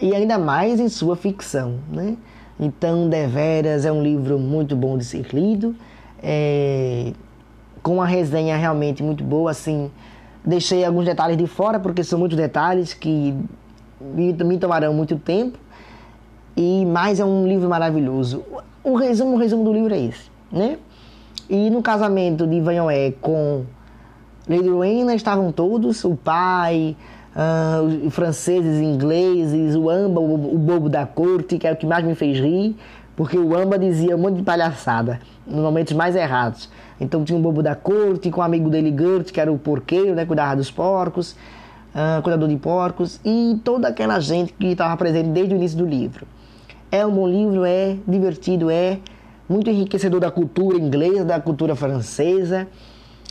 e 0.00 0.14
ainda 0.14 0.38
mais 0.38 0.78
em 0.78 0.88
sua 0.88 1.16
ficção, 1.16 1.76
né? 1.90 2.16
Então, 2.58 3.08
deveras 3.08 3.84
é 3.84 3.92
um 3.92 4.02
livro 4.02 4.38
muito 4.38 4.74
bom 4.74 4.96
de 4.96 5.04
ser 5.04 5.26
lido, 5.32 5.74
é, 6.22 7.12
com 7.82 7.94
uma 7.94 8.06
resenha 8.06 8.56
realmente 8.56 9.02
muito 9.02 9.22
boa, 9.22 9.50
assim. 9.50 9.90
Deixei 10.46 10.84
alguns 10.84 11.04
detalhes 11.04 11.36
de 11.36 11.46
fora 11.46 11.80
porque 11.80 12.04
são 12.04 12.18
muitos 12.18 12.38
detalhes 12.38 12.94
que 12.94 13.34
me, 14.00 14.32
me 14.32 14.58
tomarão 14.58 14.94
muito 14.94 15.16
tempo, 15.16 15.58
e 16.56 16.86
mais 16.86 17.18
é 17.18 17.24
um 17.24 17.46
livro 17.46 17.68
maravilhoso. 17.68 18.44
O 18.82 18.94
resumo, 18.94 19.34
o 19.34 19.38
resumo 19.38 19.64
do 19.64 19.72
livro 19.72 19.92
é 19.92 20.00
esse, 20.00 20.30
né? 20.50 20.78
E 21.50 21.68
no 21.70 21.82
casamento 21.82 22.46
de 22.46 22.60
Vanhoé 22.60 23.12
com 23.20 23.64
Lady 24.48 24.68
Rowena 24.68 25.14
estavam 25.14 25.50
todos, 25.50 26.04
o 26.04 26.14
pai, 26.14 26.96
uh, 27.34 28.06
os 28.06 28.14
franceses, 28.14 28.80
ingleses, 28.80 29.74
o 29.74 29.90
Amba, 29.90 30.20
o, 30.20 30.54
o, 30.54 30.58
bobo 30.58 30.88
da 30.88 31.04
corte, 31.04 31.58
que 31.58 31.66
é 31.66 31.72
o 31.72 31.76
que 31.76 31.86
mais 31.86 32.04
me 32.04 32.14
fez 32.14 32.38
rir, 32.38 32.76
porque 33.16 33.36
o 33.36 33.56
Amba 33.56 33.78
dizia 33.78 34.16
um 34.16 34.20
monte 34.20 34.36
de 34.36 34.42
palhaçada, 34.42 35.20
nos 35.46 35.60
momentos 35.60 35.92
mais 35.92 36.16
errados. 36.16 36.70
Então 37.00 37.24
tinha 37.24 37.38
um 37.38 37.42
bobo 37.42 37.62
da 37.62 37.74
corte, 37.74 38.30
com 38.30 38.40
um 38.40 38.44
amigo 38.44 38.70
dele, 38.70 38.94
Gert, 38.96 39.30
que 39.32 39.40
era 39.40 39.52
o 39.52 39.58
porqueiro, 39.58 40.14
né, 40.14 40.24
cuidava 40.24 40.56
dos 40.56 40.70
porcos, 40.70 41.32
uh, 41.94 42.22
cuidador 42.22 42.48
de 42.48 42.56
porcos, 42.56 43.20
e 43.24 43.60
toda 43.64 43.88
aquela 43.88 44.18
gente 44.20 44.52
que 44.52 44.68
estava 44.68 44.96
presente 44.96 45.28
desde 45.30 45.54
o 45.54 45.56
início 45.56 45.76
do 45.78 45.86
livro. 45.86 46.26
É 46.90 47.04
um 47.04 47.12
bom 47.12 47.28
livro, 47.28 47.64
é 47.64 47.96
divertido, 48.06 48.70
é 48.70 48.98
muito 49.48 49.68
enriquecedor 49.70 50.20
da 50.20 50.30
cultura 50.30 50.78
inglesa, 50.78 51.24
da 51.24 51.40
cultura 51.40 51.76
francesa, 51.76 52.66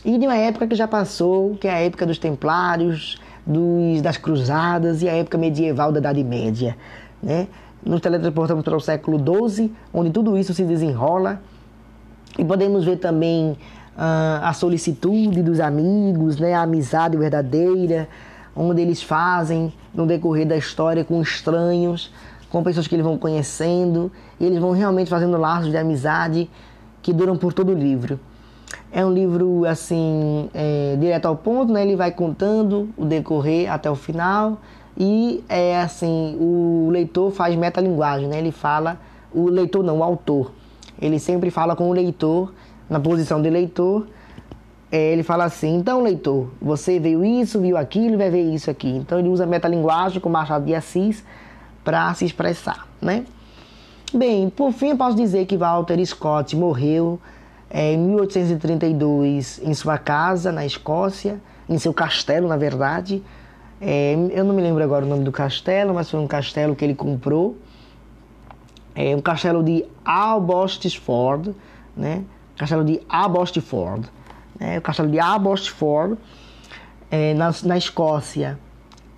e 0.04 0.18
de 0.18 0.26
uma 0.26 0.36
época 0.36 0.66
que 0.66 0.74
já 0.74 0.86
passou, 0.86 1.56
que 1.56 1.66
é 1.66 1.72
a 1.72 1.78
época 1.80 2.06
dos 2.06 2.18
templários, 2.18 3.20
dos, 3.44 4.00
das 4.02 4.16
cruzadas 4.16 5.02
e 5.02 5.08
a 5.08 5.12
época 5.12 5.38
medieval 5.38 5.90
da 5.90 5.98
Idade 5.98 6.22
Média. 6.22 6.76
Né? 7.22 7.48
Nos 7.84 8.00
teletransportamos 8.00 8.64
para 8.64 8.76
o 8.76 8.80
século 8.80 9.18
XII, 9.18 9.72
onde 9.92 10.10
tudo 10.10 10.36
isso 10.36 10.52
se 10.54 10.64
desenrola. 10.64 11.40
E 12.38 12.44
podemos 12.44 12.84
ver 12.84 12.96
também 12.96 13.52
uh, 13.96 14.42
a 14.42 14.52
solicitude 14.52 15.42
dos 15.42 15.58
amigos, 15.60 16.38
né? 16.38 16.54
a 16.54 16.62
amizade 16.62 17.16
verdadeira, 17.16 18.08
onde 18.54 18.82
eles 18.82 19.02
fazem 19.02 19.72
no 19.94 20.06
decorrer 20.06 20.46
da 20.46 20.56
história 20.56 21.04
com 21.04 21.20
estranhos, 21.20 22.12
com 22.50 22.62
pessoas 22.62 22.86
que 22.86 22.94
eles 22.94 23.04
vão 23.04 23.18
conhecendo, 23.18 24.10
e 24.38 24.44
eles 24.44 24.58
vão 24.58 24.72
realmente 24.72 25.10
fazendo 25.10 25.36
laços 25.36 25.70
de 25.70 25.76
amizade 25.76 26.50
que 27.02 27.12
duram 27.12 27.36
por 27.36 27.52
todo 27.52 27.72
o 27.72 27.74
livro. 27.74 28.18
É 28.90 29.04
um 29.04 29.12
livro 29.12 29.64
assim 29.64 30.48
é, 30.54 30.96
direto 30.98 31.26
ao 31.26 31.36
ponto, 31.36 31.72
né? 31.72 31.82
Ele 31.82 31.96
vai 31.96 32.10
contando 32.10 32.88
o 32.96 33.04
decorrer 33.04 33.70
até 33.72 33.90
o 33.90 33.94
final 33.94 34.58
e 34.96 35.44
é 35.48 35.80
assim 35.80 36.36
o 36.40 36.88
leitor 36.90 37.30
faz 37.30 37.54
metalinguagem, 37.54 38.28
né? 38.28 38.38
Ele 38.38 38.50
fala 38.50 38.98
o 39.32 39.48
leitor 39.48 39.84
não, 39.84 39.98
o 39.98 40.02
autor. 40.02 40.50
Ele 41.00 41.18
sempre 41.18 41.50
fala 41.50 41.76
com 41.76 41.88
o 41.88 41.92
leitor 41.92 42.52
na 42.88 42.98
posição 43.00 43.40
de 43.42 43.50
leitor. 43.50 44.06
É, 44.90 45.12
ele 45.12 45.22
fala 45.22 45.44
assim: 45.44 45.76
então 45.76 46.02
leitor, 46.02 46.50
você 46.60 46.98
viu 46.98 47.24
isso, 47.24 47.60
viu 47.60 47.76
aquilo, 47.76 48.16
vai 48.16 48.30
ver 48.30 48.42
isso 48.42 48.70
aqui. 48.70 48.88
Então 48.88 49.18
ele 49.18 49.28
usa 49.28 49.46
metalinguagem 49.46 50.20
com 50.20 50.28
Machado 50.28 50.64
de 50.64 50.74
Assis 50.74 51.24
para 51.84 52.12
se 52.14 52.24
expressar, 52.24 52.86
né? 53.00 53.24
Bem, 54.14 54.48
por 54.48 54.72
fim 54.72 54.90
eu 54.90 54.96
posso 54.96 55.16
dizer 55.16 55.46
que 55.46 55.56
Walter 55.56 56.04
Scott 56.06 56.54
morreu 56.56 57.18
é, 57.68 57.92
em 57.92 57.98
1832 57.98 59.60
em 59.62 59.74
sua 59.74 59.98
casa 59.98 60.52
na 60.52 60.64
Escócia, 60.64 61.40
em 61.68 61.78
seu 61.78 61.92
castelo, 61.92 62.46
na 62.46 62.56
verdade. 62.56 63.22
É, 63.80 64.14
eu 64.30 64.44
não 64.44 64.54
me 64.54 64.62
lembro 64.62 64.82
agora 64.82 65.04
o 65.04 65.08
nome 65.08 65.24
do 65.24 65.32
castelo, 65.32 65.92
mas 65.92 66.10
foi 66.10 66.20
um 66.20 66.26
castelo 66.26 66.74
que 66.74 66.84
ele 66.84 66.94
comprou. 66.94 67.56
É 68.96 69.14
um 69.14 69.20
castelo 69.20 69.62
de 69.62 69.84
Albostford, 70.04 71.54
né? 71.94 72.24
Castelo 72.56 72.84
de 72.84 73.00
Abostford, 73.08 74.08
né? 74.58 74.78
O 74.78 74.80
castelo 74.80 75.10
de 75.10 75.20
Abostford, 75.20 76.16
é, 77.10 77.34
na, 77.34 77.54
na 77.64 77.76
Escócia. 77.76 78.58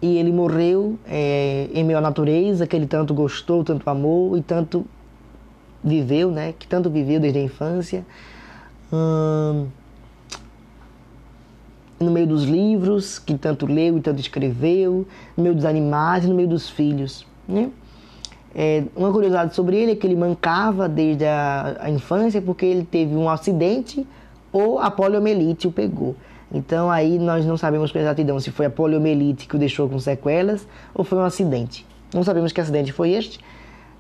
E 0.02 0.16
ele 0.18 0.32
morreu 0.32 0.98
é, 1.06 1.68
em 1.72 1.84
meio 1.84 1.98
à 1.98 2.00
natureza, 2.00 2.66
que 2.66 2.74
ele 2.74 2.86
tanto 2.86 3.14
gostou, 3.14 3.62
tanto 3.62 3.88
amou 3.88 4.36
e 4.36 4.42
tanto 4.42 4.84
viveu, 5.82 6.30
né? 6.30 6.52
Que 6.58 6.66
tanto 6.66 6.90
viveu 6.90 7.20
desde 7.20 7.38
a 7.38 7.42
infância 7.42 8.04
hum, 8.92 9.68
no 12.00 12.10
meio 12.10 12.26
dos 12.26 12.44
livros 12.44 13.18
que 13.18 13.36
tanto 13.36 13.66
leu 13.66 13.98
e 13.98 14.00
tanto 14.00 14.20
escreveu, 14.20 15.06
no 15.36 15.42
meio 15.42 15.54
dos 15.54 15.64
animais 15.64 16.24
e 16.24 16.28
no 16.28 16.34
meio 16.34 16.48
dos 16.48 16.68
filhos. 16.68 17.26
Né? 17.46 17.70
É, 18.54 18.84
uma 18.96 19.12
curiosidade 19.12 19.54
sobre 19.54 19.76
ele 19.76 19.92
é 19.92 19.94
que 19.94 20.06
ele 20.06 20.16
mancava 20.16 20.88
desde 20.88 21.24
a, 21.24 21.76
a, 21.80 21.90
infância 21.90 22.40
porque 22.40 22.64
ele 22.64 22.82
teve 22.84 23.14
um 23.14 23.28
acidente 23.28 24.06
ou 24.52 24.78
a 24.78 24.90
poliomielite 24.90 25.68
o 25.68 25.72
pegou. 25.72 26.16
Então 26.52 26.90
aí 26.90 27.18
nós 27.18 27.44
não 27.44 27.56
sabemos 27.56 27.92
com 27.92 27.98
exatidão 27.98 28.40
se 28.40 28.50
foi 28.50 28.66
a 28.66 28.70
poliomielite 28.70 29.46
que 29.46 29.54
o 29.54 29.58
deixou 29.58 29.88
com 29.88 29.98
sequelas 29.98 30.66
ou 30.94 31.04
foi 31.04 31.18
um 31.18 31.22
acidente. 31.22 31.86
Não 32.12 32.22
sabemos 32.22 32.52
que 32.52 32.60
acidente 32.60 32.90
foi 32.90 33.10
este 33.10 33.38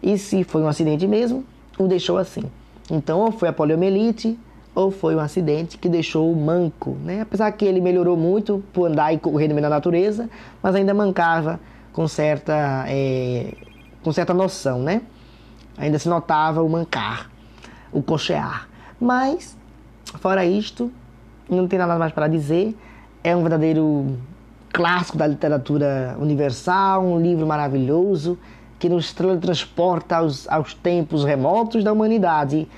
e 0.02 0.16
se 0.16 0.44
foi 0.44 0.62
um 0.62 0.68
acidente 0.68 1.06
mesmo, 1.06 1.44
o 1.78 1.86
deixou 1.86 2.16
assim. 2.16 2.44
Então 2.90 3.20
ou 3.20 3.30
foi 3.30 3.48
a 3.48 3.52
poliomielite 3.52 4.38
ou 4.74 4.90
foi 4.90 5.14
um 5.14 5.20
acidente 5.20 5.76
que 5.76 5.88
deixou 5.88 6.32
o 6.32 6.36
manco, 6.36 6.96
né? 7.04 7.20
Apesar 7.20 7.50
que 7.52 7.64
ele 7.64 7.80
melhorou 7.80 8.16
muito 8.16 8.62
por 8.72 8.86
andar 8.86 9.12
e 9.12 9.18
correr 9.18 9.48
no 9.48 9.54
meio 9.54 9.64
da 9.64 9.68
natureza, 9.68 10.30
mas 10.62 10.74
ainda 10.74 10.94
mancava 10.94 11.60
com 11.98 12.06
certa, 12.06 12.84
é, 12.86 13.54
com 14.02 14.12
certa 14.12 14.32
noção, 14.34 14.80
né? 14.80 15.02
Ainda 15.76 15.98
se 15.98 16.08
notava 16.08 16.62
o 16.62 16.68
mancar, 16.68 17.30
o 17.92 18.02
cochear. 18.02 18.68
Mas, 19.00 19.56
fora 20.18 20.44
isto, 20.44 20.90
não 21.48 21.68
tem 21.68 21.78
nada 21.78 21.96
mais 21.98 22.12
para 22.12 22.28
dizer. 22.28 22.76
É 23.22 23.34
um 23.34 23.40
verdadeiro 23.40 24.16
clássico 24.72 25.16
da 25.16 25.26
literatura 25.26 26.16
universal, 26.20 27.04
um 27.04 27.20
livro 27.20 27.46
maravilhoso 27.46 28.38
que 28.78 28.88
nos 28.88 29.12
transporta 29.12 30.16
aos, 30.16 30.48
aos 30.48 30.72
tempos 30.74 31.24
remotos 31.24 31.82
da 31.82 31.92
humanidade 31.92 32.68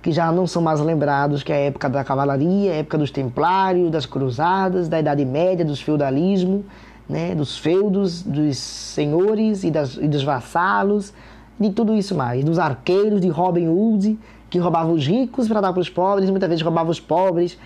que 0.00 0.10
já 0.10 0.32
não 0.32 0.46
são 0.48 0.60
mais 0.60 0.80
lembrados, 0.80 1.44
que 1.44 1.52
é 1.52 1.56
a 1.56 1.60
época 1.60 1.88
da 1.88 2.02
cavalaria, 2.02 2.72
a 2.72 2.74
época 2.74 2.98
dos 2.98 3.10
templários, 3.10 3.90
das 3.90 4.04
cruzadas, 4.04 4.88
da 4.88 4.98
Idade 4.98 5.24
Média, 5.24 5.64
dos 5.64 5.80
feudalismo, 5.80 6.64
né, 7.12 7.34
dos 7.34 7.58
feudos, 7.58 8.22
dos 8.22 8.56
senhores 8.56 9.64
e, 9.64 9.70
das, 9.70 9.96
e 9.96 10.08
dos 10.08 10.24
vassalos, 10.24 11.12
de 11.60 11.70
tudo 11.70 11.94
isso 11.94 12.14
mais, 12.14 12.42
dos 12.42 12.58
arqueiros, 12.58 13.20
de 13.20 13.28
Robin 13.28 13.68
Hood, 13.68 14.18
que 14.48 14.58
roubavam 14.58 14.94
os 14.94 15.06
ricos 15.06 15.46
para 15.46 15.60
dar 15.60 15.74
para 15.74 15.80
os 15.82 15.90
pobres, 15.90 16.30
muitas 16.30 16.48
vezes 16.48 16.64
roubava 16.64 16.90
os 16.90 16.98
pobres 16.98 17.58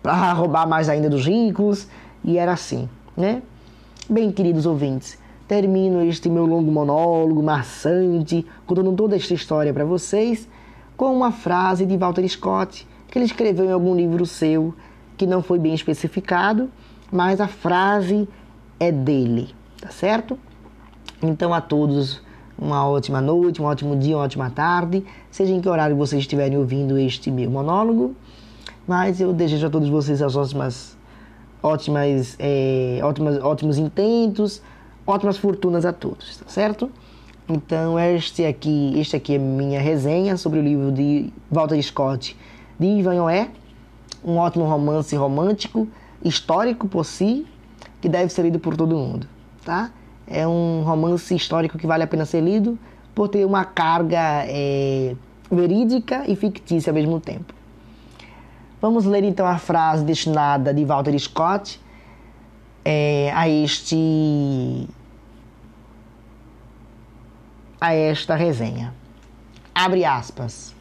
para 0.00 0.32
roubar 0.32 0.68
mais 0.68 0.88
ainda 0.88 1.10
dos 1.10 1.26
ricos, 1.26 1.88
e 2.22 2.38
era 2.38 2.52
assim, 2.52 2.88
né? 3.16 3.42
Bem, 4.08 4.30
queridos 4.30 4.64
ouvintes, 4.64 5.18
termino 5.48 6.00
este 6.02 6.30
meu 6.30 6.46
longo 6.46 6.70
monólogo 6.70 7.42
maçante, 7.42 8.46
contando 8.64 8.92
toda 8.92 9.16
esta 9.16 9.34
história 9.34 9.74
para 9.74 9.84
vocês 9.84 10.48
com 10.96 11.16
uma 11.16 11.32
frase 11.32 11.84
de 11.84 11.96
Walter 11.96 12.26
Scott 12.28 12.86
que 13.08 13.18
ele 13.18 13.24
escreveu 13.24 13.64
em 13.64 13.72
algum 13.72 13.96
livro 13.96 14.24
seu 14.24 14.72
que 15.16 15.26
não 15.26 15.42
foi 15.42 15.58
bem 15.58 15.74
especificado, 15.74 16.70
mas 17.10 17.40
a 17.40 17.48
frase 17.48 18.28
é 18.78 18.90
dele, 18.90 19.54
tá 19.80 19.90
certo? 19.90 20.38
Então 21.22 21.54
a 21.54 21.60
todos 21.60 22.20
uma 22.58 22.88
ótima 22.88 23.20
noite, 23.20 23.60
um 23.60 23.64
ótimo 23.64 23.96
dia, 23.96 24.16
uma 24.16 24.24
ótima 24.24 24.50
tarde, 24.50 25.04
seja 25.30 25.52
em 25.52 25.60
que 25.60 25.68
horário 25.68 25.96
vocês 25.96 26.22
estiverem 26.22 26.56
ouvindo 26.56 26.98
este 26.98 27.30
meu 27.30 27.50
monólogo, 27.50 28.14
mas 28.86 29.20
eu 29.20 29.32
desejo 29.32 29.66
a 29.66 29.70
todos 29.70 29.88
vocês 29.88 30.22
as 30.22 30.36
ótimas, 30.36 30.96
ótimas, 31.62 32.36
é, 32.38 33.00
ótimas, 33.02 33.42
ótimos 33.42 33.78
intentos, 33.78 34.62
ótimas 35.06 35.36
fortunas 35.36 35.84
a 35.84 35.92
todos, 35.92 36.36
tá 36.36 36.48
certo? 36.48 36.90
Então 37.48 37.98
este 37.98 38.44
aqui, 38.44 38.94
este 38.96 39.16
aqui 39.16 39.34
é 39.34 39.38
minha 39.38 39.80
resenha 39.80 40.36
sobre 40.36 40.58
o 40.58 40.62
livro 40.62 40.92
de 40.92 41.30
Walter 41.50 41.80
Scott 41.82 42.36
de 42.78 42.86
Ivanhoé, 42.86 43.50
um 44.24 44.36
ótimo 44.36 44.64
romance 44.64 45.14
romântico, 45.14 45.86
histórico 46.24 46.88
por 46.88 47.04
si, 47.04 47.46
que 48.04 48.08
deve 48.10 48.30
ser 48.30 48.42
lido 48.42 48.58
por 48.58 48.76
todo 48.76 48.94
mundo, 48.94 49.26
tá? 49.64 49.90
É 50.26 50.46
um 50.46 50.82
romance 50.82 51.34
histórico 51.34 51.78
que 51.78 51.86
vale 51.86 52.02
a 52.02 52.06
pena 52.06 52.26
ser 52.26 52.42
lido 52.42 52.78
por 53.14 53.28
ter 53.28 53.46
uma 53.46 53.64
carga 53.64 54.44
é, 54.46 55.16
verídica 55.50 56.22
e 56.28 56.36
fictícia 56.36 56.90
ao 56.90 56.94
mesmo 56.94 57.18
tempo. 57.18 57.54
Vamos 58.78 59.06
ler 59.06 59.24
então 59.24 59.46
a 59.46 59.56
frase 59.56 60.04
destinada 60.04 60.74
de 60.74 60.84
Walter 60.84 61.18
Scott 61.18 61.80
é, 62.84 63.32
a 63.34 63.48
este 63.48 64.86
a 67.80 67.94
esta 67.94 68.34
resenha. 68.34 68.92
Abre 69.74 70.04
aspas. 70.04 70.74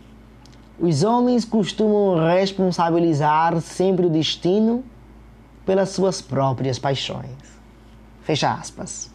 Os 0.78 1.06
homens 1.06 1.46
costumam 1.46 2.18
responsabilizar 2.18 3.62
sempre 3.62 4.08
o 4.08 4.10
destino 4.10 4.84
pelas 5.66 5.90
suas 5.90 6.22
próprias 6.22 6.80
paixões. 6.80 7.38
Fecha 8.24 8.54
aspas. 8.54 9.12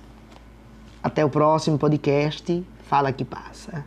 Até 1.02 1.24
o 1.24 1.30
próximo 1.30 1.78
podcast. 1.78 2.64
Fala 2.88 3.12
que 3.12 3.24
passa. 3.24 3.84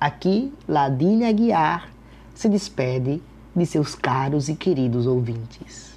Aqui, 0.00 0.52
Ladina 0.66 1.30
Guiar 1.30 1.90
se 2.34 2.48
despede 2.48 3.22
de 3.54 3.66
seus 3.66 3.94
caros 3.94 4.48
e 4.48 4.54
queridos 4.54 5.06
ouvintes. 5.06 5.89